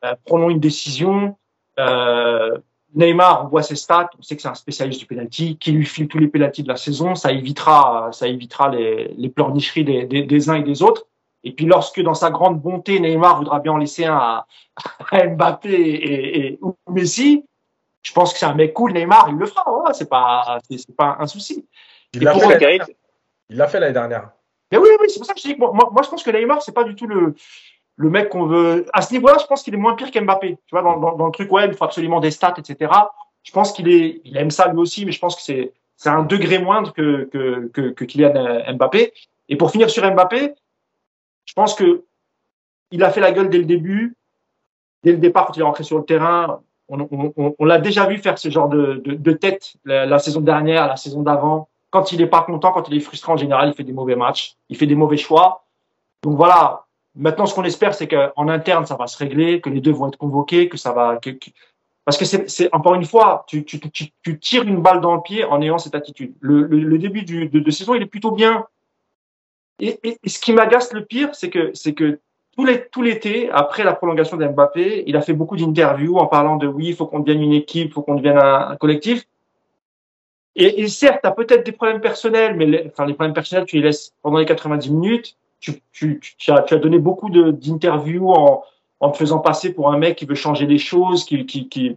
[0.05, 1.37] euh, prenons une décision.
[1.79, 2.57] Euh,
[2.95, 5.85] Neymar, on voit ses stats, on sait que c'est un spécialiste du penalty, qui lui
[5.85, 10.05] file tous les penalties de la saison, ça évitera, ça évitera les, les pleurnicheries des,
[10.05, 11.07] des, des uns et des autres.
[11.47, 14.47] Et puis lorsque dans sa grande bonté, Neymar voudra bien en laisser un à,
[15.12, 17.44] à Mbappé et, et, ou Messi,
[18.03, 20.78] je pense que c'est un mec cool, Neymar, il le fera, voilà, c'est pas, c'est
[20.78, 21.66] c'est pas un souci.
[22.14, 22.82] Il l'a fait, l'année- Karim,
[23.49, 24.30] il l'a fait l'année dernière.
[24.72, 26.62] Mais oui, oui, c'est pour ça que je dis que moi, je pense que Neymar,
[26.62, 27.34] c'est pas du tout le,
[27.97, 28.86] le mec qu'on veut.
[28.92, 30.59] À ce niveau-là, je pense qu'il est moins pire qu'Mbappé.
[30.66, 32.92] Tu vois, dans, dans, dans le truc, ouais, il faut absolument des stats, etc.
[33.44, 36.09] Je pense qu'il est, il aime ça lui aussi, mais je pense que c'est, c'est
[36.09, 39.12] un degré moindre que, que, que, que Kylian euh, Mbappé.
[39.49, 40.55] Et pour finir sur Mbappé,
[41.47, 42.05] je pense que
[42.90, 44.16] il a fait la gueule dès le début,
[45.03, 46.61] dès le départ quand il est rentré sur le terrain.
[46.88, 51.68] On, l'a déjà vu faire ce genre de, tête la, saison dernière, la saison d'avant
[51.90, 54.16] quand il est pas content, quand il est frustré en général, il fait des mauvais
[54.16, 55.64] matchs, il fait des mauvais choix.
[56.22, 56.84] Donc voilà.
[57.14, 60.09] Maintenant, ce qu'on espère, c'est qu'en interne, ça va se régler, que les deux vont
[60.09, 61.18] être convoqués, que ça va,
[62.05, 65.78] parce que c'est, encore une fois, tu, tires une balle dans le pied en ayant
[65.78, 66.34] cette attitude.
[66.40, 68.66] Le, début de saison, il est plutôt bien.
[69.79, 72.20] Et, et, et ce qui m'agace le pire, c'est que, c'est que
[72.57, 76.57] tout l'é- tout l'été, après la prolongation d'Mbappé, il a fait beaucoup d'interviews en parlant
[76.57, 79.27] de oui, il faut qu'on devienne une équipe, il faut qu'on devienne un, collectif.
[80.55, 83.66] Et, et certes, tu as peut-être des problèmes personnels, mais les, enfin, les problèmes personnels,
[83.66, 85.37] tu les laisses pendant les 90 minutes.
[85.61, 88.62] Tu, tu, tu, as, tu as donné beaucoup d'interviews en,
[89.01, 91.97] en te faisant passer pour un mec qui veut changer les choses, qui, qui, qui,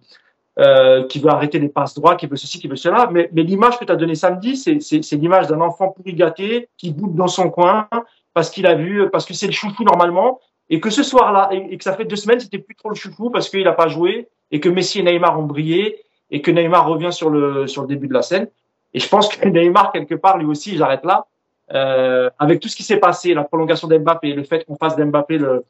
[0.59, 3.09] euh, qui veut arrêter les passes droits, qui veut ceci, qui veut cela.
[3.11, 6.91] Mais, mais l'image que tu as donnée samedi, c'est l'image d'un enfant pourri gâté qui
[6.91, 7.87] boude dans son coin
[8.33, 10.39] parce qu'il a vu, parce que c'est le chouchou normalement,
[10.69, 12.95] et que ce soir-là, et, et que ça fait deux semaines, c'était plus trop le
[12.95, 16.51] chouchou parce qu'il n'a pas joué, et que Messi et Neymar ont brillé, et que
[16.51, 18.47] Neymar revient sur le, sur le début de la scène.
[18.93, 21.25] Et je pense que Neymar, quelque part, lui aussi, j'arrête là,
[21.73, 25.37] euh, avec tout ce qui s'est passé, la prolongation d'Mbappé, le fait qu'on fasse d'Mbappé
[25.37, 25.63] le,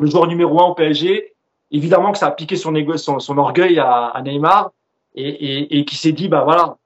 [0.00, 1.33] le joueur numéro un au PSG,
[1.74, 4.70] évidemment que ça a piqué son, égo, son, orgueil à, Neymar,
[5.16, 6.76] et, et, qui s'est dit, bah voilà,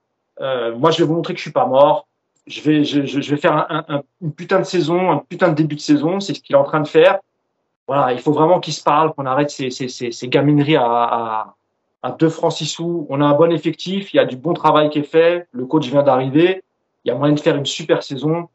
[0.41, 2.07] euh, moi je vais vous montrer que je suis pas mort,
[2.47, 6.19] je vais, faire un, un, une putain de saison, un putain de début de saison,
[6.19, 7.19] c'est ce qu'il est en train de faire.
[7.87, 11.55] Voilà, il faut vraiment qu'il se parle, qu'on arrête ces, gamineries à,
[12.01, 13.07] à, 2 francs 6 sous.
[13.09, 15.65] On a un bon effectif, il y a du bon travail qui est fait, le
[15.65, 16.63] coach vient d'arriver,
[17.03, 18.47] il y a moyen de faire une super saison.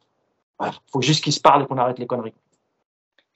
[0.60, 2.34] Il faut juste qu'il se parle et qu'on arrête les conneries.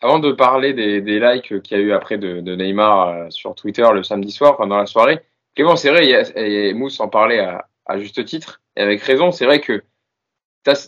[0.00, 3.26] Avant de parler des, des likes qu'il y a eu après de, de Neymar euh,
[3.30, 5.20] sur Twitter le samedi soir, enfin dans la soirée,
[5.56, 9.32] Clément, c'est vrai, a- et Mousse en parlait à, à juste titre, et avec raison,
[9.32, 9.82] c'est vrai que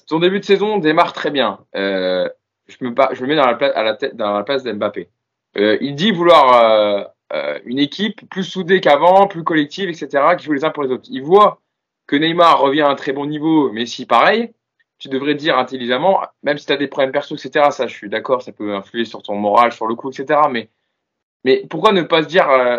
[0.06, 1.60] ton début de saison démarre très bien.
[1.74, 2.28] Euh,
[2.68, 5.08] je, me, je me mets dans la place, à la tête, dans la place d'Mbappé.
[5.56, 10.44] Euh, il dit vouloir euh, euh, une équipe plus soudée qu'avant, plus collective, etc., qui
[10.44, 11.08] joue les uns pour les autres.
[11.10, 11.60] Il voit
[12.06, 14.52] que Neymar revient à un très bon niveau, mais si pareil,
[15.00, 18.08] tu devrais dire intelligemment, même si tu as des problèmes perso, etc., ça je suis
[18.08, 20.68] d'accord, ça peut influer sur ton moral, sur le coup, etc., mais,
[21.42, 22.78] mais pourquoi ne pas se dire, euh,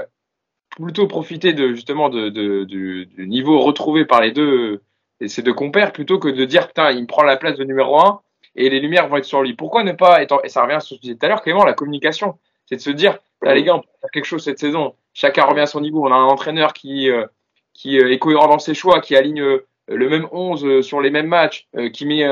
[0.70, 4.84] plutôt profiter de justement de, de, du, du niveau retrouvé par les deux,
[5.28, 8.00] ces deux compères, plutôt que de dire, putain, il me prend la place de numéro
[8.00, 8.22] un,
[8.56, 9.54] et les lumières vont être sur lui.
[9.54, 11.66] Pourquoi ne pas, et ça revient à ce que je disais tout à l'heure, Clément,
[11.66, 14.60] la communication, c'est de se dire, là les gars, on peut faire quelque chose cette
[14.60, 17.26] saison, chacun revient à son niveau, on a un entraîneur qui, euh,
[17.74, 21.28] qui euh, est cohérent dans ses choix, qui aligne le même 11 sur les mêmes
[21.28, 22.24] matchs, qui met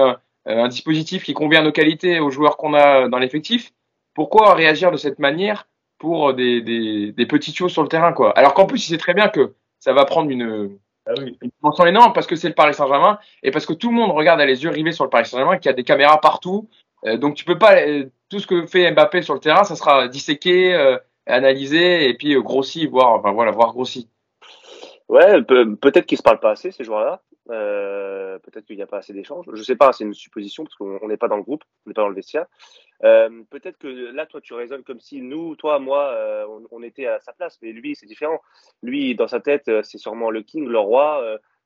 [0.46, 3.72] un dispositif qui convient à nos qualités, aux joueurs qu'on a dans l'effectif.
[4.16, 8.32] Pourquoi réagir de cette manière pour des, des, des petites choses sur le terrain, quoi?
[8.38, 11.38] Alors qu'en plus, il sait très bien que ça va prendre une, Ah oui.
[11.42, 14.12] une dimension énorme parce que c'est le Paris Saint-Germain et parce que tout le monde
[14.12, 16.70] regarde à les yeux rivés sur le Paris Saint-Germain, qu'il y a des caméras partout.
[17.06, 19.76] Euh, donc tu peux pas euh, tout ce que fait Mbappé sur le terrain, ça
[19.76, 24.10] sera disséqué, euh, analysé et puis euh, grossi, voire enfin voilà, voire grossi.
[25.08, 27.22] Ouais, peut- peut-être qu'ils se parlent pas assez ces joueurs-là.
[27.50, 29.46] Euh, peut-être qu'il n'y a pas assez d'échanges.
[29.52, 31.90] Je sais pas, c'est une supposition parce qu'on on n'est pas dans le groupe, on
[31.90, 32.46] n'est pas dans le vestiaire.
[33.04, 37.08] Euh, peut-être que là, toi, tu raisonnes comme si nous, toi, moi, euh, on, était
[37.08, 38.40] à sa place, mais lui, c'est différent.
[38.84, 41.24] Lui, dans sa tête, c'est sûrement le king, le roi.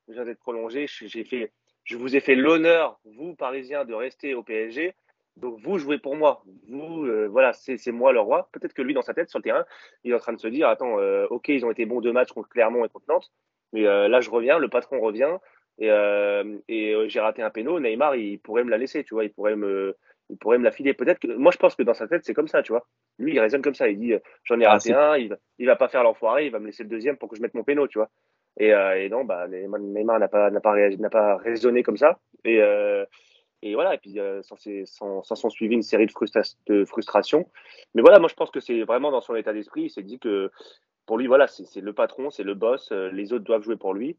[0.08, 0.86] Je viens d'être prolongé.
[0.86, 1.52] fait,
[1.84, 4.94] je vous ai fait l'honneur, vous Parisiens, de rester au PSG.
[5.36, 6.44] Donc vous jouez pour moi.
[6.68, 8.48] Vous, voilà, c'est moi le roi.
[8.52, 9.64] Peut-être que lui, dans sa tête, sur le terrain,
[10.04, 10.96] il est en train de se dire, attends,
[11.30, 13.32] ok, ils ont été bons deux matchs contre Clermont et contre Nantes,
[13.72, 15.38] mais là, je reviens, le patron revient
[15.78, 17.80] et, euh, et euh, j'ai raté un péno.
[17.80, 19.96] Neymar, il pourrait me la laisser, tu vois, il pourrait me,
[20.30, 20.94] il pourrait me la filer.
[20.94, 22.86] Peut-être que, moi, je pense que dans sa tête, c'est comme ça, tu vois.
[23.18, 23.88] Lui, il raisonne comme ça.
[23.88, 26.52] Il dit, euh, j'en ai Ah, raté un, il il va pas faire l'enfoiré, il
[26.52, 28.08] va me laisser le deuxième pour que je mette mon péno, tu vois.
[28.58, 31.96] Et, euh, et non, bah, Neymar n'a pas, n'a pas réagi, n'a pas raisonné comme
[31.96, 32.20] ça.
[32.44, 33.04] Et, euh,
[33.62, 33.94] et voilà.
[33.94, 37.48] Et puis, euh, sans, sans, sans s'en suivi une série de, frustra- de frustrations.
[37.94, 39.82] Mais voilà, moi, je pense que c'est vraiment dans son état d'esprit.
[39.82, 40.50] Il s'est dit que
[41.06, 42.92] pour lui, voilà, c'est le patron, c'est le boss.
[42.92, 44.16] Les autres doivent jouer pour lui.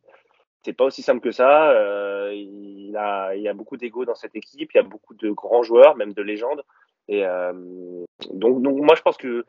[0.66, 1.70] C'est pas aussi simple que ça.
[1.74, 4.72] euh, il, a, il y a beaucoup d'ego dans cette équipe.
[4.74, 6.64] Il y a beaucoup de grands joueurs, même de légendes.
[7.08, 7.54] Et euh,
[8.34, 9.46] donc, donc, moi, je pense que,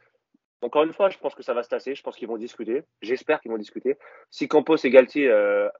[0.60, 1.94] encore une fois, je pense que ça va se tasser.
[1.94, 2.82] Je pense qu'ils vont discuter.
[3.00, 3.96] J'espère qu'ils vont discuter.
[4.30, 5.70] Si Campos et Galtier euh,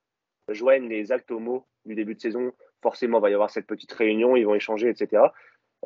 [0.48, 3.66] joignent les actes au mot du début de saison, forcément, il va y avoir cette
[3.66, 4.36] petite réunion.
[4.36, 5.22] Ils vont échanger, etc.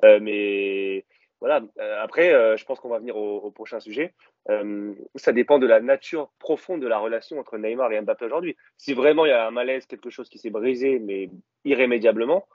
[0.05, 1.05] Mais
[1.41, 1.62] voilà.
[1.78, 4.14] Euh, après, euh, je pense qu'on va venir au, prochain sujet.
[4.51, 8.57] Euh, ça dépend de la nature profonde de la relation entre Neymar et Mbappé aujourd'hui.
[8.76, 11.30] Si vraiment il y a un malaise, quelque chose qui s'est brisé, mais
[11.64, 12.47] irrémédiablement,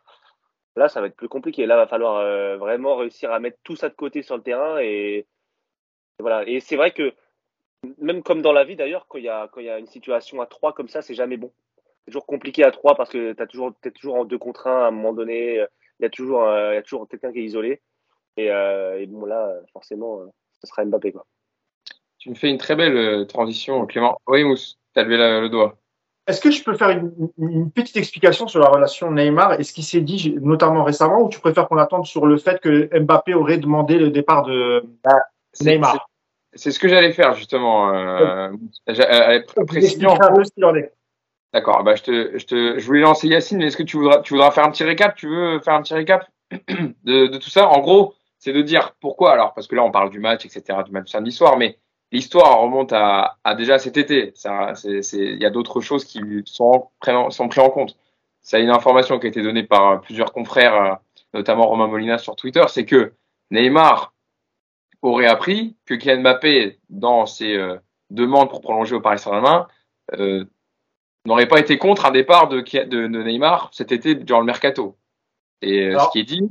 [0.76, 1.66] là, ça va être plus compliqué.
[1.66, 4.80] Là, va falloir vraiment réussir à mettre tout ça de côté sur le terrain.
[4.80, 5.26] Et,
[6.20, 6.48] voilà.
[6.48, 7.14] Et c'est vrai que,
[8.00, 10.46] même comme dans la vie d'ailleurs, quand il y a, y a une situation à
[10.46, 11.52] trois comme ça, c'est jamais bon.
[12.06, 13.44] C'est toujours compliqué à trois parce que tu
[13.88, 15.66] es toujours en deux contre à un moment donné.
[16.00, 17.82] Il y a toujours, euh, il y a toujours quelqu'un qui est isolé.
[18.38, 20.26] Et, euh, et bon, là, forcément, euh,
[20.62, 21.12] ce sera Mbappé.
[21.14, 21.26] Quoi.
[22.18, 24.18] Tu me fais une très belle euh, transition, Clément.
[24.28, 25.76] Oui, Mousse, t'as levé la- le doigt.
[26.28, 29.72] Est-ce que je peux faire une, une petite explication sur la relation Neymar et ce
[29.72, 33.36] qui s'est dit notamment récemment ou tu préfères qu'on attende sur le fait que Mbappé
[33.36, 34.84] aurait demandé le départ de
[35.54, 36.10] C'est- Neymar?
[36.56, 37.94] c'est- ce que j'allais faire justement.
[37.94, 38.50] Euh,
[39.68, 40.18] précision.
[41.54, 41.84] D'accord.
[41.84, 44.34] Bah je te, je te, je voulais lancer Yacine, mais est-ce que tu voudras, tu
[44.34, 45.16] voudras faire un petit récap?
[45.16, 47.68] Tu veux faire un petit récap de, de tout ça?
[47.70, 49.34] En gros, c'est de dire pourquoi.
[49.34, 51.78] Alors parce que là on parle du match, etc., du match samedi soir, mais
[52.12, 54.32] l'histoire remonte à, à déjà cet été.
[54.36, 56.90] Ça, c'est, c'est, il y a d'autres choses qui sont
[57.30, 57.98] sont prises en compte.
[58.42, 60.94] C'est une information qui a été donnée par plusieurs confrères, euh,
[61.34, 63.14] notamment Romain Molina sur Twitter, c'est que
[63.52, 64.14] Neymar
[65.02, 67.78] aurait appris que Kylian Mbappé, dans ses euh,
[68.10, 69.68] demandes pour prolonger au Paris Saint-Germain,
[70.14, 70.46] euh,
[71.26, 74.98] n'aurait pas été contre un départ de, de, de Neymar cet été durant le mercato.
[75.62, 76.50] Et euh, ce qui est dit.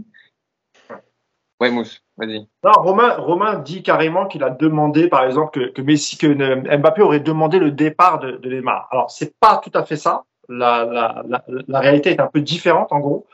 [1.60, 2.40] Ouais, Mousse, vas-y.
[2.64, 6.78] Non, Romain, Romain dit carrément qu'il a demandé, par exemple, que, que Messi, que euh,
[6.78, 8.88] Mbappé aurait demandé le départ de, Neymar.
[8.90, 10.24] Alors, c'est pas tout à fait ça.
[10.48, 13.26] La, la, la, la réalité est un peu différente, en gros.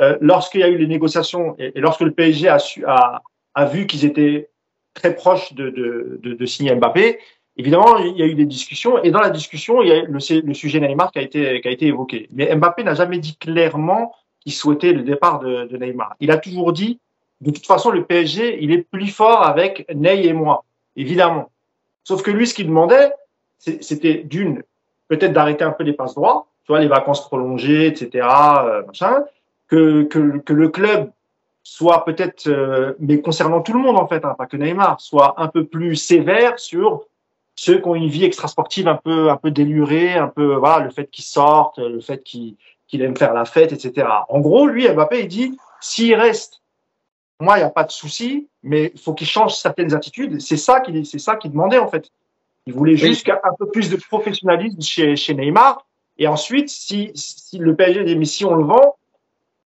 [0.00, 3.22] Euh, lorsqu'il y a eu les négociations et, lorsque le PSG a, su, a,
[3.54, 4.50] a vu qu'ils étaient
[4.94, 7.18] très proches de, de, de, signer Mbappé,
[7.56, 10.46] évidemment, il y a eu des discussions et dans la discussion, il y a le,
[10.46, 12.28] le sujet Neymar qui a été, qui a été évoqué.
[12.32, 16.16] Mais Mbappé n'a jamais dit clairement qu'il souhaitait le départ de Neymar.
[16.20, 16.98] Il a toujours dit
[17.40, 20.64] de toute façon, le PSG, il est plus fort avec Ney et moi,
[20.96, 21.50] évidemment.
[22.04, 23.12] Sauf que lui, ce qu'il demandait,
[23.58, 24.62] c'était d'une,
[25.08, 28.26] peut-être d'arrêter un peu les passes droits, tu vois, les vacances prolongées, etc.,
[28.64, 29.24] euh, machin,
[29.68, 31.10] que, que, que le club
[31.62, 35.34] soit peut-être, euh, mais concernant tout le monde en fait, hein, pas que Neymar, soit
[35.38, 37.04] un peu plus sévère sur
[37.54, 40.90] ceux qui ont une vie extrasportive un peu, un peu délurée, un peu, voilà, le
[40.90, 42.56] fait qu'ils sortent, le fait qu'il
[42.94, 44.08] aime faire la fête, etc.
[44.28, 46.59] En gros, lui, Mbappé, il dit, s'il reste
[47.40, 50.40] moi, il n'y a pas de souci, mais il faut qu'il change certaines attitudes.
[50.40, 52.10] C'est ça qu'il c'est ça qu'il demandait en fait.
[52.66, 55.86] Il voulait juste un peu plus de professionnalisme chez, chez Neymar.
[56.18, 58.96] Et ensuite, si, si le PSG dit mais si on le vend,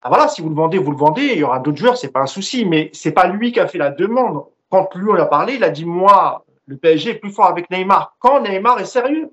[0.01, 1.27] ah voilà, si vous le vendez, vous le vendez.
[1.33, 2.65] Il y aura d'autres joueurs, c'est pas un souci.
[2.65, 4.43] Mais c'est pas lui qui a fait la demande.
[4.69, 7.69] Quand lui on a parlé, il a dit moi, le PSG est plus fort avec
[7.69, 8.15] Neymar.
[8.19, 9.29] Quand Neymar est sérieux,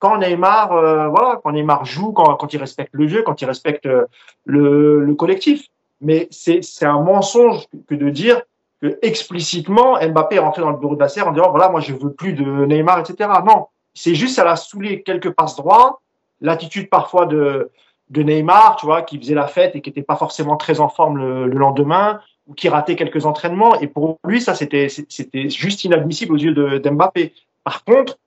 [0.00, 3.44] quand Neymar, euh, voilà, quand Neymar joue, quand, quand il respecte le jeu, quand il
[3.44, 4.06] respecte euh,
[4.44, 5.68] le, le collectif.
[6.00, 8.42] Mais c'est un mensonge que de dire
[8.80, 12.12] que explicitement Mbappé est rentré dans le bureau d'affaires en disant voilà moi je veux
[12.12, 13.28] plus de Neymar etc.
[13.46, 16.00] Non, c'est juste ça l'a saoulé quelques passes droits,
[16.40, 17.70] l'attitude parfois de
[18.08, 20.88] de Neymar, tu vois, qui faisait la fête et qui n'était pas forcément très en
[20.88, 23.78] forme le, le, lendemain ou qui ratait quelques entraînements.
[23.80, 24.88] Et pour lui, ça c'était
[25.48, 27.32] juste inadmissible aux yeux de d'Mbappé.
[27.62, 28.18] Par contre,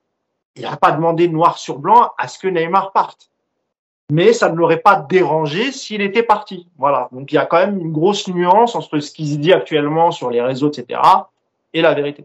[0.56, 3.28] il n'a pas demandé noir sur blanc à ce que Neymar parte
[4.10, 6.66] mais ça ne l'aurait pas dérangé s'il était parti.
[6.78, 7.08] Voilà.
[7.12, 10.10] Donc il y a quand même une grosse nuance entre ce qui se dit actuellement
[10.10, 11.00] sur les réseaux, etc.,
[11.72, 12.24] et la vérité.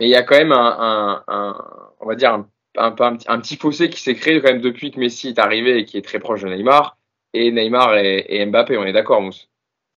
[0.00, 1.56] Mais il y a quand même un, un, un
[2.00, 2.44] on va dire
[2.76, 5.96] un, petit fossé qui s'est créé quand même depuis que Messi est arrivé et qui
[5.96, 6.96] est très proche de Neymar.
[7.32, 9.48] Et Neymar et, et Mbappé, on est d'accord, Mousse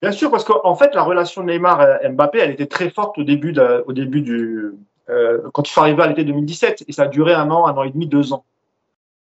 [0.03, 3.83] Bien sûr, parce qu'en fait, la relation Neymar-Mbappé, elle était très forte au début, de,
[3.87, 4.73] au début du,
[5.09, 7.77] euh, quand ils sont arrivés à l'été 2017, et ça a duré un an, un
[7.77, 8.45] an et demi, deux ans.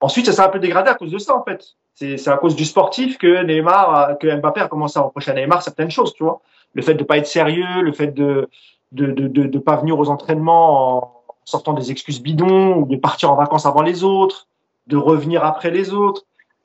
[0.00, 1.64] Ensuite, ça s'est un peu dégradé à cause de ça, en fait.
[1.94, 5.62] C'est à cause du sportif que Neymar, que Mbappé a commencé à reprocher à Neymar
[5.62, 6.40] certaines choses, tu vois.
[6.72, 8.48] Le fait de pas être sérieux, le fait de
[8.92, 11.12] de de de, de pas venir aux entraînements en
[11.44, 14.46] sortant des excuses bidons ou de partir en vacances avant les autres,
[14.86, 16.22] de revenir après les autres.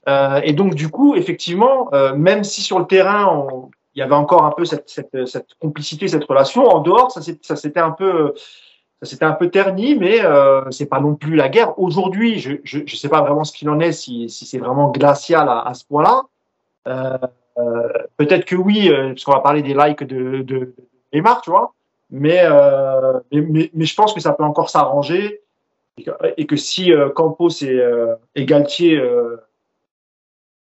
[0.07, 3.47] Euh, et donc du coup, effectivement, euh, même si sur le terrain
[3.95, 7.55] il y avait encore un peu cette, cette, cette complicité, cette relation, en dehors, ça
[7.55, 8.33] s'était un peu
[9.01, 11.77] c'était un peu terni, mais euh, c'est pas non plus la guerre.
[11.79, 14.89] Aujourd'hui, je, je, je sais pas vraiment ce qu'il en est, si, si c'est vraiment
[14.91, 16.23] glacial à, à ce point-là.
[16.87, 17.17] Euh,
[17.57, 20.73] euh, Peut-être que oui, euh, parce qu'on va parler des likes de, de,
[21.13, 21.73] Neymar, tu vois.
[22.09, 25.41] Mais, euh, mais, mais, je pense que ça peut encore s'arranger
[26.37, 27.81] et, que, si Campos et,
[28.35, 29.01] et Galtier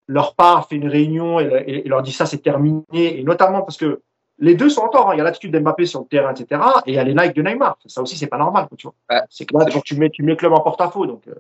[0.07, 3.77] leur part fait une réunion et, et leur dit ça c'est terminé, et notamment parce
[3.77, 4.03] que
[4.39, 5.11] les deux sont en tort.
[5.11, 5.15] Hein.
[5.15, 6.61] Il y a l'attitude d'Mbappé sur le terrain, etc.
[6.87, 7.79] Et il y a les likes de Neymar.
[7.87, 8.69] Ça aussi, c'est pas normal.
[8.77, 9.25] Tu vois.
[9.31, 11.07] c'est que là, tu, mets, tu mets le club en porte-à-faux.
[11.07, 11.35] Donc, euh.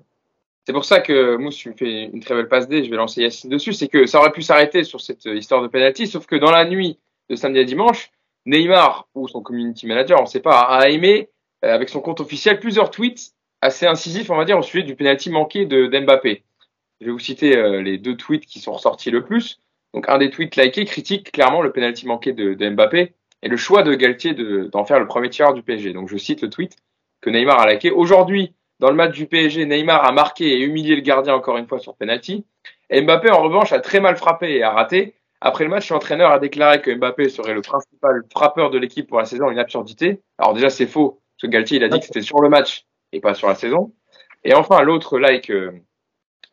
[0.66, 2.84] C'est pour ça que Mousse, tu me fais une très belle passe D.
[2.84, 3.72] Je vais lancer Yacine dessus.
[3.72, 6.64] C'est que ça aurait pu s'arrêter sur cette histoire de penalty, sauf que dans la
[6.64, 8.10] nuit de samedi à dimanche,
[8.46, 11.28] Neymar ou son community manager, on ne sait pas, a aimé
[11.64, 14.94] euh, avec son compte officiel plusieurs tweets assez incisifs, on va dire, au sujet du
[14.94, 16.44] penalty manqué de d'Mbappé.
[17.00, 19.60] Je vais vous citer euh, les deux tweets qui sont ressortis le plus.
[19.96, 23.56] Donc un des tweets likés critique clairement le penalty manqué de, de, Mbappé et le
[23.56, 25.94] choix de Galtier d'en faire le premier tireur du PSG.
[25.94, 26.76] Donc je cite le tweet
[27.22, 27.90] que Neymar a liké.
[27.90, 31.66] Aujourd'hui, dans le match du PSG, Neymar a marqué et humilié le gardien encore une
[31.66, 32.44] fois sur penalty.
[32.92, 35.14] Mbappé en revanche a très mal frappé et a raté.
[35.40, 39.18] Après le match, l'entraîneur a déclaré que Mbappé serait le principal frappeur de l'équipe pour
[39.18, 40.20] la saison, une absurdité.
[40.36, 42.84] Alors déjà c'est faux, parce que Galtier il a dit que c'était sur le match
[43.12, 43.94] et pas sur la saison.
[44.44, 45.72] Et enfin l'autre like euh,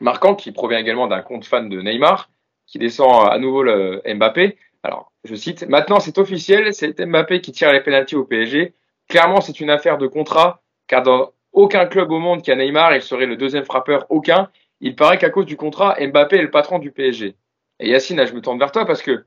[0.00, 2.30] marquant qui provient également d'un compte fan de Neymar,
[2.66, 4.56] qui descend à nouveau le Mbappé.
[4.82, 8.74] Alors, je cite, maintenant c'est officiel, c'est Mbappé qui tire les pénalties au PSG.
[9.08, 12.94] Clairement, c'est une affaire de contrat, car dans aucun club au monde qui a Neymar,
[12.94, 14.50] il serait le deuxième frappeur, aucun.
[14.80, 17.36] Il paraît qu'à cause du contrat, Mbappé est le patron du PSG.
[17.80, 19.24] Et Yacine, je me tourne vers toi parce que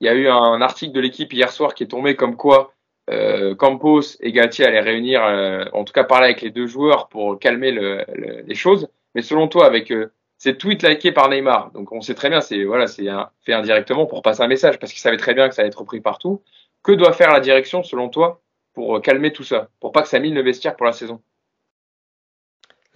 [0.00, 2.74] il y a eu un article de l'équipe hier soir qui est tombé comme quoi
[3.10, 7.08] euh, Campos et Galtier allaient réunir, euh, en tout cas parler avec les deux joueurs
[7.08, 8.04] pour calmer le,
[8.46, 8.88] les choses.
[9.14, 10.12] Mais selon toi, avec euh,
[10.42, 11.70] c'est tweet liké par Neymar.
[11.70, 13.06] Donc on sait très bien, c'est voilà, c'est
[13.42, 15.78] fait indirectement pour passer un message parce qu'il savait très bien que ça allait être
[15.78, 16.42] repris partout.
[16.82, 18.42] Que doit faire la direction selon toi
[18.74, 21.22] pour euh, calmer tout ça, pour pas que ça mine le vestiaire pour la saison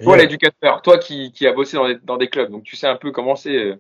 [0.03, 2.89] Toi, l'éducateur, toi qui, qui a bossé dans des, dans des clubs, donc tu sais
[2.89, 3.57] un peu comment c'est.
[3.57, 3.77] Euh,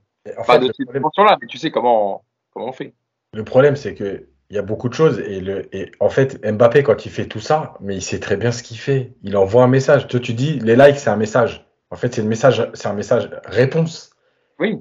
[0.47, 2.95] pas de cette là mais tu sais comment comment on fait.
[3.33, 6.41] Le problème, c'est que il y a beaucoup de choses et, le, et en fait
[6.47, 9.15] Mbappé quand il fait tout ça, mais il sait très bien ce qu'il fait.
[9.25, 10.07] Il envoie un message.
[10.07, 11.66] Toi, tu dis les likes, c'est un message.
[11.91, 14.11] En fait, c'est un message, c'est un message réponse.
[14.59, 14.81] Oui.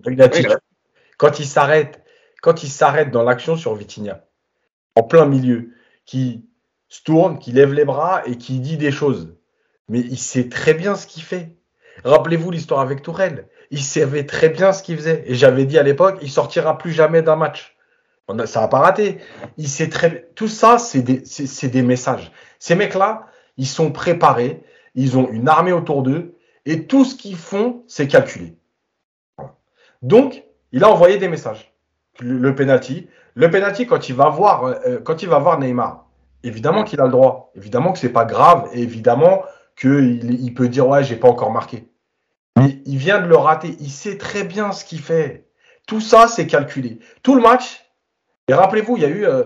[1.17, 2.03] Quand il s'arrête,
[2.41, 4.25] quand il s'arrête dans l'action sur Vitinha,
[4.95, 5.71] en plein milieu,
[6.05, 6.45] qui
[6.87, 9.35] se tourne, qui lève les bras et qui dit des choses.
[9.89, 11.55] Mais il sait très bien ce qu'il fait.
[12.03, 13.47] Rappelez-vous l'histoire avec Tourelle.
[13.71, 15.23] Il savait très bien ce qu'il faisait.
[15.27, 17.75] Et j'avais dit à l'époque, il sortira plus jamais d'un match.
[18.27, 19.19] On a, ça n'a pas raté.
[19.57, 22.31] Il sait très Tout ça, c'est des, c'est des messages.
[22.59, 23.27] Ces mecs-là,
[23.57, 24.63] ils sont préparés.
[24.95, 26.34] Ils ont une armée autour d'eux
[26.65, 28.55] et tout ce qu'ils font, c'est calculer.
[30.01, 31.73] Donc, il a envoyé des messages.
[32.19, 36.05] Le, penalty, le penalty quand il va voir, euh, quand il va voir Neymar,
[36.43, 39.43] évidemment qu'il a le droit, évidemment que c'est pas grave, évidemment
[39.75, 41.89] qu'il il peut dire ouais j'ai pas encore marqué.
[42.57, 45.49] Mais il vient de le rater, il sait très bien ce qu'il fait.
[45.87, 46.99] Tout ça c'est calculé.
[47.21, 47.85] Tout le match.
[48.47, 49.43] Et rappelez-vous, il y a eu euh, euh,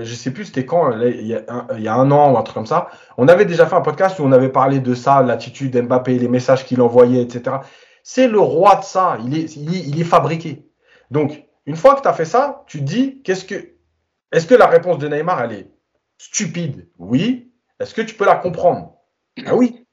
[0.00, 2.88] je sais plus c'était quand, il y, a un, an ou un truc comme ça.
[3.18, 6.28] On avait déjà fait un podcast où on avait parlé de ça, l'attitude d'Mbappé, les
[6.28, 7.56] messages qu'il envoyait, etc.
[8.02, 9.18] C'est le roi de ça.
[9.24, 10.66] Il est, il, est fabriqué.
[11.10, 13.74] Donc, une fois que tu as fait ça, tu te dis, qu'est-ce que,
[14.32, 15.70] est-ce que la réponse de Neymar, elle est
[16.18, 16.88] stupide?
[16.98, 17.52] Oui.
[17.78, 18.94] Est-ce que tu peux la comprendre?
[19.46, 19.86] Ah oui.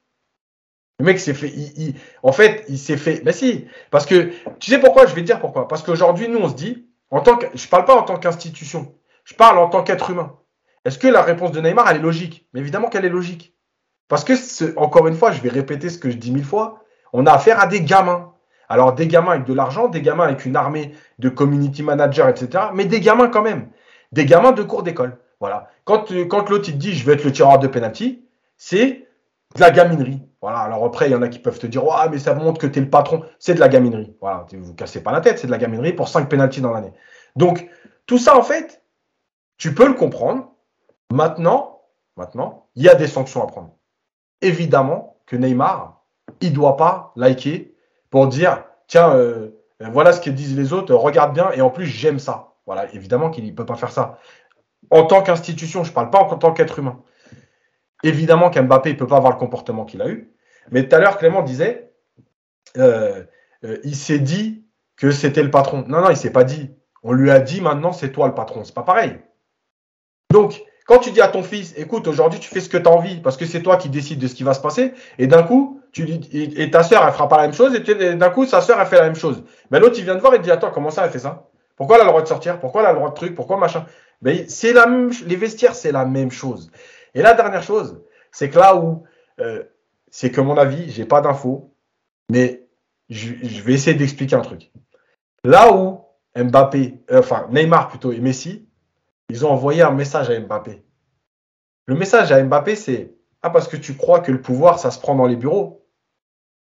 [0.98, 4.70] Le mec s'est fait, il, en fait, il s'est fait, mais si, parce que, tu
[4.70, 5.06] sais pourquoi?
[5.06, 5.66] Je vais te dire pourquoi.
[5.66, 8.94] Parce qu'aujourd'hui, nous, on se dit, en tant que, je parle pas en tant qu'institution,
[9.30, 10.34] je parle en tant qu'être humain.
[10.84, 12.48] Est-ce que la réponse de Neymar, elle est logique?
[12.52, 13.54] Mais évidemment qu'elle est logique.
[14.08, 14.32] Parce que,
[14.76, 16.82] encore une fois, je vais répéter ce que je dis mille fois,
[17.12, 18.32] on a affaire à des gamins.
[18.68, 22.64] Alors, des gamins avec de l'argent, des gamins avec une armée de community managers, etc.
[22.74, 23.68] Mais des gamins quand même.
[24.10, 25.16] Des gamins de cours d'école.
[25.38, 25.70] Voilà.
[25.84, 28.24] Quand, quand l'autre te dit je vais être le tireur de penalty,
[28.56, 29.06] c'est
[29.54, 30.22] de la gaminerie.
[30.42, 30.58] Voilà.
[30.58, 32.66] Alors après, il y en a qui peuvent te dire ouais, mais ça montre que
[32.66, 33.22] tu es le patron.
[33.38, 34.16] C'est de la gaminerie.
[34.20, 34.46] Voilà.
[34.52, 36.92] Vous cassez pas la tête, c'est de la gaminerie pour 5 penalties dans l'année.
[37.36, 37.68] Donc,
[38.06, 38.79] tout ça, en fait,
[39.60, 40.48] tu peux le comprendre.
[41.12, 41.82] Maintenant,
[42.16, 43.76] maintenant, il y a des sanctions à prendre.
[44.40, 46.02] Évidemment que Neymar,
[46.40, 47.76] il doit pas liker
[48.08, 49.50] pour dire tiens, euh,
[49.80, 52.54] voilà ce que disent les autres, regarde bien, et en plus, j'aime ça.
[52.66, 54.18] Voilà, évidemment qu'il ne peut pas faire ça.
[54.90, 57.02] En tant qu'institution, je ne parle pas en tant qu'être humain.
[58.02, 60.32] Évidemment qu'Mbappé ne peut pas avoir le comportement qu'il a eu.
[60.70, 61.92] Mais tout à l'heure, Clément disait,
[62.78, 63.24] euh,
[63.64, 64.64] euh, il s'est dit
[64.96, 65.84] que c'était le patron.
[65.86, 66.70] Non, non, il ne s'est pas dit.
[67.02, 68.64] On lui a dit maintenant, c'est toi le patron.
[68.64, 69.18] C'est pas pareil.
[70.30, 72.90] Donc, quand tu dis à ton fils, écoute, aujourd'hui, tu fais ce que tu as
[72.90, 75.42] envie parce que c'est toi qui décides de ce qui va se passer, et d'un
[75.42, 78.60] coup, tu et, ta sœur, elle fera pas la même chose, et, d'un coup, sa
[78.60, 79.42] sœur, elle fait la même chose.
[79.70, 81.48] Mais l'autre, il vient de voir et dit, attends, comment ça, elle fait ça?
[81.76, 82.60] Pourquoi elle a le droit de sortir?
[82.60, 83.86] Pourquoi elle a le droit de truc Pourquoi machin?
[84.22, 86.70] Mais c'est la même, les vestiaires, c'est la même chose.
[87.14, 88.02] Et la dernière chose,
[88.32, 89.04] c'est que là où,
[89.40, 89.62] euh,
[90.10, 91.72] c'est que mon avis, j'ai pas d'infos,
[92.30, 92.66] mais
[93.08, 94.70] je, je vais essayer d'expliquer un truc.
[95.44, 96.00] Là où
[96.36, 98.68] Mbappé, euh, enfin Neymar plutôt et Messi,
[99.30, 100.82] ils ont envoyé un message à Mbappé.
[101.86, 104.98] Le message à Mbappé, c'est Ah, parce que tu crois que le pouvoir, ça se
[105.00, 105.86] prend dans les bureaux.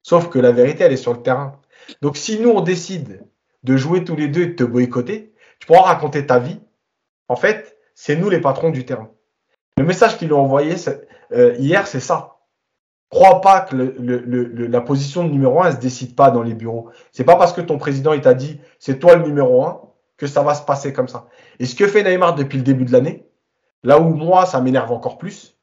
[0.03, 1.61] Sauf que la vérité, elle est sur le terrain.
[2.03, 3.24] Donc, si nous, on décide
[3.62, 6.59] de jouer tous les deux et de te boycotter, tu pourras raconter ta vie.
[7.28, 9.11] En fait, c'est nous les patrons du terrain.
[9.78, 10.74] Le message qu'ils ont envoyé
[11.32, 12.39] euh, hier, c'est ça.
[13.11, 16.91] Crois pas que la position de numéro un, elle se décide pas dans les bureaux.
[17.12, 19.84] C'est pas parce que ton président il t'a dit c'est toi le numéro un
[20.16, 21.27] que ça va se passer comme ça.
[21.59, 23.27] Et ce que fait Neymar depuis le début de l'année,
[23.82, 25.57] là où moi ça m'énerve encore plus,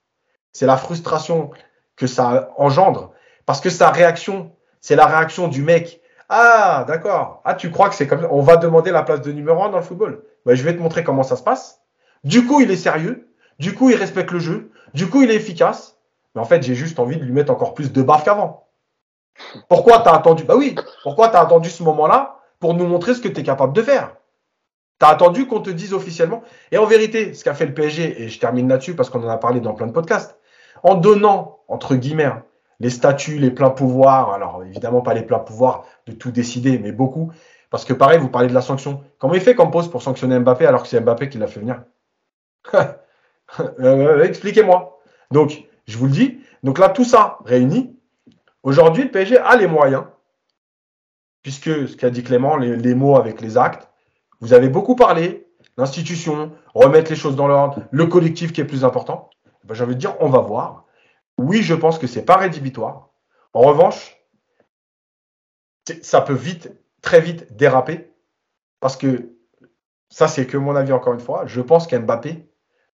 [0.52, 1.52] c'est la frustration
[1.96, 3.12] que ça engendre.
[3.46, 6.02] Parce que sa réaction, c'est la réaction du mec.
[6.30, 7.42] Ah, d'accord.
[7.44, 8.28] Ah, tu crois que c'est comme ça?
[8.32, 10.24] On va demander la place de numéro un dans le football.
[10.46, 11.82] Ben, je vais te montrer comment ça se passe.
[12.24, 13.30] Du coup, il est sérieux.
[13.60, 14.72] Du coup, il respecte le jeu.
[14.94, 15.98] Du coup, il est efficace.
[16.34, 18.68] Mais en fait, j'ai juste envie de lui mettre encore plus de baffe qu'avant.
[19.68, 20.44] Pourquoi t'as attendu?
[20.44, 23.74] Bah oui, pourquoi t'as attendu ce moment-là pour nous montrer ce que tu es capable
[23.74, 24.16] de faire?
[25.02, 26.44] T'as attendu qu'on te dise officiellement.
[26.72, 29.30] Et en vérité, ce qu'a fait le PSG, et je termine là-dessus parce qu'on en
[29.30, 30.38] a parlé dans plein de podcasts,
[30.84, 32.44] en donnant, entre guillemets, hein,
[32.80, 36.92] les statuts, les pleins pouvoirs, alors évidemment pas les pleins pouvoirs de tout décider, mais
[36.92, 37.32] beaucoup,
[37.72, 39.04] parce que pareil, vous parlez de la sanction.
[39.18, 41.84] Comment il fait pose pour sanctionner Mbappé alors que c'est Mbappé qui l'a fait venir?
[43.82, 45.02] Euh, Expliquez-moi.
[45.32, 46.40] Donc, je vous le dis.
[46.64, 48.00] Donc là, tout ça réuni,
[48.64, 50.04] aujourd'hui, le PSG a les moyens,
[51.42, 53.91] puisque ce qu'a dit Clément, les, mots avec les actes,
[54.42, 55.48] vous avez beaucoup parlé,
[55.78, 59.30] l'institution, remettre les choses dans l'ordre, le collectif qui est plus important.
[59.64, 60.86] Ben, J'ai envie de dire, on va voir.
[61.38, 63.10] Oui, je pense que c'est pas rédhibitoire.
[63.54, 64.18] En revanche,
[66.02, 68.12] ça peut vite, très vite déraper,
[68.80, 69.36] parce que
[70.10, 71.46] ça, c'est que mon avis encore une fois.
[71.46, 72.50] Je pense qu'Mbappé,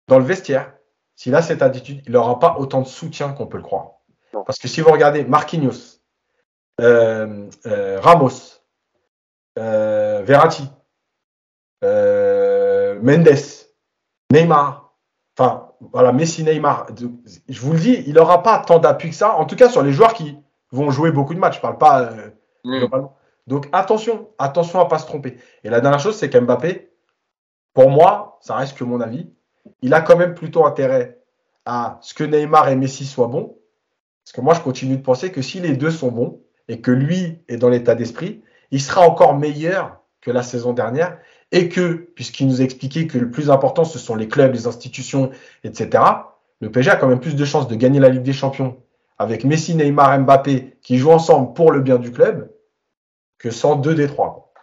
[0.07, 0.73] dans le vestiaire,
[1.15, 3.93] s'il a cette attitude, il n'aura pas autant de soutien qu'on peut le croire.
[4.45, 5.99] Parce que si vous regardez Marquinhos,
[6.79, 8.61] euh, euh, Ramos,
[9.57, 10.69] euh, Verratti,
[11.81, 13.37] Mendes,
[14.31, 14.93] Neymar,
[15.37, 19.35] enfin voilà, Messi, Neymar, je vous le dis, il n'aura pas tant d'appui que ça,
[19.35, 20.37] en tout cas sur les joueurs qui
[20.71, 22.11] vont jouer beaucoup de matchs, je ne parle pas
[22.65, 23.15] globalement.
[23.45, 25.37] Donc attention, attention à ne pas se tromper.
[25.63, 26.91] Et la dernière chose, c'est qu'Mbappé,
[27.73, 29.31] pour moi, ça reste que mon avis,
[29.81, 31.21] il a quand même plutôt intérêt
[31.65, 33.57] à ce que Neymar et Messi soient bons.
[34.25, 36.91] Parce que moi, je continue de penser que si les deux sont bons et que
[36.91, 41.17] lui est dans l'état d'esprit, il sera encore meilleur que la saison dernière
[41.51, 44.67] et que, puisqu'il nous a expliqué que le plus important, ce sont les clubs, les
[44.67, 45.31] institutions,
[45.63, 46.03] etc.,
[46.59, 48.77] le PSG a quand même plus de chances de gagner la Ligue des Champions
[49.19, 52.51] avec Messi, Neymar, Mbappé qui jouent ensemble pour le bien du club
[53.37, 54.53] que sans deux des trois.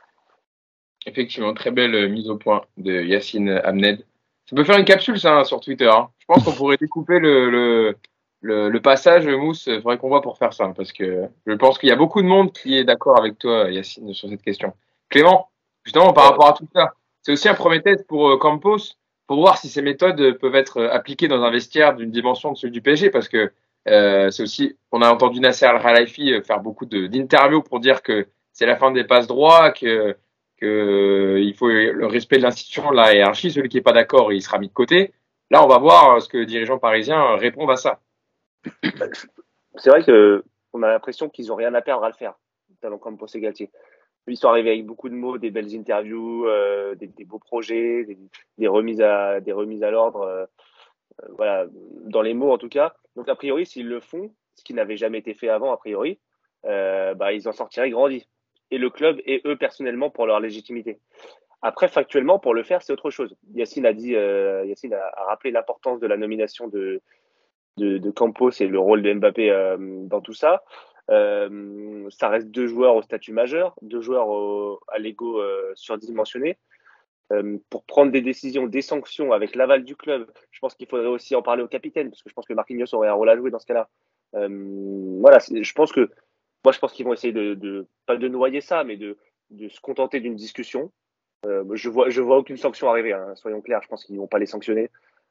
[1.07, 4.05] Effectivement, très belle mise au point de Yacine Amned.
[4.49, 5.89] Ça peut faire une capsule, ça, sur Twitter.
[5.89, 6.09] Hein.
[6.19, 7.97] Je pense qu'on pourrait découper le, le,
[8.41, 9.67] le, le passage, Mousse.
[9.67, 12.23] Il faudrait qu'on voit pour faire ça, parce que je pense qu'il y a beaucoup
[12.23, 14.73] de monde qui est d'accord avec toi, Yacine, sur cette question.
[15.09, 15.51] Clément,
[15.85, 18.97] justement, par rapport à tout ça, c'est aussi un premier test pour euh, Campos
[19.27, 22.73] pour voir si ces méthodes peuvent être appliquées dans un vestiaire d'une dimension de celui
[22.73, 23.53] du PSG, parce que
[23.89, 28.67] euh, c'est aussi, on a entendu Nasser Al-Khelaifi faire beaucoup d'interviews pour dire que c'est
[28.67, 30.15] la fin des passes droits, que,
[30.59, 33.51] que il faut le respect de l'institution, de la hiérarchie.
[33.51, 35.15] Celui qui est pas d'accord, il sera mis de côté.
[35.51, 38.01] Là, on va voir ce que les dirigeants parisiens répondent à ça.
[39.77, 42.35] C'est vrai que on a l'impression qu'ils ont rien à perdre à le faire,
[42.81, 43.71] talent comme pour Galtier.
[44.27, 48.07] Ils sont arrivés avec beaucoup de mots, des belles interviews, euh, des, beaux projets,
[48.57, 50.47] des, remises à des remises à l'ordre, euh,
[51.23, 51.67] euh, voilà,
[52.07, 52.95] dans les mots en tout cas.
[53.17, 56.19] Donc a priori, s'ils le font, ce qui n'avait jamais été fait avant a priori,
[56.63, 58.27] bah, ils en sortiraient grandis.
[58.71, 60.99] Et le club et eux personnellement pour leur légitimité.
[61.61, 63.37] Après, factuellement, pour le faire, c'est autre chose.
[63.55, 67.03] Yacine a dit, Yacine a, rappelé l'importance de la nomination de,
[67.77, 69.77] de, de Campos et le rôle de Mbappé
[70.09, 70.63] dans tout ça.
[71.11, 74.29] Euh, ça reste deux joueurs au statut majeur, deux joueurs
[74.89, 76.59] à l'ego euh, surdimensionné.
[77.33, 81.07] Euh, pour prendre des décisions, des sanctions avec l'aval du club, je pense qu'il faudrait
[81.07, 83.37] aussi en parler au capitaine, parce que je pense que Marquinhos aurait un rôle à
[83.37, 83.89] jouer dans ce cas-là.
[84.33, 86.11] Voilà, je pense que
[86.65, 89.17] moi, je pense qu'ils vont essayer de, de, pas noyer ça, mais de,
[89.51, 90.91] de se contenter d'une discussion.
[91.45, 93.13] Je vois, je vois aucune sanction arriver.
[93.13, 94.91] Hein, soyons clairs, je pense qu'ils vont pas les sanctionner.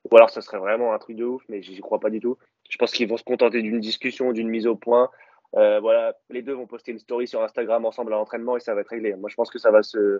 [0.09, 2.37] Ou alors, ça serait vraiment un truc de ouf, mais j'y crois pas du tout.
[2.69, 5.09] Je pense qu'ils vont se contenter d'une discussion, d'une mise au point.
[5.55, 8.73] Euh, voilà, les deux vont poster une story sur Instagram ensemble à l'entraînement et ça
[8.73, 9.15] va être réglé.
[9.15, 10.19] Moi, je pense que ça va se,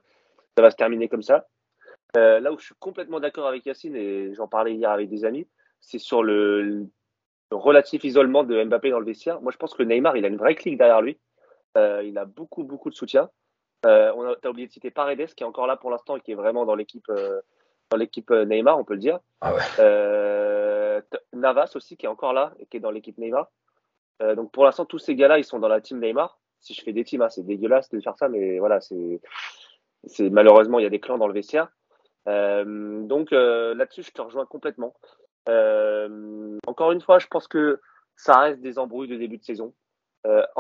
[0.56, 1.48] ça va se terminer comme ça.
[2.16, 5.26] Euh, là où je suis complètement d'accord avec Yacine et j'en parlais hier avec des
[5.26, 5.48] amis,
[5.82, 6.88] c'est sur le, le,
[7.52, 9.42] relatif isolement de Mbappé dans le vestiaire.
[9.42, 11.20] Moi, je pense que Neymar, il a une vraie clique derrière lui.
[11.78, 13.30] Euh, il a beaucoup, beaucoup de soutien.
[13.86, 16.32] On a, as oublié de citer Paredes qui est encore là pour l'instant et qui
[16.32, 17.12] est vraiment dans l'équipe,
[17.92, 19.20] dans l'équipe Neymar, on peut le dire.
[19.42, 21.02] Ah ouais.
[21.34, 23.50] Navas aussi qui est encore là et qui est dans l'équipe Neymar.
[24.22, 26.40] Euh, donc pour l'instant, tous ces gars-là, ils sont dans la team Neymar.
[26.60, 29.20] Si je fais des teams, hein, c'est dégueulasse de faire ça, mais voilà, c'est,
[30.30, 31.70] malheureusement il y a des clans dans le vestiaire.
[32.28, 34.94] Euh, donc euh, là-dessus, je te rejoins complètement.
[36.68, 37.82] Encore une fois, je pense que
[38.16, 39.74] ça reste des embrouilles de début de saison.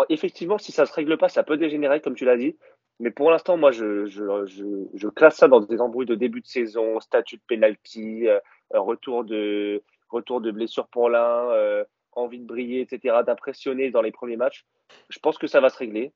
[0.09, 2.57] Effectivement, si ça se règle pas, ça peut dégénérer, comme tu l'as dit.
[2.99, 7.38] Mais pour l'instant, moi, je, classe ça dans des embrouilles de début de saison, statut
[7.38, 8.27] de penalty,
[8.71, 9.81] retour de
[10.51, 11.85] blessure pour l'un,
[12.15, 14.65] envie de briller, etc., d'impressionner dans les premiers matchs.
[15.10, 16.14] Je pense que ça va se régler.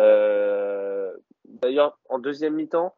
[0.00, 1.12] Euh,
[1.44, 2.94] D'ailleurs, en deuxième mi-temps,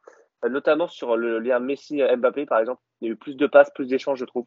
[0.48, 3.88] notamment sur le lien Messi-Mbappé, par exemple, il y a eu plus de passes, plus
[3.88, 4.46] d'échanges, je trouve.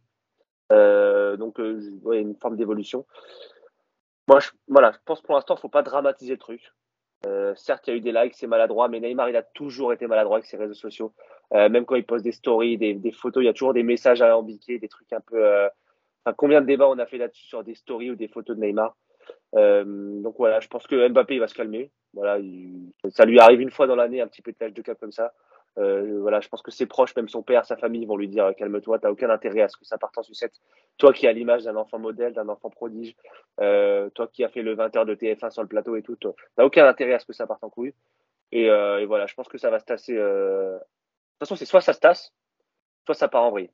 [0.71, 3.05] Euh, donc, euh, ouais, une forme d'évolution.
[4.27, 6.73] Moi, je, voilà, je pense pour l'instant, il ne faut pas dramatiser le truc.
[7.25, 9.93] Euh, certes, il y a eu des likes, c'est maladroit, mais Neymar, il a toujours
[9.93, 11.13] été maladroit avec ses réseaux sociaux.
[11.51, 14.79] Même quand il poste des stories, des, photos, il y a toujours des messages alambiqués,
[14.79, 15.69] des trucs un peu.
[16.27, 18.61] Euh, combien de débats on a fait là-dessus sur des stories ou des photos de
[18.61, 18.95] Neymar
[19.55, 19.83] euh,
[20.21, 21.91] Donc voilà, je pense que Mbappé, il va se calmer.
[22.13, 25.11] Voilà, il, ça lui arrive une fois dans l'année, un petit peu de cap comme
[25.11, 25.33] ça.
[25.77, 28.51] Euh, voilà, je pense que ses proches, même son père, sa famille, vont lui dire
[28.57, 30.53] calme-toi, t'as aucun intérêt à ce que ça parte en sucette.
[30.97, 33.15] Toi qui as l'image d'un enfant modèle, d'un enfant prodige,
[33.61, 36.63] euh, toi qui as fait le 20h de TF1 sur le plateau et tout, t'as
[36.63, 37.93] aucun intérêt à ce que ça parte en couille.
[38.51, 40.15] Et, euh, et voilà, je pense que ça va se tasser.
[40.17, 40.73] Euh...
[40.73, 42.33] De toute façon, c'est soit ça se tasse,
[43.05, 43.69] soit ça part en vrille.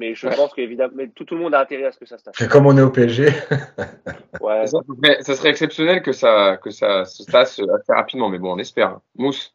[0.00, 0.34] Mais je ouais.
[0.34, 2.34] pense qu'évidemment, tout, tout le monde a intérêt à ce que ça se tasse.
[2.36, 3.26] C'est comme on est au PSG.
[4.40, 4.66] ouais.
[4.66, 8.54] ça, mais ça serait exceptionnel que ça, que ça se tasse assez rapidement, mais bon,
[8.54, 8.98] on espère.
[9.16, 9.52] Mousse.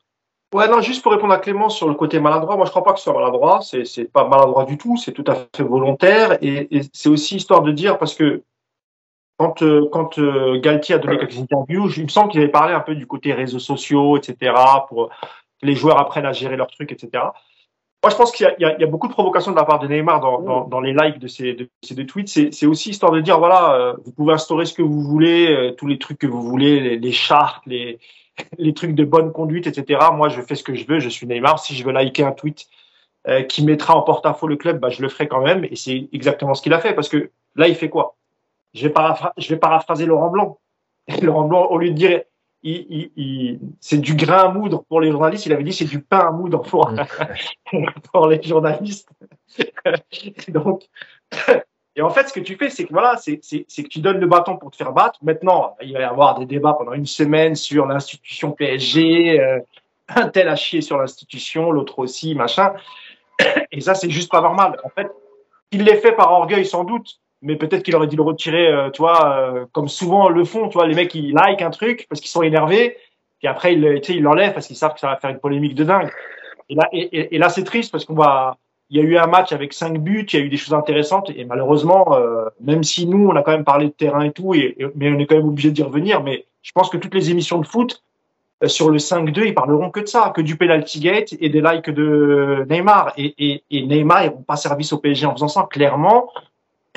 [0.53, 2.93] Ouais, non, juste pour répondre à Clément sur le côté maladroit, moi je crois pas
[2.93, 6.37] que ce soit maladroit, c'est c'est pas maladroit du tout, c'est tout à fait volontaire
[6.41, 8.43] et, et c'est aussi histoire de dire parce que
[9.37, 12.73] quand euh, quand euh, Galtier a donné quelques interviews, il me semble qu'il avait parlé
[12.73, 14.53] un peu du côté réseaux sociaux, etc.
[14.87, 17.25] pour que les joueurs apprennent à gérer leurs trucs, etc.
[18.03, 20.39] Moi, je pense qu'il y, a, beaucoup de provocations de la part de Neymar dans,
[20.39, 22.53] dans, dans les likes de ces, de ces deux tweets.
[22.53, 25.71] C'est aussi histoire de dire, voilà, euh, vous pouvez instaurer ce que vous voulez, euh,
[25.71, 27.99] tous les trucs que vous voulez, les, les chartes, les,
[28.57, 29.99] les trucs de bonne conduite, etc.
[30.13, 30.99] Moi, je fais ce que je veux.
[30.99, 31.59] Je suis Neymar.
[31.59, 32.67] Si je veux liker un tweet
[33.27, 35.65] euh, qui mettra en porte-à-faux le club, bah, je le ferai quand même.
[35.65, 38.15] Et c'est exactement ce qu'il a fait parce que là, il fait quoi?
[38.73, 40.59] Je vais, paraphra je vais paraphraser Laurent Blanc.
[41.07, 42.21] Et Laurent Blanc, au lieu de dire
[42.63, 45.45] il, il, il, c'est du grain à moudre pour les journalistes.
[45.45, 46.91] Il avait dit c'est du pain à moudre pour,
[48.11, 49.09] pour les journalistes.
[50.49, 50.83] Donc,
[51.97, 54.27] et en fait, ce que tu fais, c'est que voilà, c'est que tu donnes le
[54.27, 55.17] bâton pour te faire battre.
[55.23, 59.39] Maintenant, il va y avoir des débats pendant une semaine sur l'institution PSG.
[59.39, 59.59] Euh,
[60.09, 62.73] un tel a chié sur l'institution, l'autre aussi, machin.
[63.71, 64.79] Et ça, c'est juste pas normal.
[64.83, 65.07] En fait,
[65.71, 68.89] il l'ait fait par orgueil sans doute, mais peut-être qu'il aurait dû le retirer, euh,
[68.89, 72.05] tu vois, euh, comme souvent le font, tu vois, les mecs ils like un truc
[72.09, 72.97] parce qu'ils sont énervés,
[73.39, 75.83] puis après ils, ils l'enlèvent parce qu'ils savent que ça va faire une polémique de
[75.83, 76.11] dingue.
[76.69, 78.57] Et là, c'est triste parce qu'on va,
[78.89, 80.73] il y a eu un match avec cinq buts, il y a eu des choses
[80.73, 84.31] intéressantes et malheureusement, euh, même si nous on a quand même parlé de terrain et
[84.31, 84.53] tout,
[84.95, 86.23] mais on est quand même obligé d'y revenir.
[86.23, 88.03] Mais je pense que toutes les émissions de foot,
[88.63, 91.61] euh, sur le 5-2, ils parleront que de ça, que du penalty gate et des
[91.61, 93.13] likes de Neymar.
[93.17, 96.31] Et Neymar, ils n'ont pas service au PSG en faisant ça, clairement.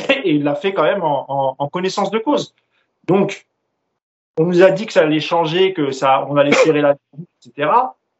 [0.24, 2.54] Et il l'a fait quand même en, connaissance de cause.
[3.04, 3.46] Donc,
[4.38, 6.94] on nous a dit que ça allait changer, que ça, on allait serrer la
[7.46, 7.70] etc.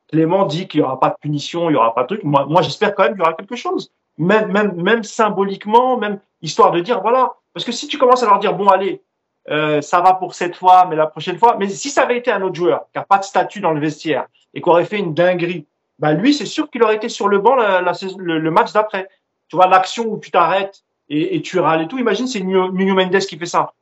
[0.09, 2.25] Clément dit qu'il n'y aura pas de punition, il n'y aura pas de truc.
[2.25, 3.93] Moi, moi j'espère quand même qu'il y aura quelque chose.
[4.19, 7.35] Même, même, même symboliquement, même histoire de dire, voilà.
[7.55, 9.03] Parce que si tu commences à leur dire, bon, allez,
[9.49, 11.57] euh, ça va pour cette fois, mais la prochaine fois.
[11.59, 13.81] Mais si ça avait été un autre joueur qui n'a pas de statut dans le
[13.81, 15.67] vestiaire et qui aurait fait une dinguerie,
[15.99, 19.09] bah lui, c'est sûr qu'il aurait été sur le banc la, le, le, match d'après.
[19.49, 21.99] Tu vois, l'action où tu t'arrêtes et, et, tu râles et tout.
[21.99, 23.73] Imagine, c'est Nuno Mendes qui fait ça.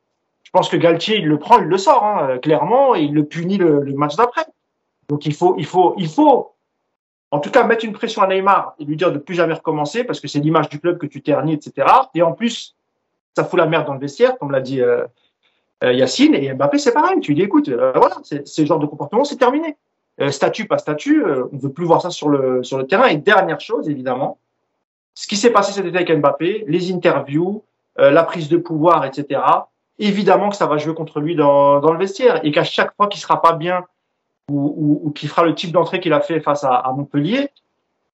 [0.43, 3.23] Je pense que Galtier, il le prend, il le sort, hein, clairement, et il le
[3.23, 4.45] punit le, match d'après.
[5.07, 6.53] Donc il faut, il faut, il faut,
[7.31, 10.03] en tout cas, mettre une pression à Neymar et lui dire de plus jamais recommencer
[10.03, 11.87] parce que c'est l'image du club que tu ternis, etc.
[12.15, 12.75] Et en plus,
[13.35, 15.05] ça fout la merde dans le vestiaire, comme l'a dit euh,
[15.83, 16.33] euh, Yacine.
[16.35, 17.19] Et Mbappé, c'est pareil.
[17.19, 19.77] Tu lui dis, écoute, euh, voilà, ce genre de comportement, c'est terminé.
[20.21, 23.07] Euh, statut, pas statut, euh, on veut plus voir ça sur le, sur le terrain.
[23.07, 24.37] Et dernière chose, évidemment,
[25.19, 27.61] ce qui s'est passé cet été avec Mbappé, les interviews,
[27.99, 29.41] euh, la prise de pouvoir, etc.
[29.97, 33.09] Évidemment que ça va jouer contre lui dans, dans le vestiaire et qu'à chaque fois
[33.09, 33.83] qu'il sera pas bien
[34.49, 37.49] ou, ou, ou qu'il fera le type d'entrée qu'il a fait face à, à Montpellier,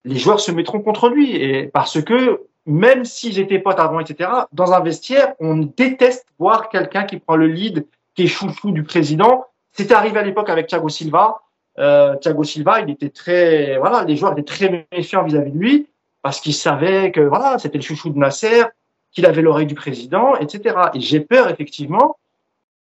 [0.04, 4.28] les joueurs se mettront contre lui et parce que même s'ils étaient potes avant, etc.,
[4.52, 8.82] dans un vestiaire, on déteste voir quelqu'un qui prend le lead, qui est chouchou du
[8.82, 9.46] président.
[9.74, 11.42] C'était arrivé à l'époque avec Thiago Silva.
[11.78, 15.88] Euh, Thiago Silva, il était très, voilà, les joueurs étaient très méfiants vis-à-vis de lui
[16.26, 18.64] parce qu'ils savaient que voilà, c'était le chouchou de Nasser,
[19.12, 20.76] qu'il avait l'oreille du président, etc.
[20.96, 22.18] Et j'ai peur effectivement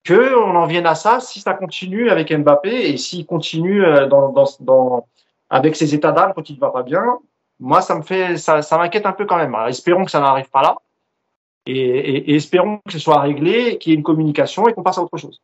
[0.04, 4.08] que on en vienne à ça si ça continue avec Mbappé et s'il continue euh,
[5.50, 7.04] avec ses états d'âme quand il ne va pas bien,
[7.60, 9.56] moi, ça me fait, ça, m'inquiète un peu quand même.
[9.56, 10.76] Alors, espérons que ça n'arrive pas là.
[11.66, 15.02] Et, espérons que ce soit réglé, qu'il y ait une communication et qu'on passe à
[15.02, 15.42] autre chose.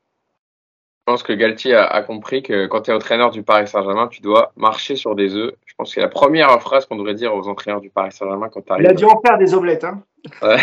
[1.07, 4.09] Je pense que Galtier a, a compris que quand tu es entraîneur du Paris Saint-Germain,
[4.09, 5.55] tu dois marcher sur des œufs.
[5.79, 8.49] Je pense que c'est la première phrase qu'on devrait dire aux entraîneurs du Paris Saint-Germain
[8.49, 8.83] quand tu arrives.
[8.83, 9.85] Il a dû en faire des omelettes.
[9.85, 10.03] Hein.
[10.41, 10.57] Ouais.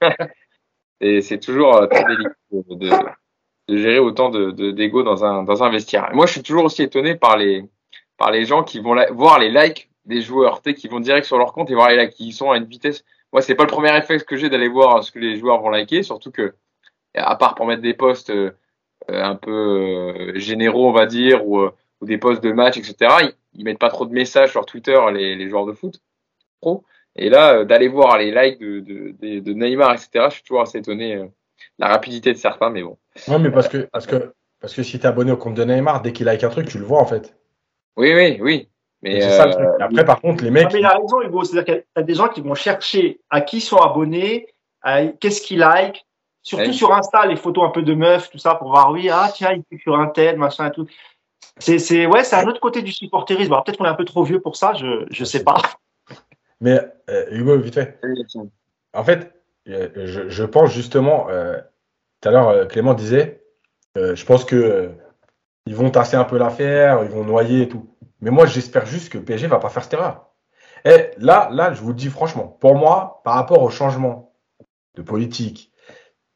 [1.00, 2.90] et c'est toujours euh, très délicat de, de,
[3.68, 6.08] de, gérer autant de d'ego dans un, dans un vestiaire.
[6.12, 7.64] Et moi, je suis toujours aussi étonné par les,
[8.16, 11.38] par les gens qui vont la, voir les likes des joueurs qui vont direct sur
[11.38, 13.04] leur compte et voir les likes qui sont à une vitesse.
[13.32, 15.70] Moi, c'est pas le premier réflexe que j'ai d'aller voir ce que les joueurs vont
[15.70, 16.54] liker, surtout que,
[17.16, 18.52] à part pour mettre des posts euh,
[19.08, 21.72] un peu euh, généraux, on va dire, ou, euh,
[22.02, 24.98] ou, des posts de match, etc., ils, ils, mettent pas trop de messages sur Twitter,
[25.12, 26.00] les, les joueurs de foot
[26.60, 26.84] pro.
[27.16, 30.62] Et là, d'aller voir les likes de, de, de, de, Neymar, etc., je suis toujours
[30.62, 31.28] assez étonné de
[31.78, 32.98] la rapidité de certains, mais bon.
[33.28, 36.02] Ouais, mais parce que, parce que, parce que si t'es abonné au compte de Neymar,
[36.02, 37.36] dès qu'il like un truc, tu le vois en fait.
[37.96, 38.68] Oui, oui, oui.
[39.02, 39.66] Mais c'est ça le truc.
[39.80, 40.64] Après, par contre, les mecs.
[40.64, 41.44] Non, mais il a raison, Hugo.
[41.44, 44.46] C'est-à-dire qu'il y a des gens qui vont chercher à qui sont abonnés,
[45.20, 46.06] qu'est-ce qu'ils like.
[46.44, 46.72] Surtout ouais.
[46.72, 49.52] sur Insta, les photos un peu de meufs, tout ça, pour voir, oui, ah, tiens,
[49.52, 50.86] il est sur un tel, machin et tout.
[51.58, 53.52] C'est, c'est, ouais, c'est un autre côté du supporterisme.
[53.52, 55.56] Alors, peut-être qu'on est un peu trop vieux pour ça, je, je sais pas.
[56.60, 58.00] Mais, euh, Hugo, vite fait.
[58.94, 59.32] En fait,
[59.66, 61.58] je, je pense justement, euh,
[62.20, 63.42] tout à l'heure, Clément disait,
[63.96, 64.90] euh, je pense que
[65.66, 67.94] ils vont tasser un peu l'affaire, ils vont noyer et tout.
[68.20, 70.32] Mais moi, j'espère juste que PSG va pas faire cette erreur.
[70.84, 74.34] Et là, là, je vous le dis franchement, pour moi, par rapport au changement
[74.96, 75.72] de politique,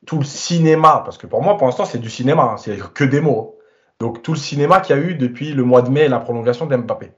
[0.07, 3.05] tout le cinéma, parce que pour moi, pour l'instant, c'est du cinéma, hein, c'est que
[3.05, 3.56] des mots.
[4.01, 6.21] Donc, tout le cinéma qu'il y a eu depuis le mois de mai et la
[6.21, 7.13] prolongation d'Mbappé.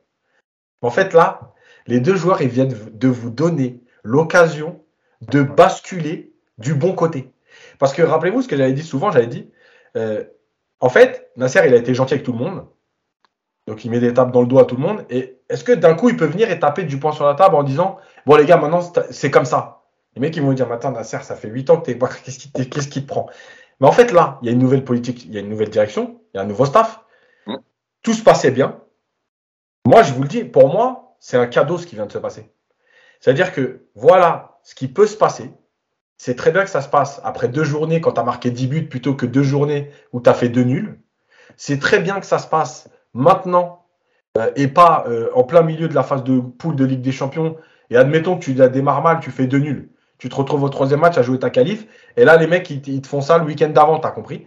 [0.83, 1.55] En fait, là,
[1.87, 4.85] les deux joueurs, ils viennent de vous donner l'occasion
[5.23, 7.33] de basculer du bon côté.
[7.79, 9.51] Parce que rappelez-vous ce que j'avais dit souvent, j'avais dit,
[9.97, 10.25] euh,
[10.81, 12.67] en fait, Nasser, il a été gentil avec tout le monde.
[13.67, 15.05] Donc il met des tapes dans le dos à tout le monde.
[15.11, 17.55] Et est-ce que d'un coup il peut venir et taper du poing sur la table
[17.55, 18.81] en disant Bon les gars, maintenant
[19.11, 19.83] c'est comme ça
[20.15, 21.99] Les mecs ils vont dire Attends, Nasser, ça fait 8 ans que t'es.
[22.71, 23.29] Qu'est-ce qui te prend?
[23.81, 25.71] Mais en fait là, il y a une nouvelle politique, il y a une nouvelle
[25.71, 27.01] direction, il y a un nouveau staff.
[27.47, 27.57] Mmh.
[28.03, 28.81] Tout se passait bien.
[29.87, 32.19] Moi je vous le dis, pour moi, c'est un cadeau ce qui vient de se
[32.19, 32.51] passer.
[33.21, 35.51] C'est-à-dire que voilà ce qui peut se passer.
[36.17, 38.67] C'est très bien que ça se passe après deux journées quand tu as marqué 10
[38.67, 41.01] buts plutôt que deux journées où tu as fait deux nuls.
[41.57, 43.87] C'est très bien que ça se passe maintenant
[44.37, 47.13] euh, et pas euh, en plein milieu de la phase de poule de Ligue des
[47.13, 47.57] Champions.
[47.91, 49.91] Et admettons que tu démarres mal, tu fais deux nuls.
[50.19, 51.87] Tu te retrouves au troisième match à jouer ta qualif.
[52.17, 54.47] Et là, les mecs, ils, ils te font ça le week-end d'avant, t'as compris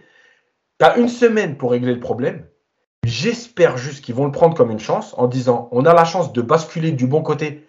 [0.78, 2.46] Tu as une semaine pour régler le problème.
[3.04, 6.32] J'espère juste qu'ils vont le prendre comme une chance en disant on a la chance
[6.32, 7.66] de basculer du bon côté.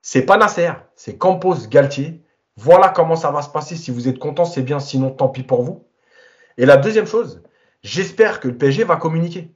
[0.00, 2.22] C'est pas Nasser, c'est Campos Galtier.
[2.56, 3.74] Voilà comment ça va se passer.
[3.74, 4.78] Si vous êtes content, c'est bien.
[4.78, 5.86] Sinon, tant pis pour vous.
[6.56, 7.42] Et la deuxième chose,
[7.82, 9.52] j'espère que le PSG va communiquer.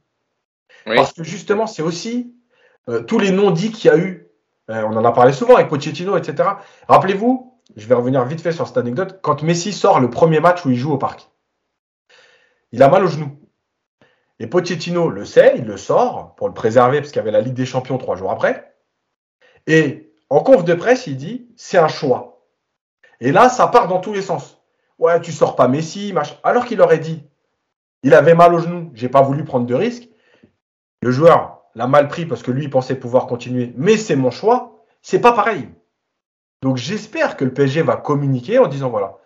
[0.86, 0.97] Oui.
[0.97, 2.35] Parce que justement, c'est aussi
[2.89, 4.28] euh, tous les non-dits qu'il y a eu.
[4.70, 6.48] Euh, on en a parlé souvent avec Pochettino, etc.
[6.89, 10.65] Rappelez-vous, je vais revenir vite fait sur cette anecdote, quand Messi sort le premier match
[10.65, 11.31] où il joue au parc.
[12.73, 13.39] Il a mal au genou.
[14.39, 17.41] Et Pochettino le sait, il le sort pour le préserver parce qu'il y avait la
[17.41, 18.74] Ligue des Champions trois jours après.
[19.66, 22.47] Et en conf de presse, il dit c'est un choix.
[23.20, 24.61] Et là, ça part dans tous les sens.
[24.99, 26.35] Ouais, tu sors pas Messi, machin.
[26.43, 27.24] Alors qu'il aurait dit
[28.05, 30.09] il avait mal au genou, j'ai pas voulu prendre de risques.
[31.01, 34.31] Le joueur l'a mal pris parce que lui il pensait pouvoir continuer, mais c'est mon
[34.31, 34.85] choix.
[35.01, 35.69] C'est pas pareil.
[36.65, 39.19] Donc j'espère que le PSG va communiquer en disant voilà,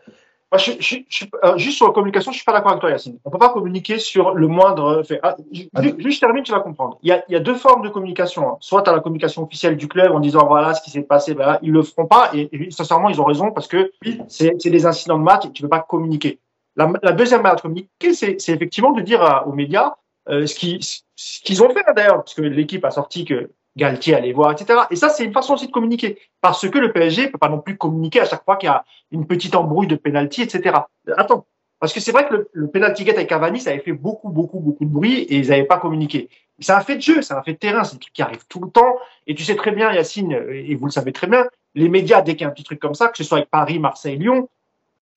[0.50, 2.90] moi, je, je, je, euh, juste sur la communication, je suis pas d'accord avec toi,
[2.90, 3.18] Yacine.
[3.24, 5.20] On peut pas communiquer sur le moindre fait.
[5.22, 6.98] Ah, juste, je termine, tu vas comprendre.
[7.02, 8.48] Il y a, il y a deux formes de communication.
[8.48, 8.56] Hein.
[8.58, 11.34] Soit tu as la communication officielle du club en disant voilà ce qui s'est passé,
[11.34, 13.92] ben là, ils le feront pas et, et, sincèrement ils ont raison parce que
[14.26, 16.40] c'est des incidents de match et tu peux pas communiquer.
[16.74, 19.94] La, la deuxième manière de communiquer, c'est effectivement de dire à, aux médias
[20.28, 24.14] euh, ce qu'ils ce qu'ils ont fait d'ailleurs, parce que l'équipe a sorti que Galtier
[24.14, 24.80] allait voir, etc.
[24.90, 26.18] Et ça, c'est une façon aussi de communiquer.
[26.42, 28.84] Parce que le PSG peut pas non plus communiquer à chaque fois qu'il y a
[29.12, 30.76] une petite embrouille de penalty, etc.
[31.16, 31.46] Attends.
[31.80, 34.30] Parce que c'est vrai que le, le penalty get avec Cavani, ça avait fait beaucoup,
[34.30, 36.28] beaucoup, beaucoup de bruit et ils n'avaient pas communiqué.
[36.58, 38.44] C'est un fait de jeu, c'est un fait de terrain, c'est un truc qui arrive
[38.48, 38.96] tout le temps.
[39.28, 41.46] Et tu sais très bien, Yacine, et vous le savez très bien,
[41.76, 43.50] les médias, dès qu'il y a un petit truc comme ça, que ce soit avec
[43.50, 44.48] Paris, Marseille, Lyon,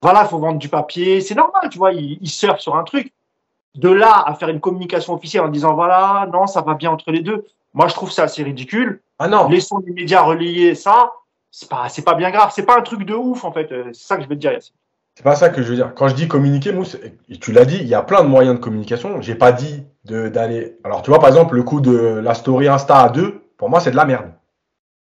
[0.00, 3.12] voilà, il faut vendre du papier, c'est normal, tu vois, ils surfent sur un truc.
[3.74, 7.10] De là à faire une communication officielle en disant voilà, non, ça va bien entre
[7.10, 7.44] les deux,
[7.74, 9.00] moi, je trouve ça assez ridicule.
[9.18, 9.48] Ah non.
[9.48, 11.12] Laissons les médias relayer ça.
[11.50, 12.50] C'est pas, c'est pas bien grave.
[12.54, 13.68] C'est pas un truc de ouf, en fait.
[13.92, 14.74] C'est ça que je veux te dire, Yacine.
[15.14, 15.92] C'est pas ça que je veux dire.
[15.94, 16.96] Quand je dis communiquer, Mousse,
[17.28, 19.20] et tu l'as dit, il y a plein de moyens de communication.
[19.20, 20.78] J'ai pas dit d'aller.
[20.84, 23.80] Alors, tu vois, par exemple, le coup de la story Insta à deux, pour moi,
[23.80, 24.32] c'est de la merde.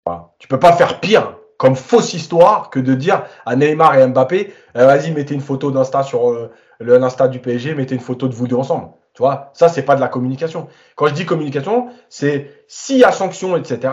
[0.06, 0.32] Voilà.
[0.40, 4.54] Tu peux pas faire pire comme fausse histoire que de dire à Neymar et Mbappé,
[4.76, 8.28] eh, vas-y, mettez une photo d'Insta sur euh, le Insta du PSG, mettez une photo
[8.28, 8.90] de vous deux ensemble.
[9.18, 10.68] Tu vois, ça, c'est pas de la communication.
[10.96, 13.92] Quand je dis communication, c'est s'il y a sanction, etc.,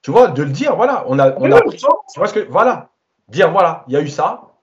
[0.00, 1.84] tu vois, de le dire, voilà, on a, on a pris, tu
[2.16, 2.88] vois ce que, voilà,
[3.28, 4.54] dire, voilà, il y a eu ça,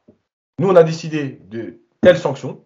[0.58, 2.64] nous, on a décidé de telle sanction,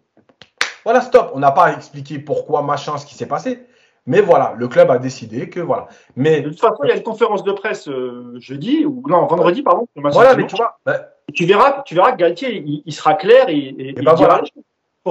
[0.86, 3.66] voilà, stop, on n'a pas expliqué pourquoi, machin, ce qui s'est passé,
[4.06, 5.90] mais voilà, le club a décidé que, voilà.
[6.16, 9.26] Mais, de toute façon, il y a une conférence de presse euh, jeudi, ou non,
[9.26, 9.90] vendredi, pardon.
[9.98, 13.50] Voilà, mais tu vois, bah, tu verras, tu verras que Galtier, il, il sera clair
[13.50, 14.42] et, et, et voilà.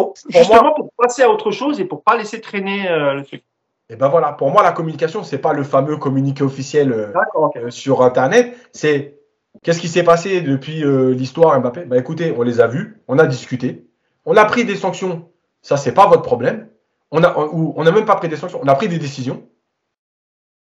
[0.05, 3.25] Pour, justement moi, pour passer à autre chose et pour pas laisser traîner euh, le
[3.25, 3.43] truc.
[3.91, 7.59] Et ben voilà, pour moi la communication c'est pas le fameux communiqué officiel euh, okay.
[7.59, 9.19] euh, sur internet, c'est
[9.63, 11.85] qu'est-ce qui s'est passé depuis euh, l'histoire Mbappé?
[11.87, 13.87] Ben écoutez, on les a vus, on a discuté,
[14.25, 15.31] on a pris des sanctions,
[15.63, 16.69] ça c'est pas votre problème.
[17.11, 19.43] On a ou on n'a même pas pris des sanctions, on a pris des décisions.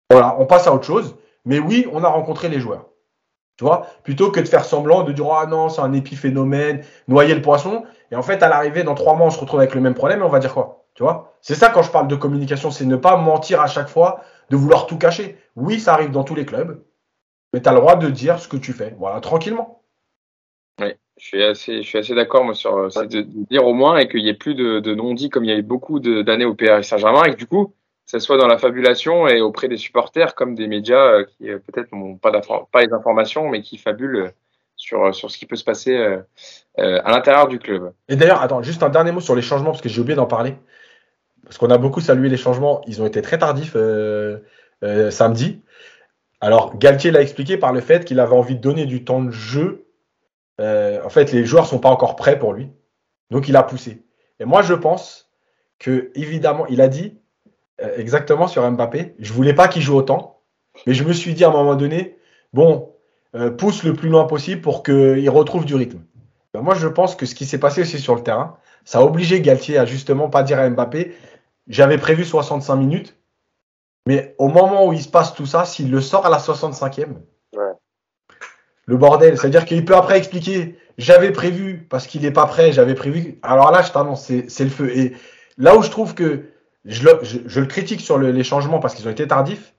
[0.09, 1.15] Voilà, on passe à autre chose.
[1.45, 2.90] Mais oui, on a rencontré les joueurs.
[3.57, 7.35] Tu vois, plutôt que de faire semblant de dire ah non c'est un épiphénomène, noyer
[7.35, 7.83] le poisson.
[8.11, 10.19] Et en fait, à l'arrivée, dans trois mois, on se retrouve avec le même problème
[10.19, 10.85] et on va dire quoi?
[10.95, 11.37] Tu vois?
[11.41, 14.57] C'est ça quand je parle de communication, c'est ne pas mentir à chaque fois, de
[14.57, 15.37] vouloir tout cacher.
[15.55, 16.83] Oui, ça arrive dans tous les clubs,
[17.53, 18.95] mais tu as le droit de dire ce que tu fais.
[18.99, 19.83] Voilà, tranquillement.
[20.81, 23.07] Oui, je suis assez, je suis assez d'accord moi sur ouais.
[23.07, 25.49] de, de, dire au moins et qu'il n'y ait plus de, de non-dits comme il
[25.49, 27.73] y a eu beaucoup d'années au Paris Saint-Germain et que du coup,
[28.11, 32.17] ça soit dans la fabulation et auprès des supporters comme des médias qui peut-être n'ont
[32.17, 32.31] pas,
[32.71, 34.33] pas les informations mais qui fabulent
[34.81, 36.17] sur, sur ce qui peut se passer euh,
[36.79, 37.93] euh, à l'intérieur du club.
[38.09, 40.25] Et d'ailleurs, attends, juste un dernier mot sur les changements, parce que j'ai oublié d'en
[40.25, 40.55] parler.
[41.43, 44.39] Parce qu'on a beaucoup salué les changements, ils ont été très tardifs euh,
[44.83, 45.61] euh, samedi.
[46.41, 49.31] Alors, Galtier l'a expliqué par le fait qu'il avait envie de donner du temps de
[49.31, 49.85] jeu.
[50.59, 52.69] en fait, les joueurs sont pas encore prêts pour lui.
[53.29, 54.03] Donc, il a poussé.
[54.39, 55.29] Et moi, je pense
[55.77, 57.20] que, évidemment, il a dit
[57.97, 60.41] exactement sur Mbappé, je voulais pas qu'il joue autant.
[60.87, 62.17] Mais je me suis dit à un moment donné,
[62.53, 62.93] bon,
[63.35, 65.99] euh, pousse le plus loin possible pour qu'il retrouve du rythme.
[66.53, 69.03] Ben moi, je pense que ce qui s'est passé aussi sur le terrain, ça a
[69.03, 71.15] obligé Galtier à justement pas dire à Mbappé,
[71.67, 73.15] j'avais prévu 65 minutes,
[74.05, 77.05] mais au moment où il se passe tout ça, s'il le sort à la 65e,
[77.55, 77.63] ouais.
[78.85, 82.95] le bordel, c'est-à-dire qu'il peut après expliquer, j'avais prévu parce qu'il n'est pas prêt, j'avais
[82.95, 83.39] prévu.
[83.43, 84.89] Alors là, je t'annonce, c'est le feu.
[84.97, 85.13] Et
[85.57, 86.50] là où je trouve que
[86.85, 89.73] je le, je, je le critique sur le, les changements parce qu'ils ont été tardifs,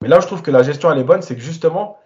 [0.00, 1.98] mais là je trouve que la gestion elle est bonne, c'est que justement,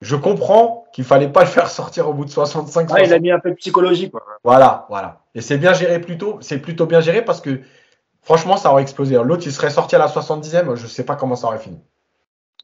[0.00, 2.84] je comprends qu'il fallait pas le faire sortir au bout de 65.
[2.84, 3.06] Ah, 60.
[3.06, 4.10] il a mis un peu de psychologie.
[4.10, 4.22] Quoi.
[4.42, 5.20] Voilà, voilà.
[5.34, 6.38] Et c'est bien géré plutôt.
[6.40, 7.60] C'est plutôt bien géré parce que
[8.22, 9.16] franchement, ça aurait explosé.
[9.22, 10.74] L'autre, il serait sorti à la 70e.
[10.74, 11.78] Je sais pas comment ça aurait fini.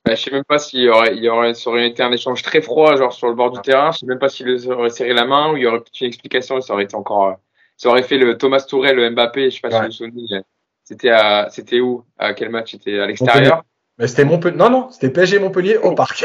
[0.06, 2.42] Je sais même pas s'il y aurait, il y aurait, ça aurait été un échange
[2.42, 3.90] très froid, genre sur le bord du terrain.
[3.90, 6.60] Je sais même pas s'il aurait serré la main ou il y aurait une explication.
[6.60, 7.36] Ça aurait été encore,
[7.76, 9.50] ça aurait fait le Thomas Touré, le Mbappé.
[9.50, 9.90] Je sais pas ouais.
[9.90, 10.42] si vous vous souvenez.
[10.86, 12.04] C'était à, c'était où?
[12.16, 12.70] À quel match?
[12.70, 13.64] C'était à l'extérieur?
[13.98, 14.56] Mais c'était Montpellier.
[14.56, 16.24] Non, non, c'était PSG Montpellier au parc.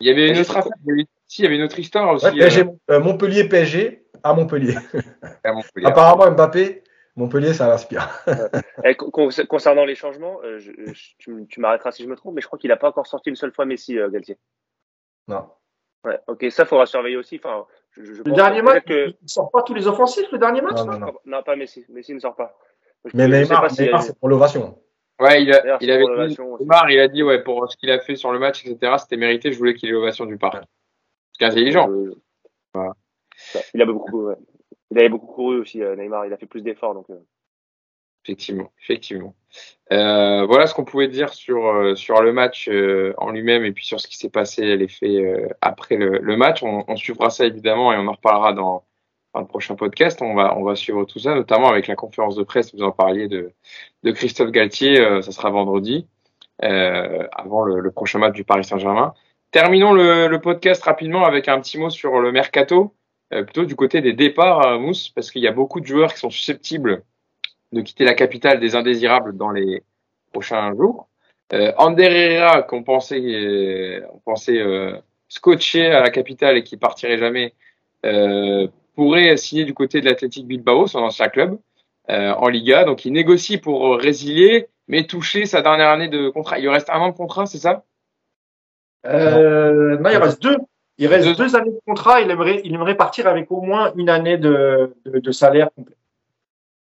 [0.00, 0.72] Il y avait une autre affaire.
[1.26, 2.26] Si, il y avait une autre histoire aussi.
[2.26, 3.00] Ouais, PSG, euh...
[3.00, 4.74] Montpellier PSG à Montpellier.
[5.42, 5.86] À Montpellier.
[5.86, 6.84] Apparemment Mbappé,
[7.16, 8.10] Montpellier, ça l'inspire.
[9.48, 12.46] Concernant les changements, euh, je, je, tu, tu m'arrêteras si je me trompe, mais je
[12.46, 14.36] crois qu'il n'a pas encore sorti une seule fois Messi, euh, Galtier.
[15.28, 15.48] Non.
[16.04, 17.40] Ouais, ok, ça faudra surveiller aussi.
[17.42, 19.08] Enfin, je, je le dernier match, que...
[19.08, 21.14] il ne sort pas tous les offensifs, le dernier match Non, non, non.
[21.24, 21.86] non pas Messi.
[21.88, 22.56] Messi ne sort pas.
[23.14, 24.78] Mais Neymar, c'est pour l'ovation.
[25.18, 27.98] Ouais, il, a, il avait dit, Neymar, il a dit, ouais, pour ce qu'il a
[27.98, 30.64] fait sur le match, etc., c'était mérité, je voulais qu'il ait l'ovation du parc.
[31.38, 31.90] C'est intelligent.
[31.90, 32.90] Euh,
[33.74, 34.30] il, a beaucoup,
[34.90, 36.94] il avait beaucoup couru aussi, euh, Neymar, il a fait plus d'efforts.
[36.94, 37.18] Donc, euh.
[38.24, 39.34] Effectivement, effectivement.
[39.92, 42.68] Euh, voilà ce qu'on pouvait dire sur, sur le match
[43.18, 46.64] en lui-même et puis sur ce qui s'est passé, les faits après le, le match.
[46.64, 48.84] On, on, suivra ça évidemment et on en reparlera dans,
[49.36, 50.20] dans, le prochain podcast.
[50.22, 53.52] On va, suivre tout ça, notamment avec la conférence de presse, vous en parliez, de,
[54.12, 54.96] Christophe Galtier.
[55.22, 56.06] ça sera vendredi,
[56.60, 59.14] avant le, prochain match du Paris Saint-Germain.
[59.50, 62.92] Terminons le, podcast rapidement avec un petit mot sur le mercato.
[63.32, 66.12] Euh, plutôt du côté des départs, euh, Mousse, parce qu'il y a beaucoup de joueurs
[66.12, 67.02] qui sont susceptibles
[67.72, 69.82] de quitter la capitale des indésirables dans les
[70.32, 71.08] prochains jours.
[71.52, 74.96] Euh, Ander Herrera, qu'on pensait, euh, on pensait euh,
[75.28, 77.54] scotché à la capitale et qui partirait jamais,
[78.04, 81.58] euh, pourrait signer du côté de l'Athletic Bilbao, son ancien club,
[82.08, 82.84] en Liga.
[82.84, 86.58] Donc il négocie pour résilier, mais toucher sa dernière année de contrat.
[86.58, 87.84] Il lui reste un an de contrat, c'est ça?
[89.06, 90.56] Euh, Non, il reste deux.
[90.98, 92.22] Il reste deux, années de contrat.
[92.22, 95.94] Il aimerait, il aimerait partir avec au moins une année de, de, de salaire complet.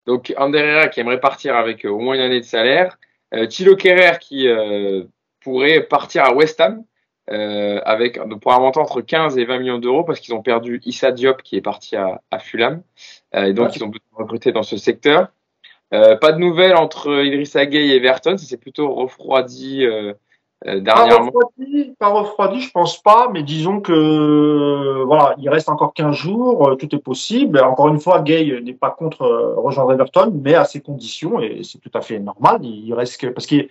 [0.06, 2.98] Donc, Ander qui aimerait partir avec euh, au moins une année de salaire.
[3.34, 5.04] Euh, Thilo Kerrer qui euh,
[5.40, 6.84] pourrait partir à West Ham
[7.30, 10.80] euh, avec pour un montant entre 15 et 20 millions d'euros parce qu'ils ont perdu
[10.84, 12.82] Issa Diop qui est parti à, à Fulham.
[13.34, 13.72] Euh, et donc, ouais.
[13.76, 15.28] ils ont besoin de recruter dans ce secteur.
[15.90, 18.36] pas de nouvelles entre Idrissa Gueye et Everton.
[18.36, 19.86] Ça s'est plutôt refroidi
[20.66, 25.68] euh, pas refroidi, pas refroidi, je pense pas, mais disons que euh, voilà, il reste
[25.68, 27.60] encore 15 jours, euh, tout est possible.
[27.60, 29.26] Encore une fois, Gay n'est pas contre
[29.56, 32.60] rejoindre Everton, mais à ses conditions, et c'est tout à fait normal.
[32.62, 33.68] Il reste que parce qu'il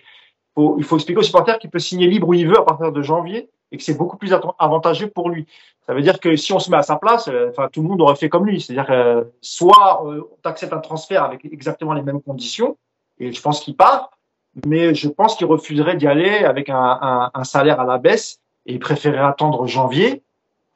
[0.56, 2.92] faut, il faut expliquer aux supporters qu'il peut signer libre où il veut à partir
[2.92, 5.48] de janvier et que c'est beaucoup plus avantageux pour lui.
[5.88, 8.02] Ça veut dire que si on se met à sa place, enfin tout le monde
[8.02, 12.22] aurait fait comme lui, c'est-à-dire que soit on accepte un transfert avec exactement les mêmes
[12.22, 12.78] conditions,
[13.20, 14.12] et je pense qu'il part,
[14.66, 18.40] mais je pense qu'il refuserait d'y aller avec un, un, un, salaire à la baisse
[18.66, 20.24] et il préférerait attendre janvier.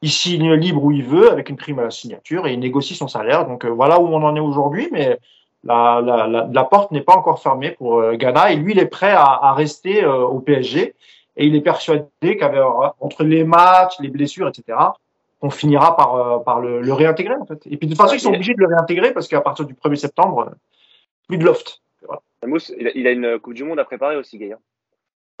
[0.02, 2.94] Il signe libre où il veut avec une prime à la signature et il négocie
[2.94, 3.46] son salaire.
[3.46, 5.18] Donc euh, voilà où on en est aujourd'hui, mais
[5.66, 8.78] la, la, la, la porte n'est pas encore fermée pour euh, Ghana et lui il
[8.78, 10.94] est prêt à, à rester euh, au PSG
[11.36, 14.78] et il est persuadé qu'entre les matchs, les blessures, etc.,
[15.42, 17.60] on finira par, par le, le, réintégrer en fait.
[17.66, 19.74] Et puis de toute façon ils sont obligés de le réintégrer parce qu'à partir du
[19.74, 20.52] 1er septembre,
[21.28, 21.82] plus de loft.
[22.06, 22.22] Voilà.
[22.46, 24.58] Mousse, il a, une Coupe du Monde à préparer aussi, Gaïa.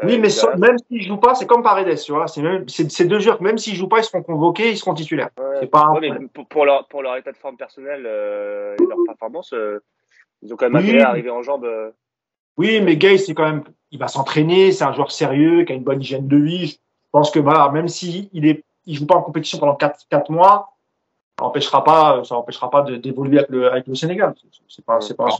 [0.02, 2.26] Oui, euh, mais so, même s'il joue pas, c'est comme Paredes, tu vois.
[2.28, 5.30] C'est deux joueurs, même s'ils jouent pas, ils seront convoqués, ils seront titulaires.
[5.38, 5.90] Ouais, pas.
[5.92, 9.54] Ouais, mais pour, pour, leur, pour leur état de forme personnel euh, et leur performance,
[9.54, 9.82] euh,
[10.42, 10.90] ils ont quand même oui.
[10.90, 11.64] intérêt à arriver en jambes.
[11.64, 11.90] Euh...
[12.56, 15.76] Oui, mais Gay, c'est quand même, il va s'entraîner, c'est un joueur sérieux, qui a
[15.76, 16.66] une bonne hygiène de vie.
[16.68, 20.06] Je pense que voilà, même s'il il est, il joue pas en compétition pendant quatre,
[20.08, 20.72] quatre mois,
[21.38, 24.34] ça empêchera pas, ça empêchera pas d'évoluer avec le, avec le Sénégal.
[24.68, 25.26] C'est pas, c'est pas.
[25.26, 25.38] En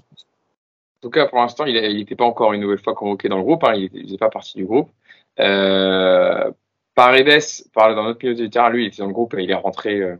[1.00, 3.64] tout cas, pour l'instant, il n'était pas encore une nouvelle fois convoqué dans le groupe.
[3.64, 4.90] Hein, il faisait pas partie du groupe.
[5.38, 6.50] Euh,
[6.94, 7.42] Paredes,
[7.74, 9.54] parle dans notre milieu de terrain, lui, il était dans le groupe et il est
[9.54, 10.16] rentré euh,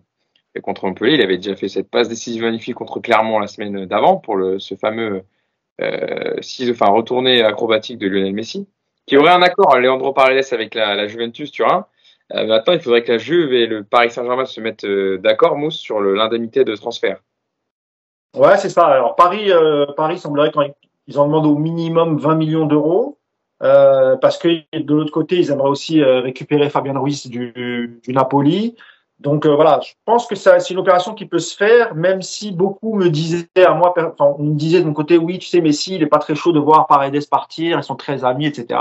[0.62, 1.15] contre Montpellier.
[1.15, 4.59] Il avait déjà fait cette passe décisive magnifique contre Clermont la semaine d'avant pour le,
[4.59, 5.23] ce fameux
[5.81, 8.66] euh, enfin, retourné acrobatique de Lionel Messi,
[9.07, 11.87] qui aurait un accord, hein, Leandro Paredes avec la, Juventus Turin.
[12.35, 15.57] Euh, maintenant, il faudrait que la Juve et le Paris Saint-Germain se mettent euh, d'accord,
[15.57, 17.20] Mousse, sur l'indemnité de transfert.
[18.35, 18.87] Ouais, c'est ça.
[18.87, 23.19] Alors Paris, euh, Paris semblerait qu'ils en demandent au minimum 20 millions d'euros.
[23.59, 28.77] Parce que de l'autre côté, ils aimeraient aussi récupérer Fabien Ruiz du Napoli.
[29.21, 32.53] Donc euh, voilà, je pense que c'est une opération qui peut se faire, même si
[32.53, 35.61] beaucoup me disaient à moi, enfin, on me disait de mon côté, oui, tu sais,
[35.61, 38.79] Messi, il est pas très chaud de voir Paredes partir, ils sont très amis, etc.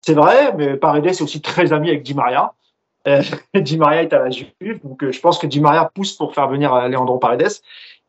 [0.00, 2.54] C'est vrai, mais Paredes est aussi très ami avec Di Maria.
[3.06, 3.22] Euh,
[3.54, 4.52] Di Maria est à la Juve,
[4.82, 7.60] donc je pense que Di Maria pousse pour faire venir Leandro Paredes.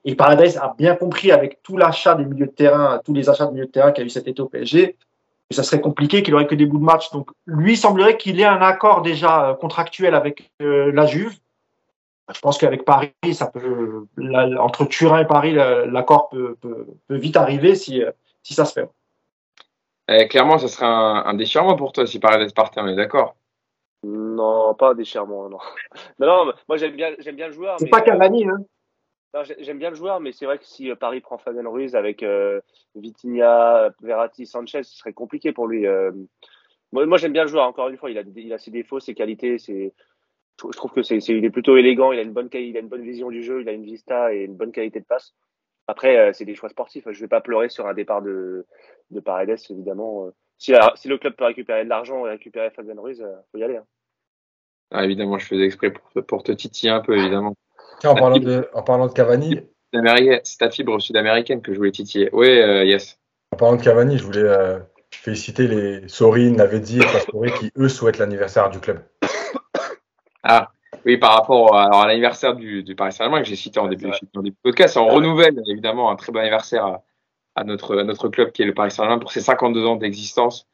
[0.06, 3.45] Et Paradise a bien compris avec tout l'achat des milieux de terrain, tous les achats
[3.45, 4.98] de milieux de terrain qu'il y a eu cet été au PSG,
[5.53, 7.11] ça serait compliqué, qu'il aurait que des bouts de match.
[7.11, 11.38] Donc, lui, il semblerait qu'il ait un accord déjà euh, contractuel avec euh, la Juve.
[12.34, 17.15] Je pense qu'avec Paris, ça peut, la, entre Turin et Paris, l'accord peut, peut, peut,
[17.15, 18.11] vite arriver si, euh,
[18.43, 18.89] si ça se fait.
[20.07, 23.35] Eh, clairement, ça serait un, un, déchirement pour toi si Paredes partait, on est d'accord
[24.03, 25.59] Non, pas un déchirement, non.
[26.19, 27.75] non, non, moi j'aime bien, j'aime bien le joueur.
[27.80, 28.57] C'est pas Cavani, hein
[29.60, 32.22] J'aime bien le joueur, mais c'est vrai que si euh, Paris prend Fabien Ruiz avec
[32.22, 32.61] euh,
[32.95, 35.88] Vitinha, Verratti, Sanchez, ce serait compliqué pour lui.
[35.88, 36.11] Euh.
[36.91, 37.65] Moi, j'aime bien le joueur.
[37.65, 39.57] Encore une fois, il a, il ses défauts, ses qualités.
[39.57, 39.89] Je
[40.77, 42.11] trouve que c'est, il est plutôt élégant.
[42.11, 43.61] Il a une bonne, il a une bonne vision du jeu.
[43.61, 45.34] Il a une vista et une bonne qualité de passe.
[45.88, 47.07] Après, euh, c'est des choix sportifs.
[47.10, 48.68] Je vais pas pleurer sur un départ de,
[49.10, 50.30] de Paredes, évidemment.
[50.60, 53.77] Si, le club peut récupérer de l'argent et récupérer Fabien Ruiz, euh, faut y aller.
[53.77, 53.85] Hein.
[54.91, 57.55] Ah, évidemment, je faisais exprès pour, pour te titiller un peu, évidemment.
[57.99, 59.60] Tiens, en parlant de, en parlant de Cavani,
[60.44, 62.30] c'est ta fibre sud-américaine que je voulais titiller.
[62.34, 63.20] Oui, euh, yes.
[63.52, 64.80] En parlant de Cavani, je voulais euh,
[65.11, 69.03] féliciter les Sorin, Lavezzi et Pastore qui, eux, souhaitent l'anniversaire du club.
[70.44, 70.72] Ah,
[71.06, 74.07] oui, par rapport à, à l'anniversaire du, du, Paris Saint-Germain que j'ai cité en début,
[74.07, 77.03] en début de podcast, on renouvelle évidemment un très bon anniversaire à,
[77.56, 80.68] à, notre, à notre club qui est le Paris Saint-Germain pour ses 52 ans d'existence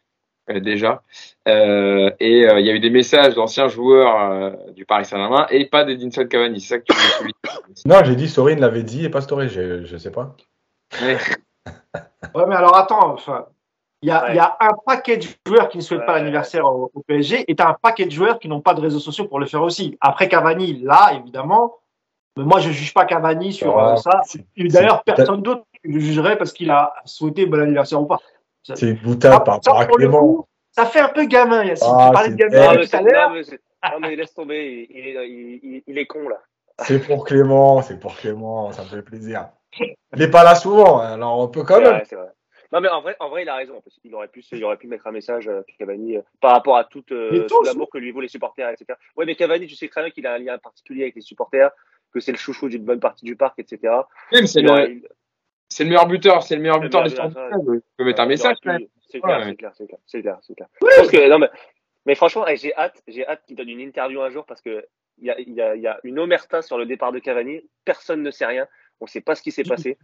[0.54, 1.04] déjà.
[1.48, 5.46] Euh, et euh, il y a eu des messages d'anciens joueurs euh, du Paris Saint-Germain
[5.50, 6.60] et pas d'Edinson Cavani.
[6.62, 7.34] C'est ça que tu voulais.
[7.86, 10.36] Non, j'ai dit Sorin l'avait dit et Pastore, je, je sais pas.
[11.02, 11.18] Ouais.
[12.36, 13.46] ouais, mais alors attends, enfin,
[14.02, 14.36] il y, a, ouais.
[14.36, 16.06] y a un paquet de joueurs qui ne souhaitent ouais.
[16.06, 18.74] pas l'anniversaire au, au, PSG et tu as un paquet de joueurs qui n'ont pas
[18.74, 19.98] de réseaux sociaux pour le faire aussi.
[20.02, 21.80] Après Cavani, là, évidemment,
[22.40, 24.22] mais moi, je juge pas Cavani sur euh, ça.
[24.58, 28.20] D'ailleurs, personne d'autre le jugerait parce qu'il a souhaité bon anniversaire ou pas.
[28.64, 30.48] C'est boutade par rapport à Clément.
[30.72, 31.88] Ça fait un peu gamin, Yacine.
[31.92, 33.32] Ah, tu parlais de gamin tout à l'heure.
[33.32, 36.38] Non, mais laisse tomber, il est, il, il, il est con, là.
[36.84, 39.50] C'est pour Clément, c'est pour Clément, ça me fait plaisir.
[39.80, 41.90] Il n'est pas là souvent, hein, alors on peut quand même.
[41.90, 42.30] Vrai, c'est vrai.
[42.72, 43.82] Non, mais en vrai, en vrai, il a raison.
[44.04, 46.84] Il aurait pu, il aurait pu mettre un message à Cavani euh, par rapport à
[46.84, 48.98] tout, euh, tout l'amour que lui vaut les supporters, etc.
[49.18, 51.72] Ouais, mais Cavani, tu sais très bien qu'il a un lien particulier avec les supporters,
[52.14, 53.94] que c'est le chouchou d'une bonne partie du parc, etc.
[54.32, 55.02] Même c'est le,
[55.70, 57.80] c'est le meilleur buteur, c'est le meilleur buteur de l'histoire du club.
[57.80, 58.58] Tu peux mettre un message.
[59.08, 60.68] C'est clair, c'est clair, c'est clair, c'est clair, c'est clair.
[60.82, 61.50] Je pense que, non, mais,
[62.06, 64.86] mais franchement, j'ai hâte, j'ai hâte qu'il donne une interview un jour parce que
[65.22, 67.62] il y a, y, a, y a une omerta sur le départ de Cavani.
[67.86, 68.68] Personne ne sait rien.
[69.02, 69.98] On ne sait pas ce qui s'est passé.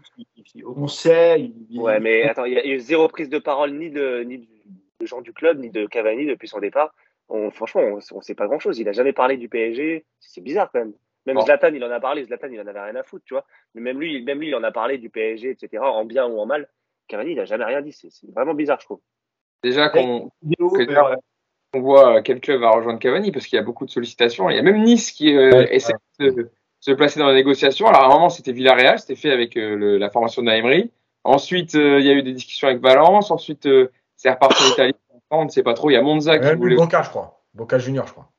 [0.65, 1.39] On sait.
[1.69, 1.79] Il...
[1.79, 4.47] Ouais, mais attends, il y a eu zéro prise de parole ni de, ni
[4.99, 6.93] de gens du club, ni de Cavani depuis son départ.
[7.27, 8.77] On, franchement, on ne sait pas grand chose.
[8.79, 10.05] Il a jamais parlé du PSG.
[10.19, 10.93] C'est bizarre quand même.
[11.25, 11.41] Même bon.
[11.41, 12.23] Zlatan, il en a parlé.
[12.23, 13.45] Zlatan, il en avait rien à foutre, tu vois.
[13.73, 15.83] Mais même lui, même lui, il en a parlé du PSG, etc.
[15.83, 16.67] En bien ou en mal.
[17.07, 17.91] Cavani, il n'a jamais rien dit.
[17.91, 19.01] C'est vraiment bizarre, je trouve.
[19.63, 20.31] Déjà qu'on
[21.73, 24.49] on voit quel club va rejoindre Cavani parce qu'il y a beaucoup de sollicitations.
[24.49, 26.31] Il y a même Nice qui euh, ouais, essaie ouais.
[26.31, 27.87] de se placer dans la négociation.
[27.87, 30.91] Alors à un moment c'était Villarreal, c'était fait avec euh, le, la formation de Naimri.
[31.23, 33.31] Ensuite euh, il y a eu des discussions avec Valence.
[33.31, 34.95] Ensuite euh, c'est reparti en Italie.
[35.31, 35.89] On ne sait pas trop.
[35.89, 36.75] Il y a Monza qui voulait.
[36.75, 37.43] Boca je crois.
[37.53, 38.29] Boca Junior je crois.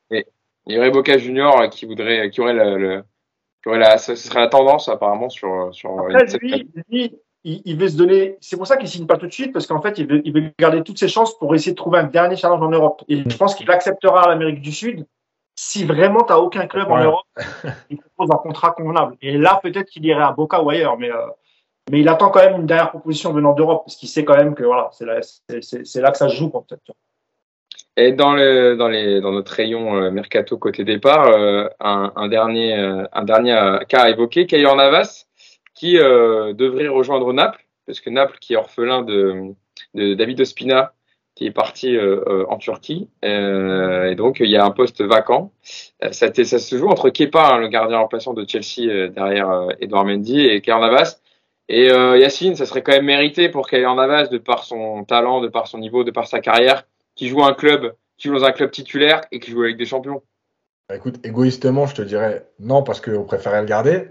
[0.66, 3.04] Il y aurait Boca Junior qui voudrait, qui aurait le, le
[3.62, 5.98] qui aurait la, ce serait la tendance apparemment sur sur.
[5.98, 8.36] Après, lui, lui, il, il, veut se donner.
[8.40, 10.32] C'est pour ça qu'il signe pas tout de suite parce qu'en fait, il veut, il
[10.32, 13.02] veut garder toutes ses chances pour essayer de trouver un dernier challenge en Europe.
[13.08, 15.06] Et je pense qu'il acceptera l'Amérique du Sud
[15.56, 16.94] si vraiment tu n'as aucun club ouais.
[16.94, 17.26] en Europe
[17.90, 19.16] il propose un contrat convenable.
[19.22, 21.26] Et là, peut-être qu'il irait à Boca ou ailleurs, mais, euh,
[21.90, 24.54] mais il attend quand même une dernière proposition venant d'Europe, parce qu'il sait quand même
[24.54, 26.92] que voilà, c'est là, là, que ça se joue peut-être.
[27.96, 32.28] Et dans, le, dans, les, dans notre rayon euh, mercato côté départ, euh, un, un,
[32.28, 35.26] dernier, euh, un dernier cas à évoquer, Kayor Navas,
[35.74, 39.52] qui devrait rejoindre Naples, parce que Naples, qui est orphelin de,
[39.94, 40.94] de David Ospina,
[41.36, 43.10] qui est parti euh, en Turquie.
[43.24, 45.52] Euh, et donc, il y a un poste vacant.
[46.10, 50.06] Ça, ça se joue entre Kepa, hein, le gardien remplaçant de Chelsea, euh, derrière Edouard
[50.06, 51.20] Mendy, et Kayer Navas.
[51.68, 55.48] Et Yacine, ça serait quand même mérité pour Kayer Navas, de par son talent, de
[55.48, 56.84] par son niveau, de par sa carrière,
[57.16, 59.86] qui joue un club, qui joue dans un club titulaire et qui joue avec des
[59.86, 60.22] champions.
[60.88, 64.10] Bah, écoute, égoïstement, je te dirais non, parce qu'on préférait le garder.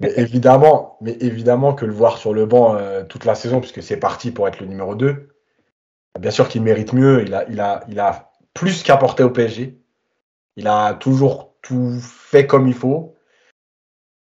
[0.00, 2.76] Mais évidemment, mais évidemment que le voir sur le banc
[3.08, 5.28] toute la saison, puisque c'est parti pour être le numéro 2,
[6.18, 7.22] Bien sûr qu'il mérite mieux.
[7.22, 9.78] Il a, il a, il a plus qu'apporté au PSG.
[10.56, 13.16] Il a toujours tout fait comme il faut.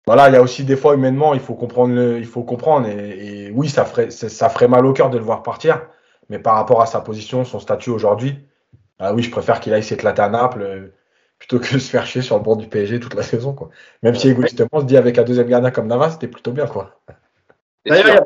[0.06, 1.94] Voilà, il y a aussi des fois humainement, il faut comprendre.
[1.94, 2.88] Le, il faut comprendre.
[2.88, 5.86] Et, et, oui, ça ferait, ça ferait mal au cœur de le voir partir.
[6.28, 8.38] Mais par rapport à sa position, son statut aujourd'hui,
[8.98, 10.92] ah oui, je préfère qu'il aille s'éclater à Naples euh,
[11.38, 13.52] plutôt que se faire chier sur le bord du PSG toute la saison.
[13.52, 13.70] Quoi.
[14.02, 16.66] Même si égoïstement, on se dit avec un deuxième gardien comme Navas, c'était plutôt bien.
[16.66, 16.98] quoi.
[17.84, 18.24] D'ailleurs,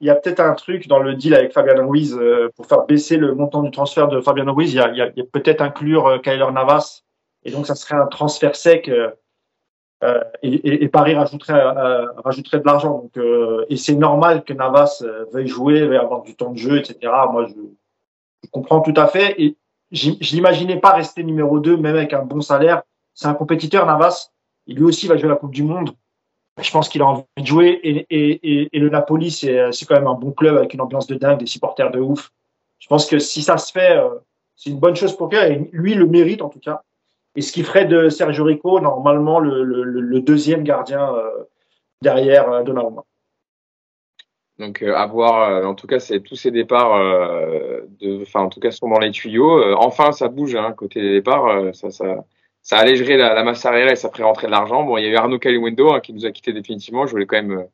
[0.00, 2.86] il y a peut-être un, truc dans le deal avec Fabian Ruiz euh, pour faire
[2.86, 4.72] baisser le montant du transfert de Fabian Ruiz.
[4.72, 7.02] Il y a, y a, a peut-être inclure euh, Kyler Navas
[7.44, 9.10] et donc ça serait un transfert sec euh,
[10.02, 12.98] euh et, et, et, Paris rajouterait, euh, rajouterait de l'argent.
[13.14, 13.24] Donc
[13.68, 15.02] et c'est normal que Navas
[15.32, 17.12] veuille jouer, veuille avoir du temps de jeu, etc.
[17.30, 17.54] Moi, je,
[18.44, 19.56] je comprends tout à fait et
[19.92, 22.82] je l'imaginais pas rester numéro 2 même avec un bon salaire.
[23.14, 24.30] C'est un compétiteur Navas.
[24.66, 25.90] Et lui aussi va jouer la Coupe du Monde
[26.62, 30.06] je pense qu'il a envie de jouer et, et, et, le Napoli, c'est quand même
[30.06, 32.32] un bon club avec une ambiance de dingue, des supporters de ouf.
[32.78, 34.08] Je pense que si ça se fait, euh,
[34.56, 36.82] c'est une bonne chose pour lui et lui le mérite en tout cas.
[37.36, 41.44] Et ce qui ferait de Sergio Rico normalement le, deuxième gardien euh,
[42.02, 43.04] derrière euh, Donnarumma.
[44.58, 46.90] Donc à voir, en tout cas, tous ces départs,
[48.34, 49.74] en tout cas sont dans les tuyaux.
[49.76, 54.22] enfin, ça bouge hein, côté des départs, ça, allégerait la, masse salariale et ça ferait
[54.22, 54.82] rentrer de l'argent.
[54.82, 57.06] Bon, il y a eu Arnaud Calimundo hein, qui nous a quitté définitivement.
[57.06, 57.68] Je voulais quand même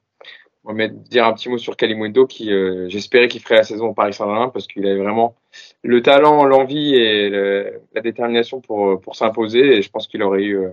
[0.69, 3.89] euh, mettre, dire un petit mot sur Calimundo qui, euh, j'espérais qu'il ferait la saison
[3.89, 5.35] au Paris Saint-Germain parce qu'il avait vraiment
[5.83, 10.43] le talent, l'envie et le, la détermination pour, pour s'imposer et je pense qu'il aurait
[10.43, 10.71] eu euh,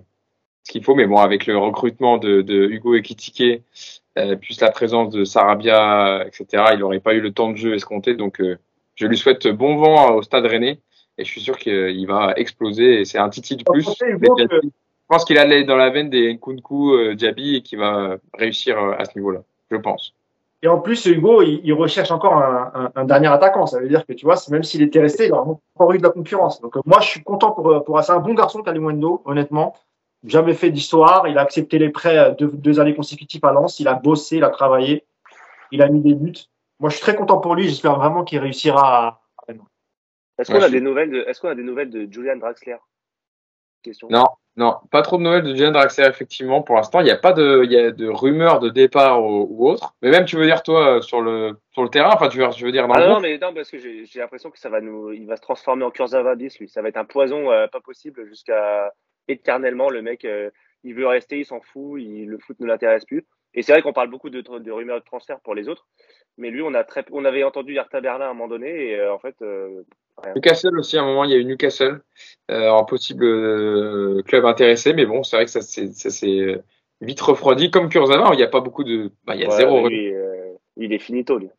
[0.63, 0.95] ce qu'il faut.
[0.95, 3.61] Mais bon, avec le recrutement de, de Hugo Ekitike
[4.17, 6.65] euh, plus la présence de Sarabia, etc.
[6.73, 8.13] Il n'aurait pas eu le temps de jeu escompté.
[8.13, 8.59] Donc, euh,
[8.95, 10.79] je lui souhaite bon vent au Stade Rennais
[11.17, 13.01] et je suis sûr qu'il va exploser.
[13.01, 13.87] Et c'est un titi de plus.
[13.99, 18.77] Je pense qu'il allait dans la veine des Nkunku, euh, Diaby et qu'il va réussir
[18.77, 19.43] euh, à ce niveau-là.
[19.73, 20.13] Je pense.
[20.61, 23.65] Et en plus, Hugo, il, il recherche encore un, un, un, dernier attaquant.
[23.65, 26.03] Ça veut dire que tu vois, même s'il était resté, il aurait encore eu de
[26.03, 26.61] la concurrence.
[26.61, 29.75] Donc, moi, je suis content pour, pour c'est un bon garçon, Kalimundo, honnêtement
[30.23, 31.27] jamais fait d'histoire.
[31.27, 33.79] Il a accepté les prêts deux, deux, années consécutives à Lens.
[33.79, 35.05] Il a bossé, il a travaillé,
[35.71, 36.33] il a mis des buts.
[36.79, 37.67] Moi, je suis très content pour lui.
[37.67, 39.19] J'espère vraiment qu'il réussira à.
[40.39, 42.77] Est-ce qu'on ouais, a des nouvelles de, est-ce qu'on a des nouvelles de Julian Draxler?
[43.83, 44.07] Question.
[44.09, 44.25] Non,
[44.55, 46.99] non, pas trop de nouvelles de Julian Draxler effectivement pour l'instant.
[46.99, 49.95] Il n'y a pas de, il y a de rumeurs de départ ou, ou, autre.
[50.01, 52.63] Mais même tu veux dire toi sur le sur le terrain, enfin tu veux, tu
[52.63, 54.79] veux dire dans ah le non, mais non parce que j'ai, l'impression que ça va
[54.79, 56.69] nous, il va se transformer en Kurzawa bis lui.
[56.69, 58.93] Ça va être un poison euh, pas possible jusqu'à
[59.27, 59.89] éternellement.
[59.89, 60.51] Le mec, euh,
[60.83, 63.25] il veut rester, il s'en fout, il, le foot ne l'intéresse plus.
[63.55, 65.87] Et c'est vrai qu'on parle beaucoup de, de, rumeurs de transfert pour les autres,
[66.37, 68.99] mais lui, on a très, on avait entendu Hertha Berlin à un moment donné, et
[68.99, 69.35] euh, en fait.
[69.41, 69.83] Euh,
[70.35, 72.01] Newcastle aussi, à un moment, il y a eu Newcastle,
[72.51, 76.63] euh, un possible euh, club intéressé, mais bon, c'est vrai que ça s'est
[77.01, 77.71] vite refroidi.
[77.71, 79.11] Comme Kurzawa, il n'y a pas beaucoup de.
[79.25, 79.87] Bah, il y a ouais, zéro.
[79.87, 80.13] Lui,
[80.77, 81.49] il est finito, lui.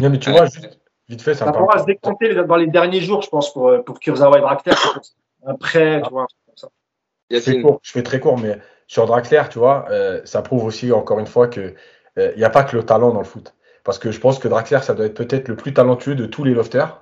[0.00, 3.00] Non, mais tu vois, juste, vite fait, ça, ça pourra se décompter dans les derniers
[3.00, 4.74] jours, je pense, pour, pour Kurzawa et Draxler.
[5.46, 6.26] Après, tu vois,
[7.30, 10.64] je fais, court, je fais très court, mais sur Draxler, tu vois, euh, ça prouve
[10.64, 11.74] aussi encore une fois que
[12.16, 13.54] il euh, n'y a pas que le talent dans le foot.
[13.84, 16.44] Parce que je pense que Draxler, ça doit être peut-être le plus talentueux de tous
[16.44, 17.01] les lofters,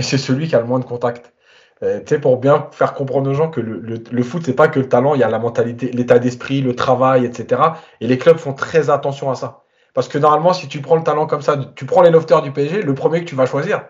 [0.00, 1.34] mais c'est celui qui a le moins de contact.
[1.82, 4.54] Euh, tu sais, pour bien faire comprendre aux gens que le, le, le foot, c'est
[4.54, 7.60] pas que le talent, il y a la mentalité, l'état d'esprit, le travail, etc.
[8.00, 9.64] Et les clubs font très attention à ça.
[9.92, 12.50] Parce que normalement, si tu prends le talent comme ça, tu prends les lofters du
[12.50, 13.84] PSG, le premier que tu vas choisir,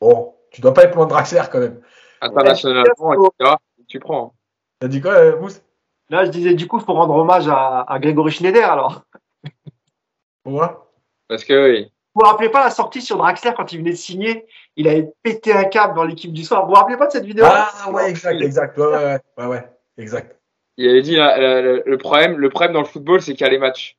[0.00, 1.80] bon, tu dois pas être loin de Draxler quand même.
[2.20, 3.54] Internationalement, etc.,
[3.86, 4.34] tu prends.
[4.80, 5.62] T'as dit quoi, euh, Mousse?
[6.10, 9.02] Là, je disais, du coup, il faut rendre hommage à, à Grégory Schneider, alors.
[10.42, 10.90] Pourquoi
[11.28, 11.93] Parce que oui.
[12.14, 14.46] Vous vous rappelez pas la sortie sur Draxler quand il venait de signer?
[14.76, 16.62] Il avait pété un câble dans l'équipe du soir.
[16.62, 17.44] Vous vous rappelez pas de cette vidéo?
[17.48, 18.78] Ah ouais, exact, exact.
[18.78, 19.68] Ouais, ouais, ouais, ouais,
[19.98, 20.38] exact.
[20.76, 23.50] Il avait dit le, le, problème, le problème dans le football, c'est qu'il y a
[23.50, 23.96] les matchs.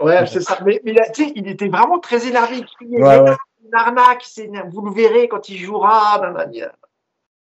[0.00, 0.58] Ouais, c'est ça.
[0.64, 2.56] Mais, mais tu sais, il était vraiment très énervé.
[2.58, 3.36] Il criait, Ouais, ouais.
[3.64, 6.18] une arnaque, c'est- vous le verrez quand il jouera.
[6.20, 6.62] nanani.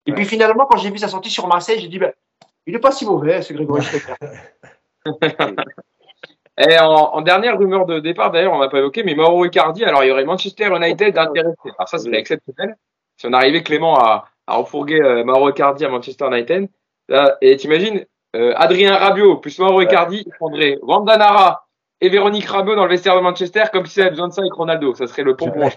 [0.05, 2.11] Et puis finalement, quand j'ai vu sa sortie sur Marseille, j'ai dit, ben,
[2.67, 4.17] il est pas si mauvais, ce Grégory Schneider.
[6.57, 9.83] Et en, en dernière rumeur de départ, d'ailleurs, on n'a pas évoqué, mais Mauro Icardi,
[9.85, 11.55] alors il y aurait Manchester United intéressé.
[11.77, 12.75] Alors ça, c'est exceptionnel.
[13.17, 16.67] Si on arrivait, Clément, à, à refourguer euh, Mauro Icardi à Manchester United,
[17.07, 18.05] là, et t'imagines,
[18.35, 21.67] euh, Adrien Rabiot plus Mauro Icardi, il prendrait Wanda Nara
[22.01, 24.41] et Véronique Rabiot dans le vestiaire de Manchester, comme si ça avait besoin de ça
[24.41, 24.93] avec Ronaldo.
[24.95, 25.75] Ça serait le je pense.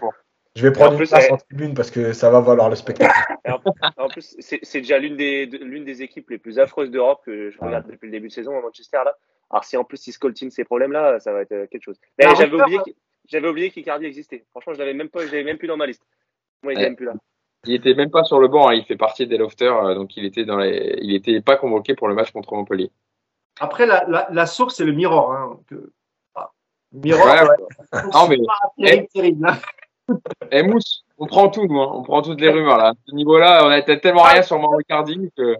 [0.56, 1.32] Je vais prendre en une plus, place ouais.
[1.32, 3.12] en tribune parce que ça va valoir le spectacle.
[3.46, 6.90] En, en plus, c'est c'est déjà l'une des, de- l'une des équipes les plus affreuses
[6.90, 9.14] d'Europe que je regarde depuis le début de saison à Manchester là.
[9.50, 11.98] Alors si en plus ils scoltinent ces problèmes-là, ça va être euh, quelque chose.
[12.18, 12.78] Mais Ah, j'avais oublié,
[13.28, 14.44] j'avais oublié qu'Icardi existait.
[14.50, 16.02] Franchement, je l'avais même pas, je l'avais même plus dans ma liste.
[16.62, 16.88] Moi, il est Ouais.
[16.88, 17.14] même plus là.
[17.66, 20.16] Il était même pas sur le banc, hein, il fait partie des lofters, euh, donc
[20.16, 22.90] il était dans les, il était pas convoqué pour le match contre Montpellier.
[23.60, 25.32] Après, la, la, la source, c'est le Mirror.
[25.32, 25.58] Hein.
[25.72, 25.92] Euh,
[26.34, 26.50] ah,
[26.92, 27.56] Mirror, Ouais, ouais.
[27.58, 29.46] donc, Non, c'est mais- pas terrible, terrible.
[29.48, 29.58] hein.
[30.50, 31.90] Eh Mousse, on prend tout, nous, hein.
[31.94, 32.88] on prend toutes les rumeurs là.
[32.88, 35.56] À ce niveau-là, on a tellement rien sur Mauro Icardi que.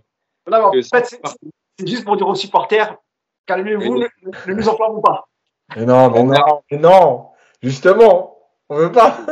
[0.47, 1.49] Là, en que fait, c'est- c'est
[1.79, 2.99] c'est juste pour dire aux supporters,
[3.47, 4.07] calmez-vous, ne,
[4.49, 5.29] ne nous enflammons pas.
[5.77, 7.27] Mais non, mais non, mais non.
[7.63, 8.39] Justement,
[8.69, 9.19] on veut pas.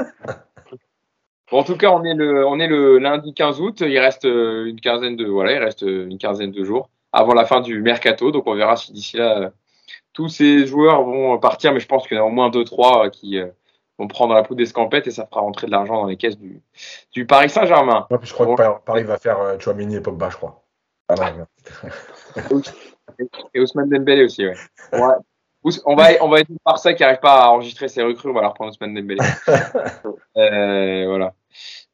[1.51, 3.82] Bon, en tout cas, on est le, on est le lundi 15 août.
[3.82, 7.34] Il reste euh, une quinzaine de, voilà, il reste euh, une quinzaine de jours avant
[7.34, 8.30] la fin du mercato.
[8.30, 9.51] Donc, on verra si d'ici là, euh,
[10.14, 11.74] tous ces joueurs vont partir.
[11.74, 13.39] Mais je pense qu'il y en a au moins deux, trois qui
[13.98, 16.62] vont prendre la poudre d'escampette et ça fera rentrer de l'argent dans les caisses du,
[17.12, 18.06] du Paris Saint-Germain.
[18.09, 18.55] Moi, puis je crois Bon.
[18.56, 20.62] que Paris- va faire euh, Chouameni et Pogba, je crois.
[21.10, 21.47] Ah non.
[23.54, 24.54] Et Ousmane Dembélé aussi, ouais.
[25.84, 28.30] On va, on va être par ça qui n'arrive pas à enregistrer ses recrues.
[28.30, 29.20] On va leur prendre Ousmane Dembélé.
[30.36, 31.34] Euh, voilà.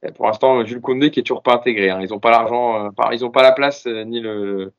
[0.05, 1.91] Et pour l'instant, Jules Koundé qui est toujours pas intégré.
[1.91, 1.99] Hein.
[2.01, 4.73] Ils ont pas l'argent, euh, ils ont pas la place euh, ni le,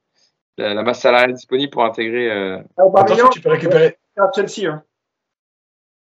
[0.58, 2.32] la, la masse salariale disponible pour intégrer.
[2.32, 2.62] euh,
[2.96, 3.98] Attention, tu peux récupérer.
[4.16, 4.70] à Chelsea.
[4.72, 4.82] Hein.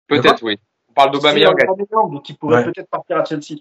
[0.07, 0.57] Peut-être, oui.
[0.89, 1.57] On parle d'Aubameyang.
[1.69, 2.65] Aubameyang qui pourrait Ouais.
[2.73, 3.59] peut-être partir à Chelsea.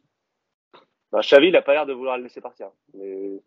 [1.11, 2.67] Bah, Xavi, il a pas l'air de vouloir le laisser partir.
[2.93, 3.41] Mais...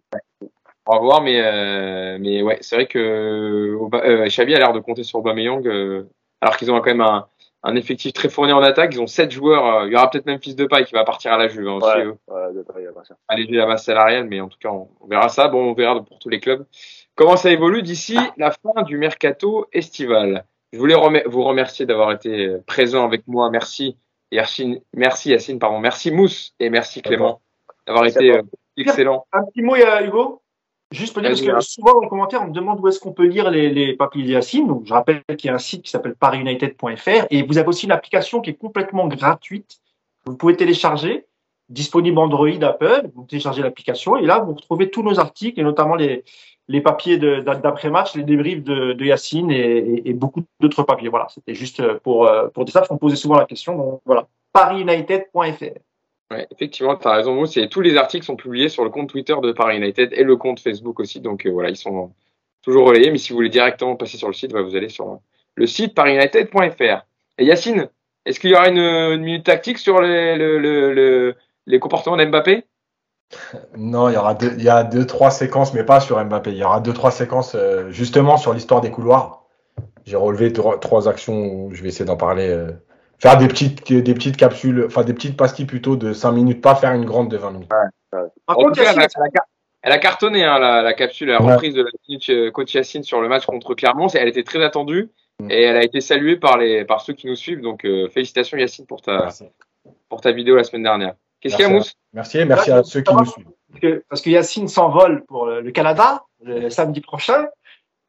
[0.86, 4.73] On va voir, mais euh, mais ouais, c'est vrai que Auba- euh, Xavi a l'air
[4.73, 6.05] de compter sur Aubameyang, euh,
[6.40, 7.27] alors qu'ils ont quand même un,
[7.62, 8.93] un effectif très fourni en attaque.
[8.94, 9.66] Ils ont sept joueurs.
[9.66, 11.66] euh, il y aura peut-être même Fils de Paille qui va partir à la Juve
[11.69, 11.86] hein, aussi.
[11.86, 12.16] Ouais, eux.
[12.28, 12.65] ouais, de
[13.28, 15.48] alléger la masse salariale, mais en tout cas, on, on verra ça.
[15.48, 16.66] Bon, on verra pour tous les clubs
[17.15, 20.44] comment ça évolue d'ici la fin du mercato estival?
[20.73, 23.48] Je voulais remer- vous remercier d'avoir été présent avec moi.
[23.51, 23.97] Merci.
[24.32, 25.78] Yacine, merci Yacine, pardon.
[25.78, 27.40] Merci Mousse et merci Clément
[27.86, 28.43] d'avoir été euh,
[28.77, 29.27] excellent.
[29.32, 30.43] Un petit mot, euh, Hugo?
[30.95, 33.12] Juste pour dire, parce que souvent dans les commentaires, on me demande où est-ce qu'on
[33.12, 34.66] peut lire les, les papiers Yacine.
[34.66, 37.87] Donc, je rappelle qu'il y a un site qui s'appelle parisunited.fr et vous avez aussi
[37.87, 39.79] une application qui est complètement gratuite.
[40.25, 41.27] Vous pouvez télécharger,
[41.69, 43.11] disponible Android, Apple.
[43.15, 46.25] Vous téléchargez l'application et là, vous retrouvez tous nos articles et notamment les,
[46.69, 51.09] les papiers d'après-match, les débriefs de, de Yacine et, et, beaucoup d'autres papiers.
[51.09, 53.77] Voilà, c'était juste pour, pour dire ça, parce qu'on posait souvent la question.
[53.77, 55.79] Donc, voilà, parisunited.fr.
[56.51, 57.56] Effectivement, tu as raison, Mousse.
[57.56, 60.36] Et tous les articles sont publiés sur le compte Twitter de Paris United et le
[60.36, 61.20] compte Facebook aussi.
[61.20, 62.12] Donc euh, voilà, ils sont
[62.62, 63.10] toujours relayés.
[63.10, 65.20] Mais si vous voulez directement passer sur le site, bah, vous allez sur
[65.55, 67.05] le site parisunited.fr.
[67.38, 67.88] Et Yacine,
[68.24, 70.59] est-ce qu'il y aura une, minute tactique sur les, le,
[71.66, 72.64] le, comportements d'Mbappé?
[73.76, 76.52] Non, il y aura deux, a deux, trois séquences, mais pas sur Mbappé.
[76.52, 79.44] Il y aura deux, trois séquences euh, justement sur l'histoire des couloirs.
[80.05, 82.48] J'ai relevé trois, trois, actions où je vais essayer d'en parler.
[82.48, 82.70] Euh,
[83.24, 86.74] faire des petites, des petites capsules, enfin des petites pastilles plutôt de 5 minutes, pas
[86.74, 87.72] faire une grande de 20 minutes.
[87.72, 88.28] Ouais, ouais.
[88.44, 89.06] Par contre, elle, a,
[89.82, 93.22] elle, a, cartonné hein, la, la, capsule, la reprise de la minute coach Yacine sur
[93.22, 94.09] le match contre Clermont.
[94.09, 95.09] Elle était très attendue
[95.40, 95.51] mm.
[95.51, 97.62] et elle a été saluée par, les, par ceux qui nous suivent.
[97.62, 99.30] Donc euh, félicitations Yacine pour ta,
[100.10, 101.14] pour ta vidéo la semaine dernière.
[101.40, 101.94] Qu'est-ce qu'il y a, Mousse?
[102.12, 103.46] Merci, merci à ceux qui nous suivent.
[103.70, 107.46] Parce que, parce que Yacine s'envole pour le Canada le samedi prochain.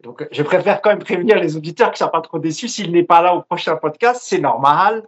[0.06, 2.68] Donc, je préfère quand même prévenir les auditeurs qui ne sont pas trop déçus.
[2.68, 5.03] S'il n'est pas là au prochain podcast, c'est normal.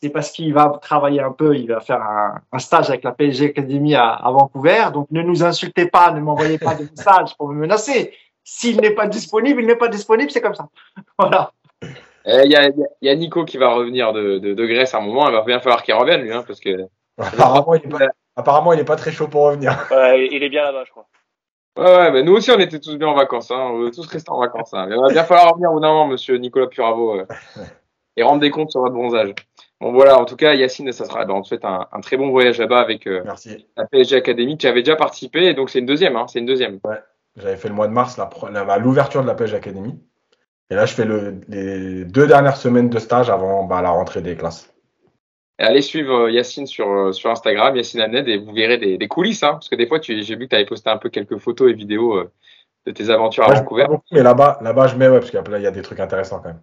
[0.00, 3.12] C'est parce qu'il va travailler un peu, il va faire un, un stage avec la
[3.12, 4.86] PSG Academy à, à, Vancouver.
[4.94, 8.14] Donc, ne nous insultez pas, ne m'envoyez pas de messages pour me menacer.
[8.42, 10.68] S'il n'est pas disponible, il n'est pas disponible, c'est comme ça.
[11.18, 11.52] Voilà.
[12.24, 12.70] Il y, a,
[13.02, 15.28] y, a, Nico qui va revenir de, de, de, Grèce à un moment.
[15.28, 16.86] Il va bien falloir qu'il revienne, lui, hein, parce que.
[17.18, 17.74] Apparemment,
[18.72, 19.86] il n'est pas, très chaud pour revenir.
[19.90, 21.06] Ouais, il est bien là-bas, je crois.
[21.78, 23.52] Ouais, ouais, mais nous aussi, on était tous bien en vacances.
[23.52, 23.70] Hein.
[23.70, 24.74] On veut tous rester en vacances.
[24.74, 24.88] Hein.
[24.90, 27.26] Il va bien falloir revenir au moment, monsieur Nicolas Puravo, euh,
[28.16, 29.32] et rendre des comptes sur votre bronzage.
[29.80, 32.16] Bon, voilà, en tout cas, Yacine, ça sera, ben, on te souhaite un, un, très
[32.16, 33.22] bon voyage là-bas avec euh,
[33.76, 34.58] la PSG Academy.
[34.58, 36.16] Tu avais déjà participé, et donc c'est une deuxième.
[36.16, 36.80] Hein, c'est une deuxième.
[36.82, 36.98] Ouais,
[37.36, 38.18] j'avais fait le mois de mars,
[38.80, 40.00] l'ouverture de la PSG Academy.
[40.70, 44.20] Et là, je fais le, les deux dernières semaines de stage avant bah, la rentrée
[44.20, 44.74] des classes.
[45.58, 49.42] Allez suivre Yacine sur, sur Instagram, Yacine Amned, et vous verrez des, des coulisses.
[49.42, 51.70] Hein, parce que des fois, j'ai vu que tu avais posté un peu quelques photos
[51.70, 52.30] et vidéos euh,
[52.86, 53.86] de tes aventures à Vancouver.
[53.88, 55.98] Beaucoup, mais là-bas, là-bas, je mets, ouais, parce que là, il y a des trucs
[55.98, 56.60] intéressants quand même.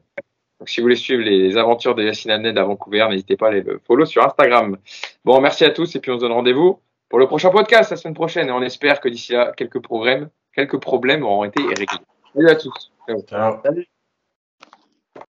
[0.60, 3.50] Donc, si vous voulez suivre les aventures de Yacine Amned à Vancouver, n'hésitez pas à
[3.50, 4.78] aller le follow sur Instagram.
[5.26, 7.98] Bon, merci à tous, et puis on se donne rendez-vous pour le prochain podcast la
[7.98, 8.48] semaine prochaine.
[8.48, 11.86] Et on espère que d'ici là, quelques problèmes, quelques problèmes auront été réglés.
[12.34, 12.92] Salut à tous.
[13.28, 13.60] Ciao.
[13.62, 13.86] Salut.